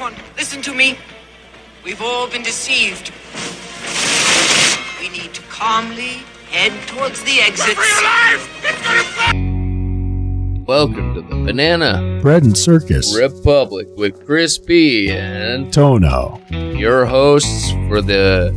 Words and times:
Everyone, 0.00 0.24
listen 0.36 0.62
to 0.62 0.72
me. 0.72 0.96
We've 1.82 2.00
all 2.00 2.30
been 2.30 2.44
deceived. 2.44 3.10
We 5.00 5.08
need 5.08 5.34
to 5.34 5.42
calmly 5.50 6.22
head 6.52 6.70
towards 6.86 7.24
the 7.24 7.40
exits. 7.40 7.74
Welcome 10.68 11.14
to 11.14 11.22
the 11.22 11.34
Banana 11.44 12.20
Bread 12.22 12.44
and 12.44 12.56
Circus. 12.56 13.18
Republic 13.18 13.88
with 13.96 14.24
Chris 14.24 14.56
P 14.56 15.10
and 15.10 15.72
Tono. 15.72 16.40
your 16.48 17.04
hosts 17.04 17.72
for 17.88 18.00
the 18.00 18.54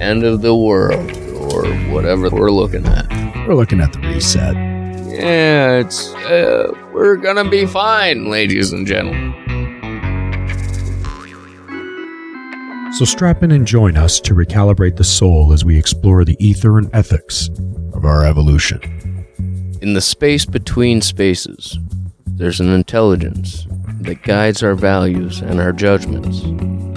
end 0.00 0.24
of 0.24 0.40
the 0.40 0.56
world 0.56 1.10
or 1.52 1.66
whatever 1.92 2.30
we're 2.30 2.50
looking 2.50 2.86
at. 2.86 3.06
We're 3.46 3.54
looking 3.54 3.82
at 3.82 3.92
the 3.92 3.98
reset. 3.98 4.54
Yeah, 5.12 5.80
it's 5.80 6.14
uh, 6.14 6.72
we're 6.94 7.16
gonna 7.16 7.50
be 7.50 7.66
fine, 7.66 8.30
ladies 8.30 8.72
and 8.72 8.86
gentlemen. 8.86 9.39
So 12.92 13.04
strap 13.04 13.42
in 13.42 13.52
and 13.52 13.66
join 13.66 13.96
us 13.96 14.20
to 14.20 14.34
recalibrate 14.34 14.96
the 14.96 15.04
soul 15.04 15.52
as 15.52 15.64
we 15.64 15.78
explore 15.78 16.24
the 16.24 16.36
ether 16.44 16.76
and 16.76 16.90
ethics 16.92 17.48
of 17.94 18.04
our 18.04 18.24
evolution. 18.24 18.80
In 19.80 19.94
the 19.94 20.00
space 20.00 20.44
between 20.44 21.00
spaces, 21.00 21.78
there's 22.26 22.60
an 22.60 22.68
intelligence 22.68 23.66
that 24.00 24.22
guides 24.22 24.62
our 24.62 24.74
values 24.74 25.40
and 25.40 25.60
our 25.60 25.72
judgments, 25.72 26.42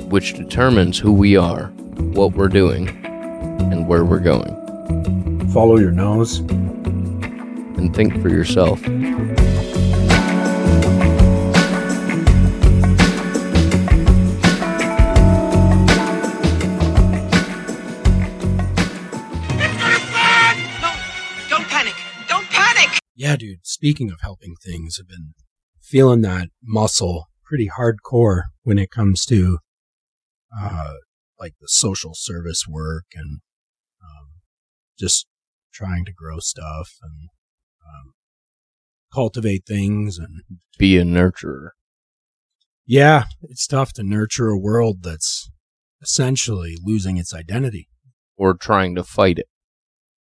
which 0.05 0.33
determines 0.33 0.97
who 0.97 1.13
we 1.13 1.37
are, 1.37 1.67
what 2.15 2.33
we're 2.33 2.47
doing, 2.49 2.89
and 3.71 3.87
where 3.87 4.03
we're 4.03 4.19
going. 4.19 5.47
Follow 5.51 5.77
your 5.77 5.91
nose. 5.91 6.39
And 6.39 7.95
think 7.95 8.21
for 8.21 8.29
yourself. 8.29 8.81
Yeah, 23.23 23.37
dude. 23.37 23.59
Speaking 23.65 24.11
of 24.11 24.19
helping 24.19 24.55
things, 24.61 24.97
I've 24.99 25.07
been 25.07 25.33
feeling 25.81 26.19
that 26.23 26.49
muscle 26.61 27.29
pretty 27.45 27.69
hardcore 27.69 28.41
when 28.63 28.77
it 28.77 28.91
comes 28.91 29.23
to 29.27 29.59
uh, 30.59 30.95
like 31.39 31.53
the 31.61 31.69
social 31.69 32.11
service 32.15 32.65
work 32.67 33.05
and 33.15 33.39
um, 34.03 34.27
just 34.99 35.25
trying 35.73 36.03
to 36.03 36.11
grow 36.11 36.39
stuff 36.39 36.97
and 37.01 37.29
um, 37.87 38.11
cultivate 39.13 39.63
things 39.65 40.17
and 40.17 40.41
Be 40.77 40.97
a 40.97 41.03
nurturer. 41.03 41.69
Yeah, 42.85 43.23
it's 43.43 43.65
tough 43.65 43.93
to 43.93 44.03
nurture 44.03 44.49
a 44.49 44.59
world 44.59 45.01
that's 45.01 45.49
essentially 46.01 46.75
losing 46.83 47.15
its 47.15 47.33
identity. 47.33 47.87
or 48.35 48.53
trying 48.53 48.95
to 48.95 49.03
fight 49.05 49.39
it. 49.39 49.47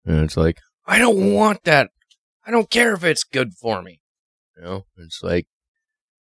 And 0.07 0.25
it's 0.25 0.39
like, 0.39 0.61
I 0.87 0.99
don't 0.99 1.35
want 1.35 1.65
that. 1.65 1.91
I 2.47 2.51
don't 2.53 2.71
care 2.71 2.95
if 2.95 3.03
it's 3.03 3.25
good 3.25 3.55
for 3.55 3.83
me. 3.83 4.01
You 4.57 4.63
know, 4.63 4.87
it's 4.97 5.23
like 5.23 5.47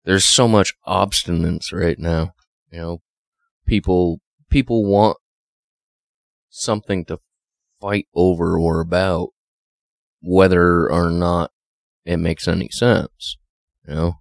there's 0.04 0.26
so 0.26 0.48
much 0.48 0.74
obstinance 0.88 1.72
right 1.72 2.00
now. 2.00 2.34
You 2.72 2.80
know, 2.80 3.02
people 3.66 4.20
people 4.50 4.86
want 4.86 5.18
something 6.50 7.06
to 7.06 7.20
fight 7.80 8.08
over 8.16 8.58
or 8.58 8.82
about, 8.82 9.30
whether 10.22 10.90
or 10.90 11.10
not 11.12 11.52
it 12.06 12.18
makes 12.18 12.48
any 12.48 12.70
sense. 12.70 13.38
You 13.88 13.94
know, 13.94 14.14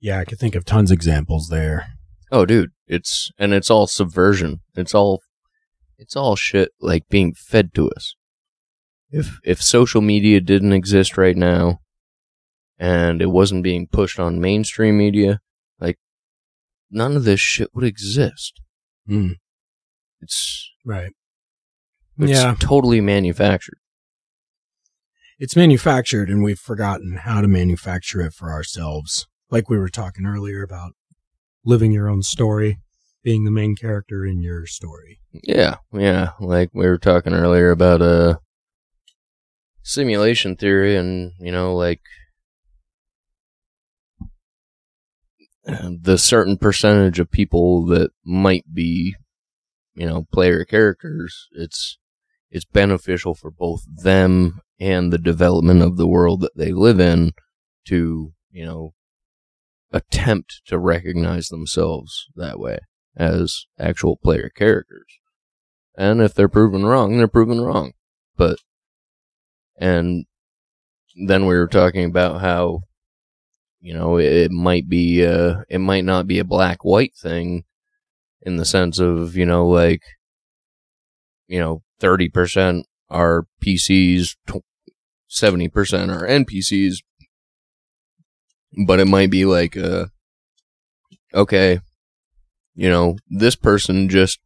Yeah, 0.00 0.18
I 0.18 0.24
could 0.24 0.38
think 0.38 0.54
of 0.54 0.64
tons 0.64 0.90
of 0.90 0.96
examples 0.96 1.48
there. 1.48 1.86
Oh, 2.30 2.44
dude, 2.44 2.70
it's 2.86 3.30
and 3.38 3.54
it's 3.54 3.70
all 3.70 3.86
subversion. 3.86 4.60
It's 4.74 4.94
all 4.94 5.22
it's 5.96 6.16
all 6.16 6.36
shit 6.36 6.72
like 6.80 7.08
being 7.08 7.32
fed 7.34 7.72
to 7.74 7.90
us. 7.90 8.14
If 9.12 9.38
if 9.44 9.62
social 9.62 10.00
media 10.00 10.40
didn't 10.40 10.72
exist 10.72 11.16
right 11.18 11.36
now 11.36 11.80
and 12.78 13.20
it 13.22 13.26
wasn't 13.30 13.62
being 13.62 13.86
pushed 13.86 14.18
on 14.18 14.40
mainstream 14.40 14.96
media, 14.98 15.40
like 15.78 15.98
none 16.90 17.14
of 17.16 17.24
this 17.24 17.38
shit 17.40 17.68
would 17.74 17.84
exist. 17.84 18.60
Mm, 19.08 19.34
It's 20.20 20.70
right. 20.84 21.12
it's 22.18 22.30
yeah, 22.30 22.54
totally 22.58 23.00
manufactured. 23.00 23.78
it's 25.38 25.56
manufactured 25.56 26.28
and 26.30 26.42
we've 26.44 26.58
forgotten 26.58 27.16
how 27.16 27.40
to 27.40 27.48
manufacture 27.48 28.20
it 28.20 28.32
for 28.32 28.50
ourselves. 28.50 29.26
Like 29.50 29.68
we 29.68 29.76
were 29.78 29.88
talking 29.88 30.24
earlier 30.24 30.62
about 30.62 30.92
living 31.64 31.92
your 31.92 32.08
own 32.08 32.22
story, 32.22 32.78
being 33.24 33.44
the 33.44 33.50
main 33.50 33.74
character 33.76 34.24
in 34.24 34.40
your 34.40 34.66
story. 34.66 35.20
Yeah, 35.32 35.76
yeah. 35.92 36.30
Like 36.40 36.70
we 36.72 36.86
were 36.86 36.98
talking 36.98 37.34
earlier 37.34 37.70
about 37.70 38.00
uh 38.00 38.36
simulation 39.82 40.56
theory 40.56 40.96
and, 40.96 41.32
you 41.38 41.52
know, 41.52 41.74
like 41.74 42.00
the 45.64 46.18
certain 46.18 46.56
percentage 46.56 47.20
of 47.20 47.30
people 47.30 47.86
that 47.86 48.10
might 48.24 48.64
be, 48.72 49.14
you 49.94 50.06
know, 50.06 50.26
player 50.32 50.64
characters, 50.64 51.48
it's 51.52 51.98
it's 52.50 52.64
beneficial 52.64 53.34
for 53.34 53.50
both 53.50 53.84
them 54.02 54.60
and 54.78 55.12
the 55.12 55.18
development 55.18 55.82
of 55.82 55.96
the 55.96 56.06
world 56.06 56.40
that 56.42 56.56
they 56.56 56.70
live 56.70 57.00
in 57.00 57.32
to, 57.86 58.32
you 58.50 58.66
know, 58.66 58.94
attempt 59.90 60.60
to 60.66 60.78
recognize 60.78 61.48
themselves 61.48 62.26
that 62.36 62.58
way 62.58 62.78
as 63.16 63.66
actual 63.78 64.16
player 64.16 64.50
characters. 64.54 65.06
And 65.96 66.20
if 66.20 66.34
they're 66.34 66.48
proven 66.48 66.84
wrong, 66.84 67.16
they're 67.16 67.28
proven 67.28 67.60
wrong. 67.60 67.92
But, 68.36 68.58
and 69.78 70.24
then 71.26 71.46
we 71.46 71.54
were 71.54 71.68
talking 71.68 72.04
about 72.04 72.40
how, 72.40 72.80
you 73.80 73.94
know, 73.94 74.18
it, 74.18 74.50
might 74.50 74.88
be, 74.88 75.24
uh, 75.24 75.62
it 75.68 75.78
might 75.78 76.04
not 76.04 76.26
be 76.26 76.38
a 76.38 76.44
black 76.44 76.84
white 76.84 77.14
thing 77.20 77.64
in 78.42 78.56
the 78.56 78.64
sense 78.64 78.98
of, 78.98 79.36
you 79.36 79.46
know, 79.46 79.66
like, 79.66 80.02
you 81.48 81.58
know, 81.58 81.82
30% 82.00 82.84
are 83.10 83.46
PCs, 83.64 84.36
70% 85.30 86.10
are 86.10 86.26
NPCs. 86.26 86.96
But 88.86 89.00
it 89.00 89.06
might 89.06 89.30
be 89.30 89.44
like, 89.44 89.76
uh, 89.76 90.06
okay, 91.34 91.80
you 92.74 92.88
know, 92.88 93.16
this 93.28 93.54
person 93.54 94.08
just 94.08 94.38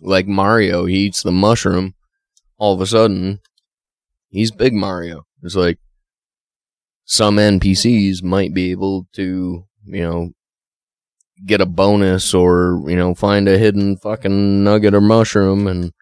like 0.00 0.26
Mario, 0.26 0.86
he 0.86 0.96
eats 0.96 1.22
the 1.22 1.32
mushroom. 1.32 1.94
All 2.56 2.74
of 2.74 2.80
a 2.80 2.86
sudden, 2.86 3.40
he's 4.30 4.50
Big 4.50 4.72
Mario. 4.72 5.24
It's 5.42 5.56
like 5.56 5.78
some 7.04 7.36
NPCs 7.36 8.22
might 8.22 8.52
be 8.52 8.70
able 8.70 9.06
to, 9.14 9.64
you 9.84 10.02
know, 10.02 10.30
get 11.46 11.60
a 11.60 11.66
bonus 11.66 12.34
or, 12.34 12.82
you 12.86 12.96
know, 12.96 13.14
find 13.14 13.48
a 13.48 13.58
hidden 13.58 13.96
fucking 13.96 14.64
nugget 14.64 14.94
or 14.94 15.00
mushroom 15.00 15.66
and 15.66 15.92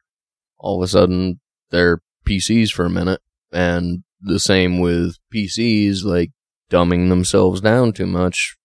all 0.58 0.82
of 0.82 0.84
a 0.84 0.88
sudden 0.88 1.40
they're 1.70 2.00
PCs 2.26 2.72
for 2.72 2.84
a 2.84 2.90
minute. 2.90 3.20
And 3.52 4.02
the 4.20 4.40
same 4.40 4.80
with 4.80 5.16
PCs, 5.32 6.04
like 6.04 6.32
dumbing 6.70 7.08
themselves 7.08 7.60
down 7.60 7.92
too 7.92 8.06
much 8.06 8.56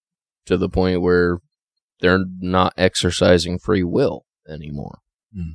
to 0.46 0.58
the 0.58 0.70
point 0.70 1.02
where 1.02 1.40
they're 2.00 2.26
not 2.40 2.74
exercising 2.78 3.60
free 3.60 3.84
will 3.84 4.26
anymore. 4.50 5.00
Hmm. 5.34 5.52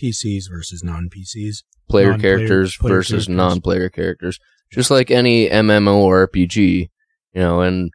PCs 0.00 0.44
versus 0.50 0.82
non 0.82 1.08
PCs. 1.08 1.62
Player 1.88 2.16
characters 2.16 2.76
player 2.76 2.94
versus 2.94 3.28
non-player 3.28 3.88
characters, 3.88 4.38
just 4.70 4.92
like 4.92 5.10
any 5.10 5.48
MMO 5.48 5.96
or 5.96 6.28
RPG, 6.28 6.88
you 7.32 7.40
know, 7.40 7.62
and 7.62 7.90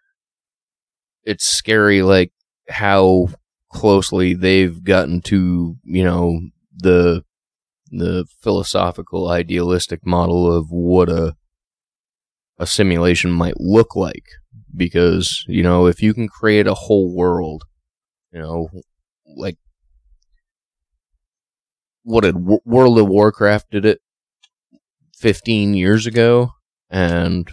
it's 1.24 1.46
scary 1.46 2.02
like 2.02 2.34
how 2.68 3.30
closely 3.72 4.34
they've 4.34 4.84
gotten 4.84 5.22
to, 5.22 5.78
you 5.84 6.04
know, 6.04 6.42
the 6.76 7.24
the 7.90 8.26
philosophical 8.42 9.30
idealistic 9.30 10.06
model 10.06 10.52
of 10.52 10.72
what 10.72 11.08
a 11.10 11.36
a 12.60 12.68
simulation 12.68 13.32
might 13.32 13.60
look 13.60 13.96
like. 13.96 14.26
Because, 14.76 15.46
you 15.48 15.64
know, 15.64 15.86
if 15.86 16.02
you 16.02 16.14
can 16.14 16.28
create 16.28 16.68
a 16.68 16.74
whole 16.74 17.16
world, 17.16 17.64
you 18.34 18.40
know, 18.40 18.70
like 19.38 19.58
what 22.06 22.24
did 22.24 22.36
World 22.38 23.00
of 23.00 23.08
Warcraft 23.08 23.72
did 23.72 23.86
it 23.86 24.00
15 25.18 25.74
years 25.74 26.06
ago 26.06 26.52
and 26.90 27.50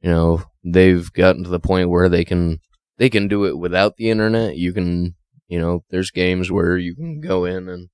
you 0.00 0.10
know 0.10 0.42
they've 0.64 1.12
gotten 1.12 1.42
to 1.44 1.50
the 1.50 1.60
point 1.60 1.88
where 1.88 2.08
they 2.08 2.24
can 2.24 2.60
they 2.98 3.08
can 3.08 3.28
do 3.28 3.44
it 3.44 3.58
without 3.58 3.96
the 3.96 4.10
internet 4.10 4.56
you 4.56 4.72
can 4.72 5.14
you 5.48 5.58
know 5.58 5.84
there's 5.90 6.10
games 6.10 6.50
where 6.50 6.76
you 6.76 6.94
can 6.94 7.20
go 7.20 7.44
in 7.44 7.68
and 7.68 7.88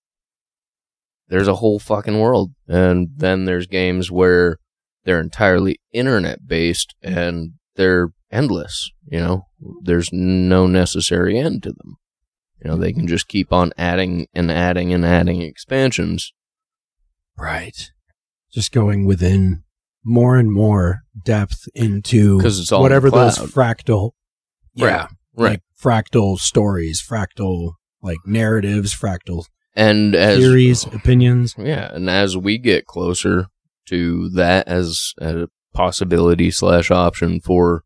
there's 1.29 1.49
a 1.49 1.57
whole 1.57 1.79
fucking 1.79 2.19
world 2.19 2.53
and 2.67 3.09
then 3.17 3.45
there's 3.45 3.67
games 3.67 4.11
where 4.11 4.59
they're 5.05 5.21
entirely 5.21 5.81
internet 5.93 6.47
based 6.47 6.95
and 7.03 7.53
they're 7.77 8.11
endless. 8.31 8.91
You 9.07 9.21
know, 9.21 9.47
there's 9.83 10.11
no 10.13 10.67
necessary 10.67 11.39
end 11.39 11.63
to 11.63 11.71
them. 11.71 11.97
You 12.63 12.71
know, 12.71 12.77
they 12.77 12.93
can 12.93 13.07
just 13.07 13.29
keep 13.29 13.53
on 13.53 13.73
adding 13.79 14.27
and 14.35 14.51
adding 14.51 14.93
and 14.93 15.05
adding 15.05 15.43
expansions. 15.43 16.33
Right. 17.37 17.91
Just 18.53 18.73
going 18.73 19.07
within 19.07 19.63
more 20.05 20.37
and 20.37 20.51
more 20.51 21.03
depth 21.25 21.69
into 21.75 22.41
it's 22.43 22.73
all 22.73 22.83
whatever 22.83 23.11
those 23.11 23.39
fractal, 23.39 24.13
Right, 24.77 25.07
right. 25.37 25.51
like 25.51 25.63
fractal 25.81 26.39
stories, 26.39 27.01
fractal 27.07 27.73
like 28.03 28.19
narratives, 28.25 28.95
fractal 28.95 29.45
And 29.77 30.15
as 30.15 30.39
theories, 30.39 30.85
opinions. 30.93 31.55
Yeah, 31.59 31.93
and 31.93 32.09
as 32.09 32.37
we 32.37 32.59
get 32.59 32.87
closer 32.87 33.47
to 33.87 34.29
that 34.31 34.67
as 34.67 35.13
a 35.19 35.49
possibility 35.75 36.51
slash 36.51 36.91
option 36.91 37.41
for, 37.41 37.83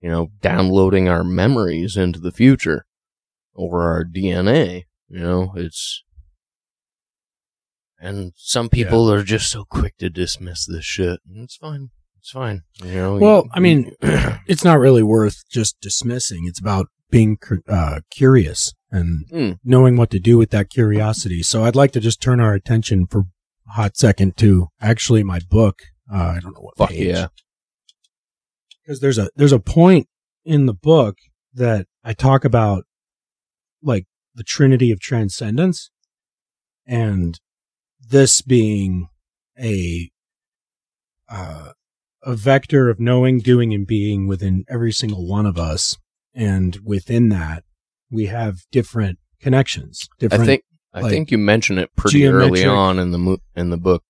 you 0.00 0.10
know, 0.10 0.28
downloading 0.42 1.08
our 1.08 1.24
memories 1.24 1.96
into 1.96 2.20
the 2.20 2.32
future 2.32 2.84
over 3.60 3.82
our 3.82 4.04
DNA, 4.04 4.84
you 5.08 5.20
know, 5.20 5.52
it's. 5.56 6.02
And 8.02 8.32
some 8.36 8.68
people 8.70 9.12
are 9.12 9.22
just 9.22 9.50
so 9.50 9.64
quick 9.64 9.96
to 9.98 10.08
dismiss 10.08 10.64
this 10.66 10.84
shit. 10.84 11.20
And 11.28 11.44
it's 11.44 11.56
fine. 11.56 11.90
It's 12.18 12.30
fine. 12.30 12.62
You 12.82 12.94
know. 12.94 13.16
Well, 13.18 13.42
you- 13.44 13.50
I 13.52 13.60
mean, 13.60 13.92
it's 14.46 14.64
not 14.64 14.78
really 14.78 15.02
worth 15.02 15.36
just 15.50 15.78
dismissing. 15.80 16.44
It's 16.46 16.60
about 16.60 16.86
being 17.10 17.38
uh, 17.68 18.00
curious 18.10 18.72
and 18.90 19.26
Mm. 19.30 19.58
knowing 19.64 19.96
what 19.96 20.10
to 20.10 20.18
do 20.18 20.38
with 20.38 20.50
that 20.50 20.70
curiosity. 20.70 21.42
So 21.42 21.64
I'd 21.64 21.76
like 21.76 21.92
to 21.92 22.00
just 22.00 22.22
turn 22.22 22.40
our 22.40 22.54
attention 22.54 23.06
for 23.06 23.24
a 23.68 23.72
hot 23.72 23.96
second 23.96 24.36
to 24.38 24.68
actually 24.80 25.22
my 25.22 25.40
book. 25.50 25.80
Uh, 26.12 26.34
I 26.36 26.40
don't 26.40 26.54
know 26.54 26.60
what 26.62 26.76
fuck 26.78 26.88
page. 26.90 27.06
yeah. 27.14 27.26
because 28.82 29.00
there's 29.00 29.18
a 29.18 29.28
there's 29.36 29.52
a 29.52 29.60
point 29.60 30.08
in 30.44 30.66
the 30.66 30.74
book 30.74 31.16
that 31.54 31.86
I 32.02 32.14
talk 32.14 32.44
about 32.44 32.84
like 33.82 34.06
the 34.34 34.44
trinity 34.44 34.90
of 34.90 35.00
transcendence 35.00 35.90
and 36.86 37.40
this 38.00 38.42
being 38.42 39.08
a 39.58 40.10
uh, 41.28 41.72
a 42.22 42.34
vector 42.34 42.88
of 42.88 42.98
knowing, 43.00 43.38
doing, 43.38 43.72
and 43.72 43.86
being 43.86 44.26
within 44.26 44.64
every 44.68 44.92
single 44.92 45.26
one 45.26 45.46
of 45.46 45.56
us, 45.58 45.96
and 46.34 46.78
within 46.84 47.28
that 47.30 47.64
we 48.10 48.26
have 48.26 48.58
different 48.72 49.18
connections. 49.40 50.08
Different, 50.18 50.42
I 50.42 50.46
think 50.46 50.62
I 50.92 51.00
like, 51.02 51.10
think 51.12 51.30
you 51.30 51.38
mentioned 51.38 51.78
it 51.78 51.94
pretty 51.96 52.26
early 52.26 52.64
on 52.64 52.98
in 52.98 53.10
the 53.12 53.18
mo- 53.18 53.38
in 53.54 53.70
the 53.70 53.76
book. 53.78 54.02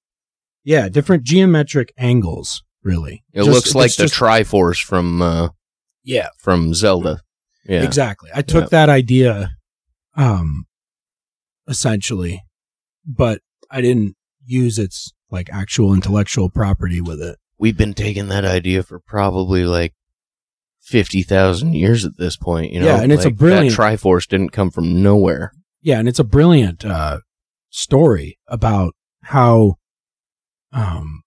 yeah, 0.64 0.88
different 0.88 1.24
geometric 1.24 1.92
angles. 1.98 2.62
Really, 2.82 3.22
It 3.34 3.44
Just- 3.44 3.50
looks 3.50 3.74
like 3.74 3.94
the 3.96 4.04
just- 4.04 4.14
Triforce 4.14 4.82
from 4.82 5.20
uh, 5.20 5.48
yeah, 6.02 6.28
from 6.38 6.72
Zelda. 6.74 7.20
Yeah. 7.66 7.82
Exactly. 7.82 8.30
I 8.34 8.40
took 8.40 8.64
Yeah. 8.64 8.68
that 8.70 8.88
idea, 8.88 9.50
um, 10.16 10.64
essentially, 11.68 12.42
but 13.06 13.40
I 13.70 13.80
didn't 13.80 14.16
use 14.44 14.78
its 14.78 15.12
like 15.30 15.48
actual 15.52 15.94
intellectual 15.94 16.50
property 16.50 17.00
with 17.00 17.20
it. 17.20 17.38
we've 17.58 17.76
been 17.76 17.94
taking 17.94 18.28
that 18.28 18.44
idea 18.44 18.82
for 18.82 18.98
probably 18.98 19.64
like 19.64 19.92
50,000 20.80 21.74
years 21.74 22.04
at 22.04 22.16
this 22.16 22.36
point, 22.36 22.72
you 22.72 22.80
know? 22.80 22.86
Yeah, 22.86 23.02
and 23.02 23.12
it's 23.12 23.24
a 23.26 23.30
brilliant- 23.30 23.76
That 23.76 23.76
Triforce 23.76 24.26
didn't 24.26 24.48
come 24.50 24.70
from 24.70 25.02
nowhere. 25.02 25.52
Yeah, 25.82 25.98
and 25.98 26.08
it's 26.08 26.18
a 26.18 26.24
brilliant 26.24 26.84
uh, 26.84 27.20
story 27.68 28.38
about 28.48 28.94
how 29.24 29.74
um, 30.72 31.22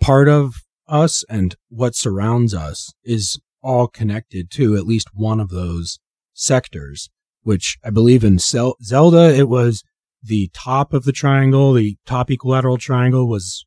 part 0.00 0.28
of 0.28 0.54
us 0.86 1.24
and 1.28 1.56
what 1.68 1.94
surrounds 1.94 2.54
us 2.54 2.92
is 3.02 3.38
all 3.62 3.86
connected 3.88 4.50
to 4.52 4.76
at 4.76 4.86
least 4.86 5.08
one 5.14 5.40
of 5.40 5.48
those 5.48 5.98
sectors. 6.32 7.08
Which 7.42 7.78
I 7.84 7.90
believe 7.90 8.22
in 8.24 8.38
Zel- 8.38 8.76
Zelda, 8.82 9.34
it 9.34 9.48
was 9.48 9.82
the 10.22 10.50
top 10.52 10.92
of 10.92 11.04
the 11.04 11.12
triangle. 11.12 11.72
The 11.72 11.96
top 12.06 12.30
equilateral 12.30 12.76
triangle 12.76 13.26
was 13.28 13.64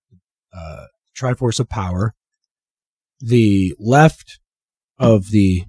uh, 0.55 0.85
Triforce 1.19 1.59
of 1.59 1.67
Power. 1.69 2.13
The 3.19 3.73
left 3.79 4.39
of 4.99 5.31
the 5.31 5.63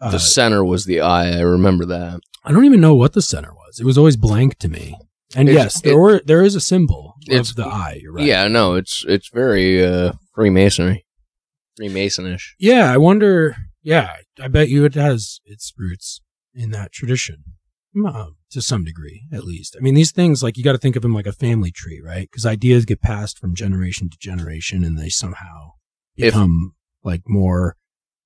uh, 0.00 0.10
the 0.10 0.18
center 0.18 0.64
was 0.64 0.84
the 0.84 1.00
eye. 1.00 1.30
I 1.38 1.40
remember 1.40 1.84
that. 1.86 2.20
I 2.44 2.50
don't 2.52 2.64
even 2.64 2.80
know 2.80 2.94
what 2.94 3.12
the 3.12 3.22
center 3.22 3.52
was. 3.54 3.78
It 3.78 3.84
was 3.86 3.96
always 3.96 4.16
blank 4.16 4.58
to 4.58 4.68
me. 4.68 4.96
And 5.34 5.48
It's- 5.48 5.64
yes, 5.64 5.80
there 5.80 5.92
it- 5.92 5.96
were 5.96 6.22
there 6.26 6.42
is 6.42 6.54
a 6.54 6.60
symbol 6.60 7.14
It's- 7.28 7.50
of 7.50 7.56
the 7.56 7.64
eye. 7.66 8.00
You're 8.02 8.12
right. 8.12 8.26
Yeah, 8.26 8.48
no, 8.48 8.74
it's 8.74 9.04
it's 9.08 9.28
very 9.32 9.82
uh 9.84 10.12
Freemasonry. 10.34 11.06
Freemasonish. 11.80 12.50
Yeah, 12.58 12.92
I 12.92 12.98
wonder. 12.98 13.56
Yeah, 13.82 14.10
I 14.40 14.48
bet 14.48 14.68
you 14.68 14.84
it 14.84 14.94
has 14.94 15.40
its 15.44 15.72
roots 15.78 16.20
in 16.54 16.70
that 16.70 16.92
tradition, 16.92 17.44
uh, 18.06 18.26
to 18.50 18.62
some 18.62 18.84
degree, 18.84 19.22
at 19.32 19.44
least. 19.44 19.76
I 19.78 19.82
mean, 19.82 19.94
these 19.94 20.12
things 20.12 20.42
like 20.42 20.56
you 20.56 20.64
got 20.64 20.72
to 20.72 20.78
think 20.78 20.96
of 20.96 21.02
them 21.02 21.14
like 21.14 21.26
a 21.26 21.32
family 21.32 21.70
tree, 21.70 22.00
right? 22.04 22.28
Because 22.30 22.46
ideas 22.46 22.84
get 22.84 23.00
passed 23.02 23.38
from 23.38 23.54
generation 23.54 24.08
to 24.10 24.18
generation, 24.18 24.84
and 24.84 24.98
they 24.98 25.08
somehow 25.08 25.72
If- 26.16 26.32
become 26.34 26.74
like 27.04 27.22
more 27.28 27.76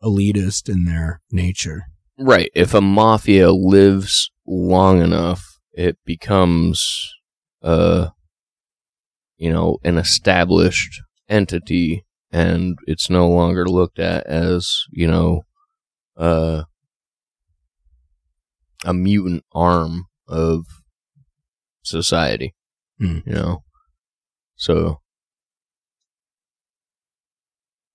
elitist 0.03 0.69
in 0.69 0.85
their 0.85 1.21
nature. 1.31 1.85
Right. 2.19 2.51
If 2.55 2.73
a 2.75 2.81
mafia 2.81 3.51
lives 3.53 4.31
long 4.47 5.03
enough, 5.03 5.59
it 5.73 5.99
becomes 6.05 7.13
uh 7.63 8.09
you 9.39 9.53
know, 9.53 9.77
an 9.85 9.99
established 9.99 11.03
entity 11.29 12.05
and 12.33 12.79
it's 12.87 13.11
no 13.11 13.29
longer 13.29 13.67
looked 13.67 13.99
at 13.99 14.27
as, 14.27 14.85
you 14.91 15.07
know, 15.07 15.43
uh 16.17 16.63
a 18.87 18.95
mutant 18.95 19.45
arm 19.53 20.07
of 20.27 20.65
society. 21.83 22.55
Hmm. 22.99 23.19
You 23.27 23.33
know. 23.35 23.65
So 24.57 25.01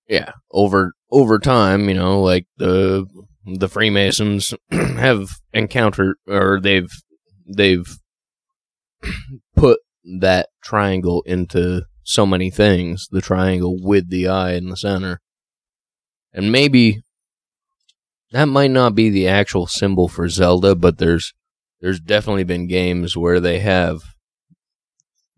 yeah, 0.08 0.32
over 0.50 0.92
over 1.10 1.38
time, 1.38 1.88
you 1.88 1.94
know, 1.94 2.20
like 2.20 2.46
the 2.58 3.06
the 3.44 3.68
Freemasons 3.68 4.54
have 4.70 5.30
encountered 5.52 6.16
or 6.28 6.60
they've 6.60 6.90
they've 7.46 7.96
put 9.56 9.80
that 10.20 10.48
triangle 10.62 11.22
into 11.26 11.82
so 12.04 12.26
many 12.26 12.50
things, 12.50 13.08
the 13.10 13.20
triangle 13.20 13.76
with 13.80 14.10
the 14.10 14.28
eye 14.28 14.52
in 14.52 14.68
the 14.68 14.76
center. 14.76 15.20
And 16.32 16.50
maybe 16.50 17.02
that 18.32 18.46
might 18.46 18.70
not 18.70 18.94
be 18.94 19.10
the 19.10 19.28
actual 19.28 19.66
symbol 19.66 20.08
for 20.08 20.28
Zelda, 20.28 20.74
but 20.74 20.98
there's 20.98 21.32
there's 21.80 22.00
definitely 22.00 22.44
been 22.44 22.66
games 22.66 23.16
where 23.16 23.40
they 23.40 23.60
have 23.60 24.00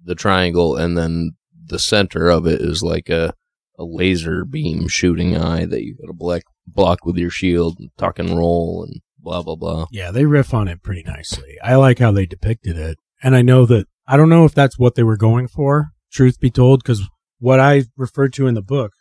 the 0.02 0.14
triangle 0.14 0.76
and 0.76 0.96
then 0.96 1.32
the 1.66 1.78
center 1.78 2.28
of 2.28 2.46
it 2.46 2.60
is 2.60 2.82
like 2.82 3.08
a 3.08 3.34
a 3.78 3.84
laser 3.84 4.44
beam 4.44 4.86
shooting 4.86 5.36
eye 5.36 5.64
that 5.64 5.82
you 5.82 5.96
got 5.96 6.06
to 6.06 6.12
block 6.12 6.42
block 6.66 7.04
with 7.04 7.16
your 7.16 7.30
shield 7.30 7.76
and 7.78 7.90
tuck 7.98 8.18
and 8.18 8.36
roll 8.36 8.84
and 8.86 9.00
blah 9.18 9.42
blah 9.42 9.56
blah. 9.56 9.86
Yeah, 9.90 10.10
they 10.10 10.24
riff 10.24 10.54
on 10.54 10.68
it 10.68 10.82
pretty 10.82 11.02
nicely. 11.02 11.56
I 11.62 11.74
like 11.76 11.98
how 11.98 12.12
they 12.12 12.26
depicted 12.26 12.76
it. 12.76 12.98
And 13.22 13.34
I 13.34 13.42
know 13.42 13.64
that, 13.66 13.86
I 14.06 14.16
don't 14.16 14.28
know 14.28 14.44
if 14.44 14.54
that's 14.54 14.78
what 14.78 14.94
they 14.94 15.02
were 15.02 15.16
going 15.16 15.48
for, 15.48 15.92
truth 16.12 16.38
be 16.38 16.50
told, 16.50 16.82
because 16.82 17.02
what 17.38 17.58
I 17.58 17.84
referred 17.96 18.34
to 18.34 18.46
in 18.46 18.54
the 18.54 18.62
book 18.62 18.92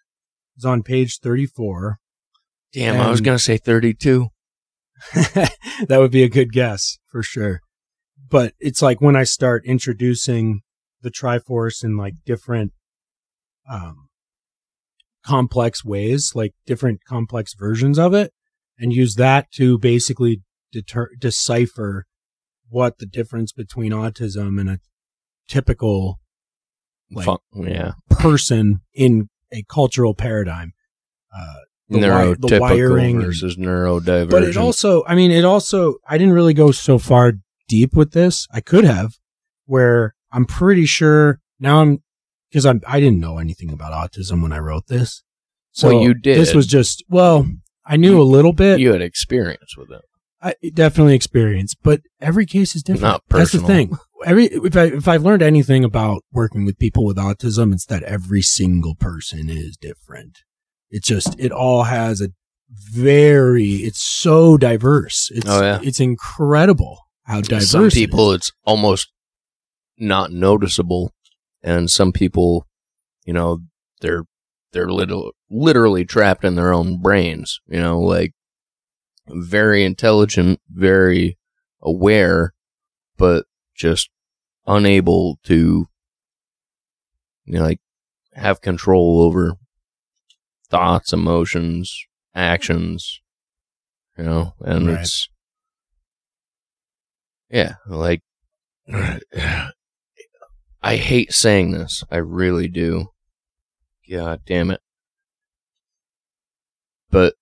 is 0.55 0.65
on 0.65 0.81
page 0.81 1.19
34. 1.19 1.99
Damn, 2.73 2.99
I 2.99 3.09
was 3.09 3.21
gonna 3.21 3.39
say 3.39 3.57
thirty-two. 3.57 4.27
that 5.13 5.97
would 5.99 6.11
be 6.11 6.23
a 6.23 6.29
good 6.29 6.51
guess 6.51 6.97
for 7.11 7.21
sure. 7.21 7.61
But 8.29 8.53
it's 8.59 8.81
like 8.81 9.01
when 9.01 9.15
I 9.15 9.23
start 9.25 9.63
introducing 9.65 10.61
the 11.01 11.11
Triforce 11.11 11.83
in 11.83 11.97
like 11.97 12.13
different, 12.25 12.71
um, 13.69 14.07
complex 15.25 15.83
ways, 15.85 16.31
like 16.33 16.53
different 16.65 17.01
complex 17.07 17.53
versions 17.53 17.99
of 17.99 18.13
it, 18.13 18.31
and 18.79 18.91
use 18.93 19.15
that 19.15 19.51
to 19.53 19.77
basically 19.77 20.41
deter- 20.71 21.11
decipher 21.19 22.05
what 22.69 22.97
the 22.97 23.05
difference 23.05 23.51
between 23.51 23.91
autism 23.91 24.59
and 24.59 24.69
a 24.69 24.79
typical 25.47 26.19
like- 27.11 27.25
Fun- 27.25 27.37
yeah, 27.55 27.91
person 28.09 28.81
in 28.93 29.29
a 29.51 29.63
cultural 29.69 30.15
paradigm. 30.15 30.71
Uh, 31.35 31.59
the 32.01 32.07
wi- 32.07 32.35
the 32.39 32.59
wiring 32.59 33.21
versus 33.21 33.55
neurodivergent. 33.57 34.29
but 34.29 34.43
it 34.43 34.57
also, 34.57 35.03
I 35.05 35.15
mean, 35.15 35.31
it 35.31 35.45
also, 35.45 35.95
I 36.07 36.17
didn't 36.17 36.33
really 36.33 36.53
go 36.53 36.71
so 36.71 36.97
far 36.97 37.33
deep 37.67 37.95
with 37.95 38.11
this. 38.11 38.47
I 38.51 38.61
could 38.61 38.83
have, 38.83 39.13
where 39.65 40.15
I'm 40.31 40.45
pretty 40.45 40.85
sure 40.85 41.39
now 41.59 41.81
I'm, 41.81 42.03
because 42.49 42.65
I'm, 42.65 42.81
I 42.87 42.99
didn't 42.99 43.19
know 43.19 43.37
anything 43.37 43.71
about 43.71 43.93
autism 43.93 44.41
when 44.41 44.51
I 44.51 44.59
wrote 44.59 44.87
this. 44.87 45.23
So 45.71 45.87
Well, 45.89 46.03
you 46.03 46.13
did. 46.13 46.37
This 46.37 46.53
was 46.53 46.67
just, 46.67 47.03
well, 47.09 47.47
I 47.85 47.97
knew 47.97 48.21
a 48.21 48.23
little 48.23 48.53
bit. 48.53 48.79
you 48.79 48.91
had 48.91 49.01
experience 49.01 49.75
with 49.77 49.91
it. 49.91 50.01
I 50.41 50.55
definitely 50.73 51.15
experience, 51.15 51.73
but 51.73 52.01
every 52.19 52.45
case 52.45 52.75
is 52.75 52.83
different. 52.83 53.03
Not 53.03 53.23
That's 53.29 53.53
the 53.53 53.59
thing. 53.59 53.97
Every 54.25 54.45
if 54.47 54.75
I 54.75 54.83
if 54.87 55.07
I've 55.07 55.23
learned 55.23 55.41
anything 55.41 55.85
about 55.85 56.23
working 56.33 56.65
with 56.65 56.77
people 56.77 57.05
with 57.05 57.15
autism, 57.15 57.73
it's 57.73 57.85
that 57.85 58.03
every 58.03 58.41
single 58.41 58.93
person 58.95 59.49
is 59.49 59.77
different. 59.77 60.39
It 60.93 61.03
just 61.03 61.35
it 61.39 61.51
all 61.51 61.83
has 61.83 62.21
a 62.21 62.29
very 62.69 63.71
it's 63.87 64.01
so 64.01 64.57
diverse. 64.57 65.29
It's 65.33 65.49
Oh, 65.49 65.61
yeah. 65.61 65.79
it's 65.83 65.99
incredible 65.99 66.99
how 67.23 67.41
diverse. 67.41 67.69
some 67.71 67.89
people 67.89 68.31
it's 68.31 68.51
almost 68.63 69.11
not 69.97 70.31
noticeable 70.31 71.11
and 71.63 71.89
some 71.89 72.11
people 72.11 72.67
you 73.25 73.33
know 73.33 73.59
they're 74.01 74.23
they're 74.71 74.91
little, 74.91 75.31
literally 75.49 76.03
trapped 76.05 76.43
in 76.43 76.55
their 76.55 76.73
own 76.73 77.01
brains 77.01 77.59
you 77.67 77.79
know 77.79 77.99
like 77.99 78.33
very 79.29 79.83
intelligent 79.83 80.59
very 80.69 81.37
aware 81.81 82.53
but 83.17 83.45
just 83.75 84.09
unable 84.67 85.39
to 85.43 85.87
you 87.45 87.53
know 87.59 87.61
like 87.63 87.79
have 88.33 88.61
control 88.61 89.21
over 89.21 89.55
thoughts 90.73 91.13
emotions 91.13 91.95
actions 92.35 93.21
you 94.17 94.23
know 94.23 94.53
and 94.61 94.87
Right. 94.87 94.99
it's 95.01 95.29
yeah, 97.49 97.75
like 97.87 98.21
I 100.81 100.95
hate 100.97 101.31
saying 101.31 101.71
this. 101.71 102.03
I 102.11 102.17
really 102.17 102.67
do. 102.67 103.07
God 104.09 104.41
damn 104.45 104.71
it. 104.71 104.81
But 107.11 107.35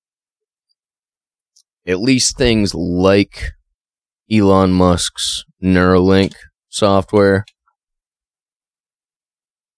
at 1.88 2.00
least 2.00 2.38
things 2.38 2.75
like 2.75 3.51
Elon 4.31 4.73
Musk's 4.73 5.43
Neuralink 5.63 6.33
software, 6.69 7.45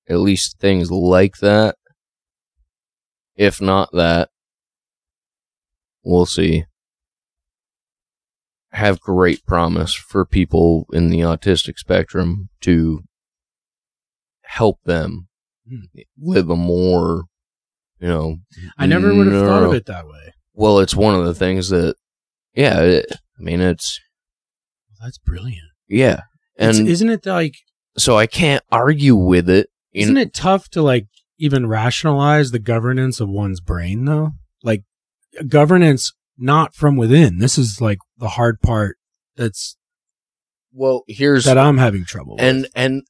at 0.09 0.17
least 0.19 0.57
things 0.59 0.91
like 0.91 1.35
that, 1.37 1.75
if 3.35 3.61
not 3.61 3.89
that, 3.93 4.29
we'll 6.03 6.25
see 6.25 6.65
have 8.71 8.99
great 8.99 9.45
promise 9.45 9.93
for 9.93 10.25
people 10.25 10.87
in 10.93 11.09
the 11.09 11.19
autistic 11.19 11.77
spectrum 11.77 12.49
to 12.61 13.01
help 14.43 14.79
them 14.83 15.27
Hmm. 15.69 15.85
live 16.19 16.49
a 16.49 16.55
more, 16.55 17.23
you 17.99 18.07
know. 18.07 18.37
I 18.77 18.85
never 18.87 19.13
would 19.13 19.27
have 19.27 19.45
thought 19.45 19.63
of 19.63 19.73
it 19.73 19.85
that 19.85 20.07
way. 20.07 20.33
Well, 20.53 20.79
it's 20.79 20.95
one 20.95 21.15
of 21.15 21.23
the 21.25 21.33
things 21.35 21.69
that, 21.69 21.95
yeah, 22.53 22.81
it, 22.81 23.05
I 23.39 23.41
mean, 23.41 23.61
it's, 23.61 23.99
That's 25.01 25.17
brilliant. 25.19 25.69
yeah. 25.87 26.21
It's- 26.57 26.77
And 26.79 26.87
isn't 26.89 27.09
it 27.09 27.25
like 27.25 27.55
so 27.97 28.17
I 28.17 28.25
can't 28.27 28.63
argue 28.71 29.15
with 29.15 29.49
it. 29.49 29.69
isn't 29.93 30.17
it 30.17 30.33
tough 30.33 30.67
to 30.69 30.81
like 30.81 31.07
even 31.43 31.67
rationalize 31.67 32.51
the 32.51 32.59
governance 32.59 33.19
of 33.19 33.27
one's 33.27 33.59
brain 33.59 34.05
though? 34.05 34.31
Like 34.63 34.83
governance 35.47 36.13
not 36.37 36.73
from 36.73 36.95
within. 36.95 37.39
This 37.39 37.57
is 37.57 37.81
like 37.81 37.99
the 38.17 38.29
hard 38.29 38.61
part 38.61 38.97
that's 39.35 39.75
Well, 40.71 41.03
here's 41.07 41.43
that 41.45 41.57
I'm 41.57 41.77
having 41.77 42.05
trouble 42.05 42.35
with. 42.35 42.45
and 42.45 42.67
and 42.75 43.03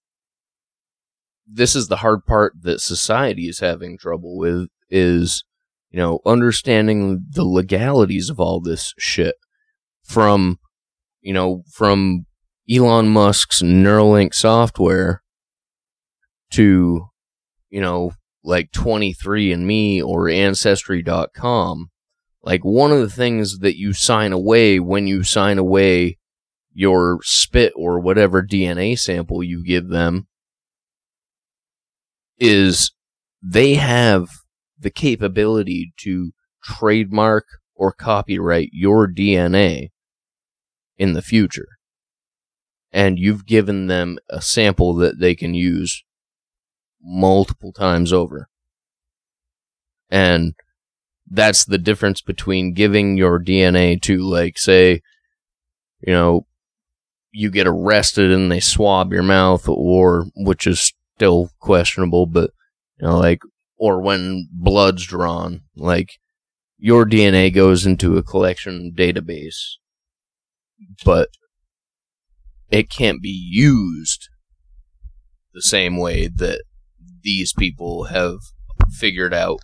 this 1.46 1.76
is 1.76 1.88
the 1.90 1.98
hard 1.98 2.26
part 2.26 2.54
that 2.62 2.82
society 2.82 3.48
is 3.48 3.60
having 3.60 3.98
trouble 3.98 4.36
with 4.38 4.70
is 4.90 5.44
you 5.92 5.98
know 6.00 6.20
understanding 6.26 7.26
the 7.30 7.44
legalities 7.44 8.30
of 8.30 8.40
all 8.40 8.60
this 8.60 8.94
shit 8.98 9.36
from 10.04 10.58
you 11.22 11.34
know 11.34 11.64
from 11.72 12.26
Elon 12.70 13.10
Musk's 13.10 13.62
Neuralink 13.62 14.34
software 14.34 15.22
to 16.52 17.06
you 17.70 17.82
know 17.82 18.14
like 18.44 18.72
23andme 18.72 20.04
or 20.04 20.30
ancestry.com 20.30 21.90
like 22.44 22.66
one 22.66 22.92
of 22.92 23.00
the 23.00 23.10
things 23.10 23.60
that 23.60 23.78
you 23.78 23.94
sign 23.94 24.34
away 24.34 24.80
when 24.80 25.08
you 25.08 25.24
sign 25.24 25.58
away 25.58 26.18
your 26.74 27.20
spit 27.24 27.72
or 27.76 28.00
whatever 28.00 28.44
DNA 28.44 29.00
sample 29.00 29.42
you 29.42 29.64
give 29.64 29.88
them 29.88 30.28
is 32.38 32.92
they 33.42 33.76
have 33.76 34.28
the 34.78 34.90
capability 34.90 35.94
to 35.98 36.32
trademark 36.62 37.46
or 37.76 37.94
copyright 37.94 38.70
your 38.74 39.08
DNA 39.08 39.90
in 40.98 41.14
the 41.14 41.22
future. 41.22 41.68
And 42.92 43.18
you've 43.18 43.46
given 43.46 43.88
them 43.88 44.18
a 44.30 44.42
sample 44.42 44.94
that 44.96 45.20
they 45.20 45.36
can 45.36 45.54
use 45.54 46.04
multiple 47.04 47.72
times 47.72 48.14
over. 48.14 48.48
And 50.10 50.54
that's 51.30 51.66
the 51.66 51.78
difference 51.78 52.22
between 52.22 52.74
giving 52.74 53.18
your 53.18 53.40
DNA 53.44 54.02
to, 54.04 54.20
like, 54.20 54.58
say, 54.58 55.02
you 56.02 56.14
know, 56.14 56.46
you 57.34 57.50
get 57.50 57.68
arrested 57.68 58.32
and 58.32 58.52
they 58.52 58.60
swab 58.60 59.12
your 59.12 59.24
mouth 59.24 59.68
or 59.68 60.28
which 60.36 60.68
is 60.68 60.94
still 61.16 61.50
questionable 61.60 62.26
but 62.26 62.52
you 63.00 63.08
know 63.08 63.18
like 63.18 63.42
or 63.78 64.00
when 64.00 64.48
blood's 64.52 65.06
drawn 65.06 65.62
like 65.76 66.20
your 66.78 67.06
DNA 67.06 67.54
goes 67.54 67.86
into 67.86 68.18
a 68.18 68.24
collection 68.24 68.94
database 68.96 69.74
but 71.04 71.30
it 72.70 72.90
can't 72.90 73.22
be 73.22 73.30
used 73.30 74.30
the 75.54 75.62
same 75.62 75.98
way 75.98 76.28
that 76.28 76.64
these 77.24 77.54
people 77.54 78.06
have 78.06 78.38
figured 78.92 79.34
out 79.34 79.60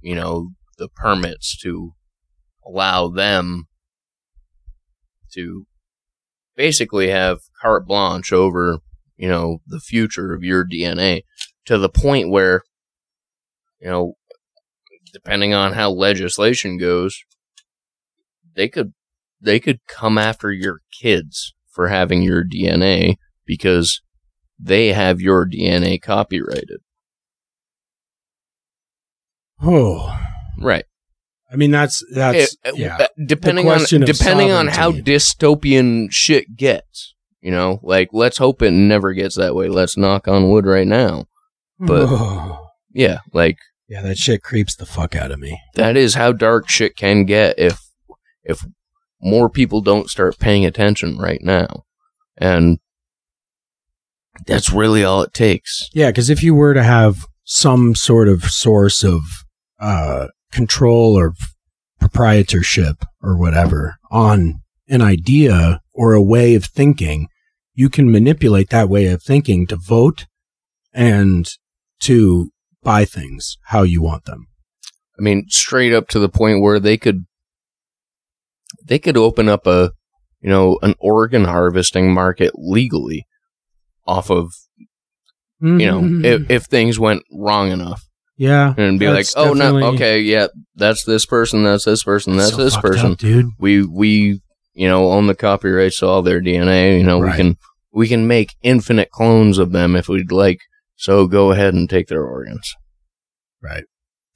you 0.00 0.14
know 0.14 0.50
the 0.78 0.88
permits 0.88 1.56
to 1.56 1.92
allow 2.66 3.08
them 3.08 3.66
to 5.32 5.66
basically 6.56 7.08
have 7.08 7.40
carte 7.60 7.86
blanche 7.86 8.32
over, 8.32 8.78
you 9.16 9.28
know, 9.28 9.58
the 9.66 9.80
future 9.80 10.32
of 10.32 10.42
your 10.42 10.66
DNA 10.66 11.22
to 11.66 11.78
the 11.78 11.88
point 11.88 12.30
where, 12.30 12.62
you 13.80 13.88
know, 13.88 14.14
depending 15.12 15.54
on 15.54 15.72
how 15.72 15.90
legislation 15.90 16.78
goes, 16.78 17.22
they 18.54 18.68
could 18.68 18.92
they 19.40 19.60
could 19.60 19.80
come 19.86 20.16
after 20.16 20.50
your 20.50 20.80
kids 21.00 21.54
for 21.70 21.88
having 21.88 22.22
your 22.22 22.42
DNA 22.42 23.16
because 23.44 24.00
they 24.58 24.92
have 24.92 25.20
your 25.20 25.46
DNA 25.46 26.00
copyrighted. 26.00 26.80
Oh, 29.62 30.16
Right. 30.60 30.84
I 31.50 31.56
mean 31.56 31.70
that's 31.70 32.02
that's 32.12 32.56
It- 32.64 32.76
yeah. 32.76 32.96
uh, 33.00 33.06
depending 33.24 33.68
on 33.68 33.80
depending 34.04 34.50
on 34.50 34.66
how 34.68 34.90
dystopian 34.92 36.08
shit 36.10 36.56
gets. 36.56 37.14
You 37.40 37.52
know, 37.52 37.78
like 37.82 38.08
let's 38.12 38.38
hope 38.38 38.62
it 38.62 38.72
never 38.72 39.12
gets 39.12 39.36
that 39.36 39.54
way. 39.54 39.68
Let's 39.68 39.96
knock 39.96 40.26
on 40.26 40.50
wood 40.50 40.66
right 40.66 40.86
now. 40.86 41.26
but- 41.78 42.08
Oh. 42.10 42.62
Yeah, 42.92 43.18
like 43.34 43.58
yeah, 43.88 44.00
that 44.02 44.16
shit 44.16 44.42
creeps 44.42 44.74
the 44.74 44.86
fuck 44.86 45.14
out 45.14 45.30
of 45.30 45.38
me. 45.38 45.60
that 45.74 45.98
is 45.98 46.14
how 46.14 46.32
dark 46.32 46.66
shit 46.70 46.96
can 46.96 47.26
get 47.26 47.58
if 47.58 47.78
if 48.42 48.64
more 49.20 49.50
people 49.50 49.82
don't 49.82 50.08
start 50.08 50.38
paying 50.38 50.64
attention 50.64 51.18
right 51.18 51.40
now. 51.42 51.84
And 52.38 52.78
that's 54.46 54.72
really 54.72 55.04
all 55.04 55.20
it 55.22 55.34
takes. 55.34 55.90
Yeah, 55.92 56.08
because 56.10 56.30
if 56.30 56.42
you 56.42 56.54
were 56.54 56.72
to 56.74 56.82
have 56.82 57.26
some 57.44 57.94
sort 57.94 58.28
of 58.28 58.44
source 58.44 59.04
of 59.04 59.20
uh, 59.78 60.28
control 60.52 61.18
or 61.18 61.34
proprietorship 62.00 63.04
or 63.22 63.36
whatever 63.36 63.96
on 64.10 64.60
an 64.88 65.02
idea 65.02 65.80
or 65.92 66.12
a 66.12 66.22
way 66.22 66.54
of 66.54 66.64
thinking, 66.64 67.28
you 67.74 67.88
can 67.88 68.10
manipulate 68.10 68.70
that 68.70 68.88
way 68.88 69.06
of 69.06 69.22
thinking 69.22 69.66
to 69.66 69.76
vote 69.76 70.26
and 70.92 71.48
to 72.00 72.50
buy 72.82 73.04
things 73.04 73.58
how 73.66 73.82
you 73.82 74.02
want 74.02 74.24
them. 74.24 74.46
I 75.18 75.22
mean, 75.22 75.46
straight 75.48 75.92
up 75.92 76.08
to 76.08 76.18
the 76.18 76.28
point 76.28 76.62
where 76.62 76.78
they 76.78 76.96
could 76.96 77.26
they 78.84 78.98
could 78.98 79.16
open 79.16 79.48
up 79.48 79.66
a 79.66 79.92
you 80.40 80.50
know 80.50 80.78
an 80.82 80.94
organ 80.98 81.44
harvesting 81.44 82.12
market 82.12 82.52
legally 82.54 83.26
off 84.06 84.30
of 84.30 84.52
you 85.60 85.86
know 85.86 86.02
if, 86.24 86.50
if 86.50 86.64
things 86.64 86.98
went 86.98 87.22
wrong 87.32 87.70
enough 87.70 88.06
yeah, 88.36 88.74
and 88.76 88.98
be 88.98 89.08
like 89.08 89.26
oh 89.36 89.52
no 89.54 89.76
okay 89.94 90.20
yeah 90.20 90.46
that's 90.74 91.04
this 91.04 91.24
person 91.26 91.62
that's 91.64 91.84
this 91.84 92.02
person 92.04 92.36
that's 92.36 92.50
So 92.50 92.56
this 92.64 92.76
person 92.76 93.12
up, 93.12 93.18
dude. 93.18 93.46
we 93.58 93.82
we 93.84 94.40
you 94.74 94.88
know 94.88 95.10
own 95.12 95.26
the 95.26 95.34
copyrights 95.34 95.98
to 96.00 96.06
all 96.06 96.22
their 96.22 96.40
DNA. 96.40 96.98
You 96.98 97.04
know 97.04 97.20
Right. 97.20 97.32
we 97.32 97.36
can 97.36 97.56
we 97.92 98.08
can 98.08 98.26
make 98.26 98.54
infinite 98.62 99.10
clones 99.10 99.58
of 99.58 99.72
them 99.72 99.96
if 99.96 100.08
we'd 100.08 100.30
like. 100.32 100.60
So 100.96 101.26
go 101.26 101.50
ahead 101.50 101.74
and 101.74 101.88
take 101.88 102.08
their 102.08 102.24
organs. 102.24 102.74
Right. 103.62 103.84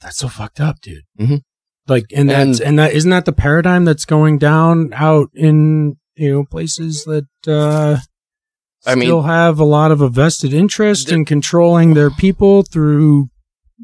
That's 0.01 0.17
so 0.19 0.29
fucked 0.29 0.61
up, 0.61 0.81
dude. 0.81 1.05
Mhm. 1.21 1.43
Like, 1.89 2.05
and 2.15 2.31
that's, 2.31 2.61
and 2.61 2.79
that, 2.79 2.93
isn't 2.93 3.11
that 3.11 3.25
the 3.25 3.33
paradigm 3.33 3.85
that's 3.85 4.05
going 4.05 4.39
down 4.39 4.93
out 4.95 5.29
in, 5.35 5.97
you 6.15 6.31
know, 6.33 6.45
places 6.45 7.05
that, 7.05 7.27
uh, 7.49 7.99
I 8.87 8.95
mean- 8.95 9.09
still 9.09 9.23
have 9.23 9.59
a 9.59 9.65
lot 9.65 9.91
of 9.91 10.01
a 10.01 10.09
vested 10.09 10.55
interest 10.55 11.11
in 11.11 11.25
controlling 11.25 11.95
their 11.95 12.11
people 12.11 12.63
through 12.63 13.29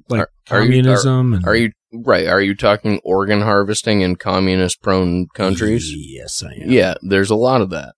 like 0.09 0.21
Are- 0.21 0.31
are 0.51 0.63
you- 0.63 0.83
communism 0.83 1.35
and 1.35 1.45
Are 1.47 1.57
you 1.57 1.71
Right. 1.93 2.27
Are 2.27 2.43
you 2.43 2.55
talking 2.55 3.01
organ 3.05 3.41
harvesting 3.41 4.03
in 4.03 4.17
communist 4.17 4.83
prone 4.83 5.29
countries? 5.35 5.91
Yes, 5.97 6.43
I 6.43 6.53
am. 6.63 6.71
Yeah, 6.71 6.95
there's 7.01 7.31
a 7.31 7.37
lot 7.37 7.63
of 7.63 7.71
that. 7.71 7.95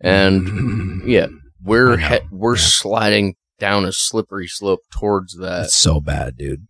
And 0.00 0.46
Mm. 0.46 1.00
yeah, 1.06 1.26
we're 1.62 1.98
he- 1.98 2.20
we're 2.30 2.56
Yeah. 2.56 2.62
sliding 2.62 3.34
down 3.58 3.84
a 3.84 3.92
slippery 3.92 4.46
slope 4.48 4.80
towards 4.98 5.36
that. 5.36 5.62
That's 5.62 5.74
so 5.74 6.00
bad, 6.00 6.36
dude. 6.38 6.66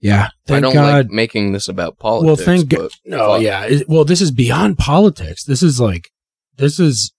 Yeah, 0.00 0.28
I 0.48 0.60
don't 0.60 0.72
God. 0.74 1.06
like 1.06 1.10
making 1.10 1.52
this 1.52 1.68
about 1.68 1.98
politics. 1.98 2.26
well, 2.26 2.36
thank 2.56 2.68
God. 2.68 2.90
No, 3.04 3.36
yeah. 3.36 3.64
It- 3.64 3.88
well, 3.88 4.04
this 4.04 4.20
is 4.20 4.30
beyond 4.32 4.78
politics. 4.78 5.44
This 5.44 5.62
is 5.62 5.80
like, 5.80 6.10
this 6.56 6.80
is 6.80 7.12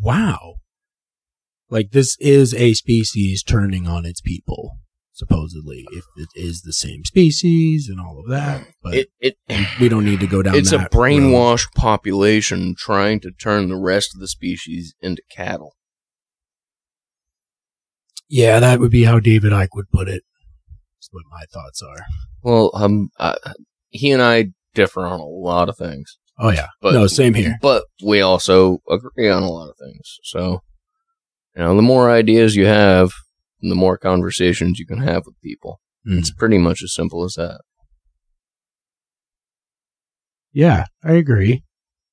wow. 0.00 0.55
Like 1.68 1.90
this 1.90 2.16
is 2.20 2.54
a 2.54 2.74
species 2.74 3.42
turning 3.42 3.86
on 3.88 4.06
its 4.06 4.20
people, 4.20 4.78
supposedly. 5.12 5.84
If 5.92 6.04
it 6.16 6.28
is 6.34 6.62
the 6.62 6.72
same 6.72 7.04
species 7.04 7.88
and 7.88 8.00
all 8.00 8.20
of 8.20 8.28
that, 8.30 8.66
but 8.82 8.94
It 8.94 9.08
it 9.20 9.36
we 9.80 9.88
don't 9.88 10.04
need 10.04 10.20
to 10.20 10.26
go 10.28 10.42
down. 10.42 10.54
it's 10.54 10.72
a 10.72 10.78
that 10.78 10.94
road. 10.94 11.02
brainwashed 11.02 11.72
population 11.74 12.74
trying 12.78 13.20
to 13.20 13.30
turn 13.32 13.68
the 13.68 13.76
rest 13.76 14.10
of 14.14 14.20
the 14.20 14.28
species 14.28 14.94
into 15.00 15.22
cattle. 15.30 15.74
Yeah, 18.28 18.58
that 18.60 18.80
would 18.80 18.90
be 18.90 19.04
how 19.04 19.20
David 19.20 19.52
Icke 19.52 19.68
would 19.74 19.90
put 19.92 20.08
it. 20.08 20.22
That's 20.98 21.08
what 21.12 21.24
my 21.30 21.44
thoughts 21.52 21.80
are. 21.82 22.04
Well, 22.42 22.70
um, 22.74 23.10
uh, 23.18 23.36
he 23.90 24.10
and 24.10 24.22
I 24.22 24.46
differ 24.74 25.06
on 25.06 25.20
a 25.20 25.24
lot 25.26 25.68
of 25.68 25.76
things, 25.76 26.18
Oh 26.38 26.50
yeah, 26.50 26.66
but 26.82 26.92
no, 26.92 27.06
same 27.06 27.34
here. 27.34 27.56
But 27.62 27.84
we 28.04 28.20
also 28.20 28.78
agree 28.90 29.28
on 29.30 29.42
a 29.42 29.50
lot 29.50 29.70
of 29.70 29.76
things. 29.78 30.18
So, 30.22 30.60
you 31.56 31.62
know, 31.62 31.74
the 31.74 31.82
more 31.82 32.10
ideas 32.10 32.54
you 32.54 32.66
have, 32.66 33.10
the 33.60 33.74
more 33.74 33.96
conversations 33.98 34.78
you 34.78 34.86
can 34.86 34.98
have 34.98 35.22
with 35.26 35.40
people. 35.42 35.80
Mm. 36.06 36.18
It's 36.18 36.30
pretty 36.32 36.58
much 36.58 36.82
as 36.82 36.94
simple 36.94 37.24
as 37.24 37.34
that. 37.34 37.60
Yeah, 40.52 40.86
I 41.04 41.12
agree. 41.12 41.62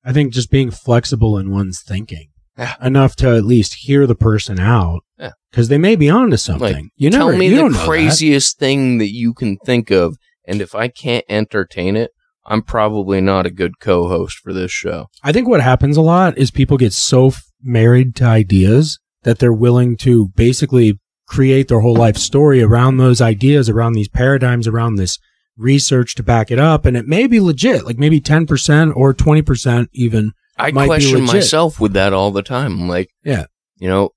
I 0.04 0.12
think 0.12 0.32
just 0.32 0.50
being 0.50 0.70
flexible 0.70 1.38
in 1.38 1.50
one's 1.50 1.82
thinking 1.82 2.28
Yeah. 2.58 2.74
enough 2.82 3.16
to 3.16 3.34
at 3.36 3.44
least 3.44 3.74
hear 3.80 4.06
the 4.06 4.14
person 4.14 4.60
out, 4.60 5.00
Yeah. 5.18 5.32
because 5.50 5.68
they 5.68 5.78
may 5.78 5.96
be 5.96 6.10
onto 6.10 6.36
something. 6.36 6.74
Like, 6.74 6.84
you 6.96 7.10
Tell 7.10 7.26
never, 7.28 7.38
me 7.38 7.48
you 7.48 7.56
the 7.56 7.62
know 7.62 7.68
that. 7.70 7.86
craziest 7.86 8.58
thing 8.58 8.98
that 8.98 9.12
you 9.12 9.32
can 9.32 9.56
think 9.64 9.90
of, 9.90 10.16
and 10.46 10.60
if 10.60 10.74
I 10.74 10.88
can't 10.88 11.24
entertain 11.28 11.96
it, 11.96 12.10
I'm 12.46 12.60
probably 12.60 13.22
not 13.22 13.46
a 13.46 13.50
good 13.50 13.80
co-host 13.80 14.36
for 14.38 14.52
this 14.52 14.70
show. 14.70 15.06
I 15.22 15.32
think 15.32 15.48
what 15.48 15.62
happens 15.62 15.96
a 15.96 16.02
lot 16.02 16.36
is 16.36 16.50
people 16.50 16.76
get 16.76 16.92
so 16.92 17.28
f- 17.28 17.42
married 17.62 18.14
to 18.16 18.24
ideas 18.24 18.98
that 19.24 19.38
they're 19.38 19.52
willing 19.52 19.96
to 19.98 20.28
basically 20.36 20.98
create 21.26 21.68
their 21.68 21.80
whole 21.80 21.96
life 21.96 22.16
story 22.16 22.62
around 22.62 22.96
those 22.98 23.20
ideas, 23.20 23.68
around 23.68 23.92
these 23.94 24.08
paradigms, 24.08 24.68
around 24.68 24.94
this 24.96 25.18
research 25.56 26.14
to 26.14 26.22
back 26.22 26.50
it 26.50 26.58
up. 26.58 26.84
And 26.84 26.96
it 26.96 27.06
may 27.06 27.26
be 27.26 27.40
legit, 27.40 27.84
like 27.84 27.98
maybe 27.98 28.20
10% 28.20 28.94
or 28.94 29.14
20% 29.14 29.88
even. 29.92 30.32
I 30.58 30.70
Might 30.70 30.82
be 30.84 30.86
question 30.88 31.22
myself 31.24 31.80
with 31.80 31.92
that 31.94 32.12
all 32.12 32.30
the 32.30 32.42
time. 32.42 32.72
I'm 32.82 32.88
like, 32.88 33.10
Yeah. 33.24 33.46
you 33.76 33.88
know, 33.88 34.10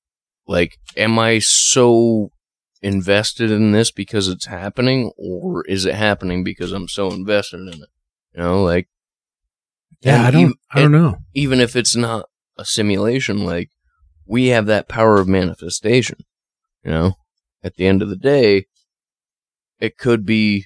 like, 0.47 0.77
am 0.95 1.17
I 1.17 1.39
so 1.39 2.31
invested 2.81 3.49
in 3.51 3.71
this 3.71 3.89
because 3.91 4.27
it's 4.27 4.45
happening, 4.45 5.11
or 5.17 5.65
is 5.65 5.85
it 5.85 5.95
happening 5.95 6.43
because 6.43 6.71
I'm 6.71 6.87
so 6.87 7.09
invested 7.11 7.61
in 7.61 7.69
it? 7.69 7.89
You 8.35 8.43
know, 8.43 8.63
like, 8.63 8.87
Yeah, 10.01 10.23
I 10.23 10.31
don't, 10.31 10.43
ev- 10.45 10.53
I 10.71 10.81
don't 10.81 10.91
know. 10.91 11.17
even 11.33 11.59
if 11.59 11.75
it's 11.75 11.95
not 11.95 12.25
a 12.57 12.65
simulation, 12.65 13.45
like, 13.45 13.69
we 14.27 14.47
have 14.47 14.65
that 14.67 14.87
power 14.87 15.19
of 15.19 15.27
manifestation. 15.27 16.19
You 16.83 16.91
know, 16.91 17.13
at 17.63 17.75
the 17.75 17.85
end 17.87 18.01
of 18.01 18.09
the 18.09 18.15
day, 18.15 18.65
it 19.79 19.97
could 19.97 20.25
be 20.25 20.65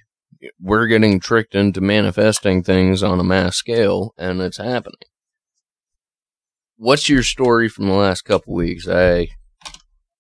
we're 0.60 0.88
getting 0.88 1.20
tricked 1.20 1.54
into 1.56 1.82
manifesting 1.82 2.64
things 2.64 3.04
on 3.04 3.20
a 3.20 3.24
mass 3.24 3.56
scale, 3.58 4.14
and 4.18 4.42
it's 4.42 4.58
happening. 4.58 4.96
What's 6.78 7.10
your 7.10 7.24
story 7.24 7.70
from 7.70 7.88
the 7.88 7.94
last 7.94 8.24
couple 8.24 8.54
weeks? 8.56 8.88
I, 8.88 9.28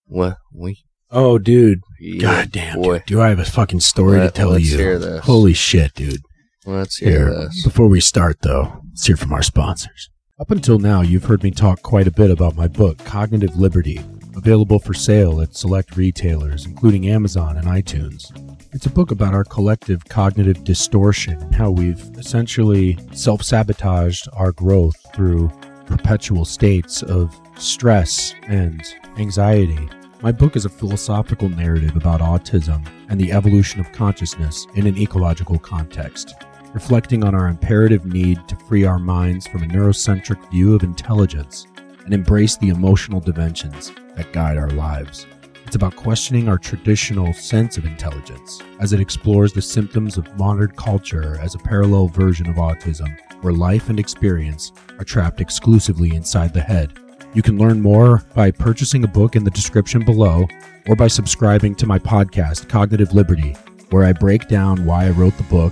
what 0.05 0.37
we, 0.53 0.83
Oh, 1.09 1.39
dude. 1.39 1.79
yeah, 1.99 2.21
God 2.21 2.51
damn, 2.51 2.75
boy. 2.81 2.99
dude. 2.99 3.05
Do 3.07 3.21
I 3.21 3.29
have 3.29 3.39
a 3.39 3.45
fucking 3.45 3.79
story 3.79 4.19
Let- 4.19 4.35
to 4.35 4.39
tell 4.41 4.49
let's 4.51 4.71
you? 4.71 4.77
hear 4.77 4.99
this. 4.99 5.25
Holy 5.25 5.53
shit, 5.53 5.93
dude. 5.95 6.21
Let's 6.65 6.97
hear 6.97 7.09
Here, 7.09 7.33
this. 7.33 7.63
before 7.63 7.87
we 7.87 7.99
start 7.99 8.37
though, 8.43 8.81
let's 8.89 9.07
hear 9.07 9.17
from 9.17 9.33
our 9.33 9.41
sponsors. 9.41 10.09
Up 10.41 10.49
until 10.49 10.79
now, 10.79 11.01
you've 11.01 11.25
heard 11.25 11.43
me 11.43 11.51
talk 11.51 11.83
quite 11.83 12.07
a 12.07 12.11
bit 12.11 12.31
about 12.31 12.55
my 12.55 12.67
book, 12.67 12.97
Cognitive 13.05 13.55
Liberty, 13.57 14.01
available 14.35 14.79
for 14.79 14.91
sale 14.91 15.39
at 15.39 15.55
select 15.55 15.95
retailers, 15.95 16.65
including 16.65 17.09
Amazon 17.09 17.57
and 17.57 17.67
iTunes. 17.67 18.25
It's 18.73 18.87
a 18.87 18.89
book 18.89 19.11
about 19.11 19.35
our 19.35 19.43
collective 19.43 20.03
cognitive 20.05 20.63
distortion 20.63 21.35
and 21.35 21.53
how 21.53 21.69
we've 21.69 22.01
essentially 22.17 22.97
self 23.13 23.43
sabotaged 23.43 24.27
our 24.33 24.51
growth 24.51 24.95
through 25.13 25.49
perpetual 25.85 26.43
states 26.43 27.03
of 27.03 27.39
stress 27.55 28.33
and 28.47 28.81
anxiety. 29.17 29.87
My 30.23 30.31
book 30.31 30.55
is 30.55 30.65
a 30.65 30.69
philosophical 30.69 31.49
narrative 31.49 31.95
about 31.95 32.19
autism 32.19 32.83
and 33.09 33.21
the 33.21 33.31
evolution 33.31 33.79
of 33.79 33.91
consciousness 33.91 34.65
in 34.73 34.87
an 34.87 34.97
ecological 34.97 35.59
context 35.59 36.33
reflecting 36.73 37.23
on 37.23 37.35
our 37.35 37.47
imperative 37.47 38.05
need 38.05 38.47
to 38.47 38.55
free 38.55 38.85
our 38.85 38.99
minds 38.99 39.47
from 39.47 39.63
a 39.63 39.67
neurocentric 39.67 40.49
view 40.49 40.75
of 40.75 40.83
intelligence 40.83 41.67
and 42.05 42.13
embrace 42.13 42.57
the 42.57 42.69
emotional 42.69 43.19
dimensions 43.19 43.91
that 44.15 44.31
guide 44.33 44.57
our 44.57 44.69
lives. 44.71 45.27
It's 45.65 45.75
about 45.75 45.95
questioning 45.95 46.49
our 46.49 46.57
traditional 46.57 47.33
sense 47.33 47.77
of 47.77 47.85
intelligence 47.85 48.61
as 48.79 48.93
it 48.93 48.99
explores 48.99 49.53
the 49.53 49.61
symptoms 49.61 50.17
of 50.17 50.37
modern 50.37 50.71
culture 50.71 51.37
as 51.39 51.55
a 51.55 51.59
parallel 51.59 52.07
version 52.07 52.49
of 52.49 52.57
autism, 52.57 53.17
where 53.41 53.53
life 53.53 53.89
and 53.89 53.99
experience 53.99 54.71
are 54.99 55.05
trapped 55.05 55.39
exclusively 55.39 56.15
inside 56.15 56.53
the 56.53 56.61
head. 56.61 56.97
You 57.33 57.41
can 57.41 57.57
learn 57.57 57.79
more 57.79 58.23
by 58.35 58.51
purchasing 58.51 59.05
a 59.05 59.07
book 59.07 59.37
in 59.37 59.45
the 59.45 59.51
description 59.51 60.03
below 60.03 60.47
or 60.87 60.95
by 60.97 61.07
subscribing 61.07 61.75
to 61.75 61.87
my 61.87 61.99
podcast, 61.99 62.67
Cognitive 62.67 63.13
Liberty, 63.13 63.55
where 63.91 64.03
I 64.03 64.11
break 64.11 64.49
down 64.49 64.85
why 64.85 65.05
I 65.05 65.11
wrote 65.11 65.37
the 65.37 65.43
book 65.43 65.71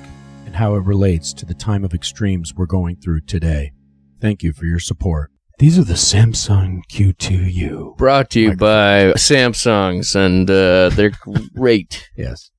and 0.49 0.55
how 0.55 0.73
it 0.73 0.83
relates 0.83 1.31
to 1.31 1.45
the 1.45 1.53
time 1.53 1.83
of 1.83 1.93
extremes 1.93 2.55
we're 2.55 2.65
going 2.65 2.95
through 2.95 3.21
today. 3.21 3.71
Thank 4.19 4.41
you 4.41 4.51
for 4.51 4.65
your 4.65 4.79
support. 4.79 5.29
These 5.59 5.77
are 5.77 5.83
the 5.83 5.95
Samson 5.95 6.81
Q2U. 6.91 7.97
Brought 7.97 8.31
to 8.31 8.39
you 8.39 8.55
by 8.55 9.13
Samsons, 9.15 10.15
and 10.15 10.49
uh, 10.49 10.89
they're 10.89 11.11
great. 11.55 12.09
Yes. 12.17 12.49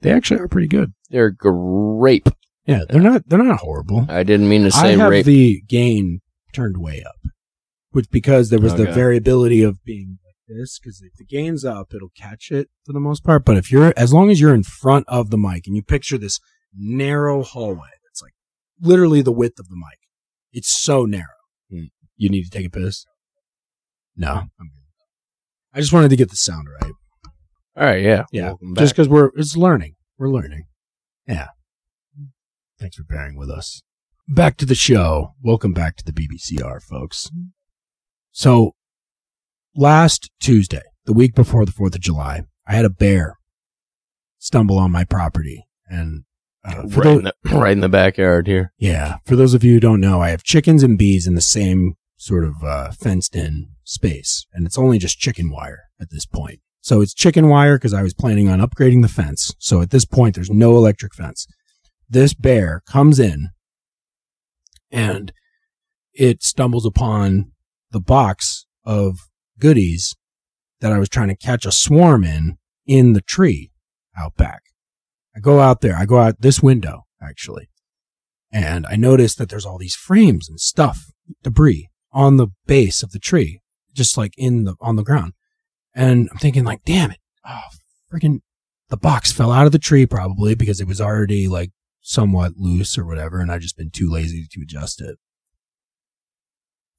They 0.00 0.10
actually 0.10 0.40
are 0.40 0.48
pretty 0.48 0.68
good. 0.68 0.94
They're 1.10 1.30
grape. 1.30 2.30
Yeah, 2.64 2.84
they're 2.88 3.02
not 3.02 3.28
they're 3.28 3.42
not 3.42 3.60
horrible. 3.60 4.06
I 4.08 4.22
didn't 4.22 4.48
mean 4.48 4.62
to 4.62 4.70
say 4.70 4.78
I 4.78 4.92
say 4.94 4.98
have 4.98 5.10
rape. 5.10 5.26
the 5.26 5.60
gain 5.68 6.22
turned 6.54 6.78
way 6.78 7.04
up. 7.06 7.30
Which 7.90 8.10
because 8.10 8.48
there 8.48 8.58
was 8.58 8.74
the 8.76 8.86
variability 8.86 9.62
of 9.62 9.84
being 9.84 10.18
like 10.24 10.36
this, 10.48 10.78
because 10.78 11.02
if 11.02 11.12
the 11.18 11.26
gain's 11.26 11.62
up, 11.62 11.92
it'll 11.94 12.10
catch 12.16 12.50
it 12.50 12.70
for 12.86 12.94
the 12.94 13.00
most 13.00 13.22
part. 13.22 13.44
But 13.44 13.58
if 13.58 13.70
you're 13.70 13.92
as 13.98 14.14
long 14.14 14.30
as 14.30 14.40
you're 14.40 14.54
in 14.54 14.62
front 14.62 15.04
of 15.08 15.28
the 15.28 15.36
mic 15.36 15.66
and 15.66 15.76
you 15.76 15.82
picture 15.82 16.16
this 16.16 16.40
narrow 16.76 17.42
hallway, 17.42 17.88
it's 18.10 18.22
like 18.22 18.34
literally 18.80 19.22
the 19.22 19.32
width 19.32 19.58
of 19.58 19.68
the 19.68 19.76
mic. 19.76 19.98
It's 20.52 20.74
so 20.74 21.04
narrow. 21.04 21.26
Hmm. 21.70 21.84
You 22.16 22.28
need 22.28 22.44
to 22.44 22.50
take 22.50 22.66
a 22.66 22.70
piss? 22.70 23.04
No, 24.16 24.32
I'm 24.32 24.48
good. 24.58 24.84
I 25.72 25.80
just 25.80 25.92
wanted 25.92 26.10
to 26.10 26.16
get 26.16 26.30
the 26.30 26.36
sound 26.36 26.68
right. 26.80 26.92
All 27.76 27.84
right, 27.84 28.02
yeah. 28.02 28.24
Yeah, 28.30 28.52
just 28.74 28.94
because 28.94 29.08
we're 29.08 29.30
it's 29.34 29.56
learning. 29.56 29.96
We're 30.16 30.30
learning. 30.30 30.64
Yeah. 31.26 31.48
Thanks 32.78 32.96
for 32.96 33.04
bearing 33.04 33.36
with 33.36 33.50
us. 33.50 33.82
Back 34.28 34.56
to 34.58 34.66
the 34.66 34.74
show. 34.74 35.34
Welcome 35.42 35.72
back 35.72 35.96
to 35.96 36.04
the 36.04 36.12
BBCR, 36.12 36.80
folks. 36.82 37.30
So, 38.30 38.72
last 39.74 40.30
Tuesday, 40.40 40.82
the 41.04 41.12
week 41.12 41.34
before 41.34 41.64
the 41.64 41.72
Fourth 41.72 41.94
of 41.94 42.00
July, 42.00 42.42
I 42.66 42.74
had 42.74 42.84
a 42.84 42.90
bear 42.90 43.38
stumble 44.38 44.78
on 44.78 44.92
my 44.92 45.04
property, 45.04 45.66
and 45.88 46.24
uh, 46.64 46.82
right, 46.88 47.06
in 47.06 47.24
the, 47.24 47.34
right 47.52 47.72
in 47.72 47.80
the 47.80 47.88
backyard 47.88 48.46
here. 48.46 48.72
yeah, 48.78 49.16
for 49.26 49.36
those 49.36 49.54
of 49.54 49.62
you 49.62 49.74
who 49.74 49.80
don't 49.80 50.00
know, 50.00 50.20
I 50.20 50.30
have 50.30 50.42
chickens 50.42 50.82
and 50.82 50.98
bees 50.98 51.26
in 51.26 51.34
the 51.34 51.40
same 51.40 51.94
sort 52.16 52.44
of 52.44 52.62
uh, 52.62 52.90
fenced-in 52.92 53.68
space, 53.84 54.46
and 54.52 54.66
it's 54.66 54.78
only 54.78 54.98
just 54.98 55.18
chicken 55.18 55.50
wire 55.50 55.84
at 56.00 56.10
this 56.10 56.26
point. 56.26 56.60
So 56.80 57.00
it's 57.00 57.14
chicken 57.14 57.48
wire 57.48 57.76
because 57.76 57.94
I 57.94 58.02
was 58.02 58.14
planning 58.14 58.48
on 58.48 58.60
upgrading 58.60 59.02
the 59.02 59.08
fence. 59.08 59.54
So 59.58 59.80
at 59.80 59.90
this 59.90 60.04
point, 60.04 60.34
there's 60.34 60.50
no 60.50 60.76
electric 60.76 61.14
fence. 61.14 61.46
This 62.08 62.34
bear 62.34 62.82
comes 62.86 63.18
in, 63.18 63.48
and 64.90 65.32
it 66.12 66.42
stumbles 66.42 66.86
upon 66.86 67.52
the 67.90 68.00
box 68.00 68.66
of 68.84 69.18
goodies 69.58 70.14
that 70.80 70.92
I 70.92 70.98
was 70.98 71.08
trying 71.08 71.28
to 71.28 71.36
catch 71.36 71.64
a 71.64 71.72
swarm 71.72 72.24
in 72.24 72.58
in 72.86 73.14
the 73.14 73.22
tree 73.22 73.70
out 74.18 74.36
back. 74.36 74.63
I 75.36 75.40
go 75.40 75.60
out 75.60 75.80
there. 75.80 75.96
I 75.96 76.06
go 76.06 76.18
out 76.18 76.40
this 76.40 76.62
window 76.62 77.02
actually 77.22 77.68
and 78.54 78.86
I 78.86 78.94
notice 78.94 79.34
that 79.34 79.48
there's 79.48 79.66
all 79.66 79.78
these 79.78 79.96
frames 79.96 80.48
and 80.48 80.60
stuff, 80.60 81.10
debris 81.42 81.88
on 82.12 82.36
the 82.36 82.46
base 82.66 83.02
of 83.02 83.10
the 83.10 83.18
tree, 83.18 83.60
just 83.92 84.16
like 84.16 84.32
in 84.38 84.62
the 84.62 84.76
on 84.80 84.94
the 84.94 85.02
ground. 85.02 85.32
And 85.92 86.28
I'm 86.30 86.38
thinking, 86.38 86.64
like, 86.64 86.84
damn 86.84 87.10
it, 87.10 87.18
oh, 87.46 87.62
freaking, 88.12 88.38
the 88.90 88.96
box 88.96 89.32
fell 89.32 89.50
out 89.50 89.66
of 89.66 89.72
the 89.72 89.78
tree 89.80 90.06
probably 90.06 90.54
because 90.54 90.80
it 90.80 90.86
was 90.86 91.00
already 91.00 91.48
like 91.48 91.72
somewhat 92.00 92.52
loose 92.56 92.96
or 92.96 93.04
whatever, 93.04 93.40
and 93.40 93.50
I've 93.50 93.60
just 93.60 93.76
been 93.76 93.90
too 93.90 94.08
lazy 94.08 94.46
to 94.52 94.60
adjust 94.62 95.00
it. 95.00 95.16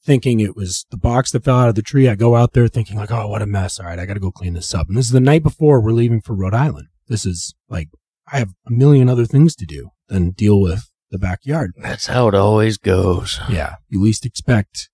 Thinking 0.04 0.42
it 0.42 0.58
was 0.58 0.86
the 0.92 0.98
box 0.98 1.32
that 1.32 1.46
fell 1.46 1.58
out 1.58 1.70
of 1.70 1.76
the 1.76 1.82
tree, 1.82 2.10
I 2.10 2.16
go 2.16 2.36
out 2.36 2.52
there 2.52 2.68
thinking 2.68 2.98
like, 2.98 3.12
oh, 3.12 3.28
what 3.30 3.42
a 3.42 3.48
mess. 3.48 3.80
All 3.80 3.86
right, 3.86 3.98
I 3.98 4.06
got 4.06 4.16
to 4.16 4.20
go 4.20 4.30
clean 4.30 4.54
this 4.54 4.74
up. 4.74 4.88
And 4.90 4.98
this 4.98 5.06
is 5.06 5.12
the 5.12 5.22
night 5.22 5.42
before 5.42 5.82
we're 5.82 5.94
leaving 5.94 6.22
for 6.22 6.36
Rhode 6.36 6.54
Island. 6.54 6.90
This 7.08 7.26
is 7.26 7.56
like 7.70 7.90
I 8.32 8.40
have 8.40 8.54
a 8.68 8.72
million 8.72 9.08
other 9.10 9.26
things 9.26 9.56
to 9.58 9.66
do 9.66 9.90
than 10.08 10.32
deal 10.32 10.60
with 10.60 10.90
the 11.12 11.18
backyard. 11.20 11.72
That's 11.78 12.08
how 12.08 12.28
it 12.28 12.34
always 12.36 12.78
goes. 12.78 13.40
Yeah, 13.50 13.76
you 13.90 14.02
least 14.02 14.26
expect 14.26 14.90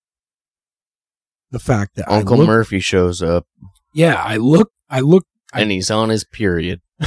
the 1.50 1.58
fact 1.58 1.96
that 1.96 2.10
Uncle 2.10 2.34
I 2.36 2.38
look, 2.38 2.46
Murphy 2.46 2.80
shows 2.80 3.22
up 3.22 3.46
Yeah, 3.94 4.14
I 4.22 4.36
look. 4.36 4.70
I 4.90 5.00
look. 5.00 5.26
I- 5.52 5.60
and 5.62 5.70
he's 5.70 5.90
on 5.90 6.08
his 6.08 6.24
period. 6.24 6.80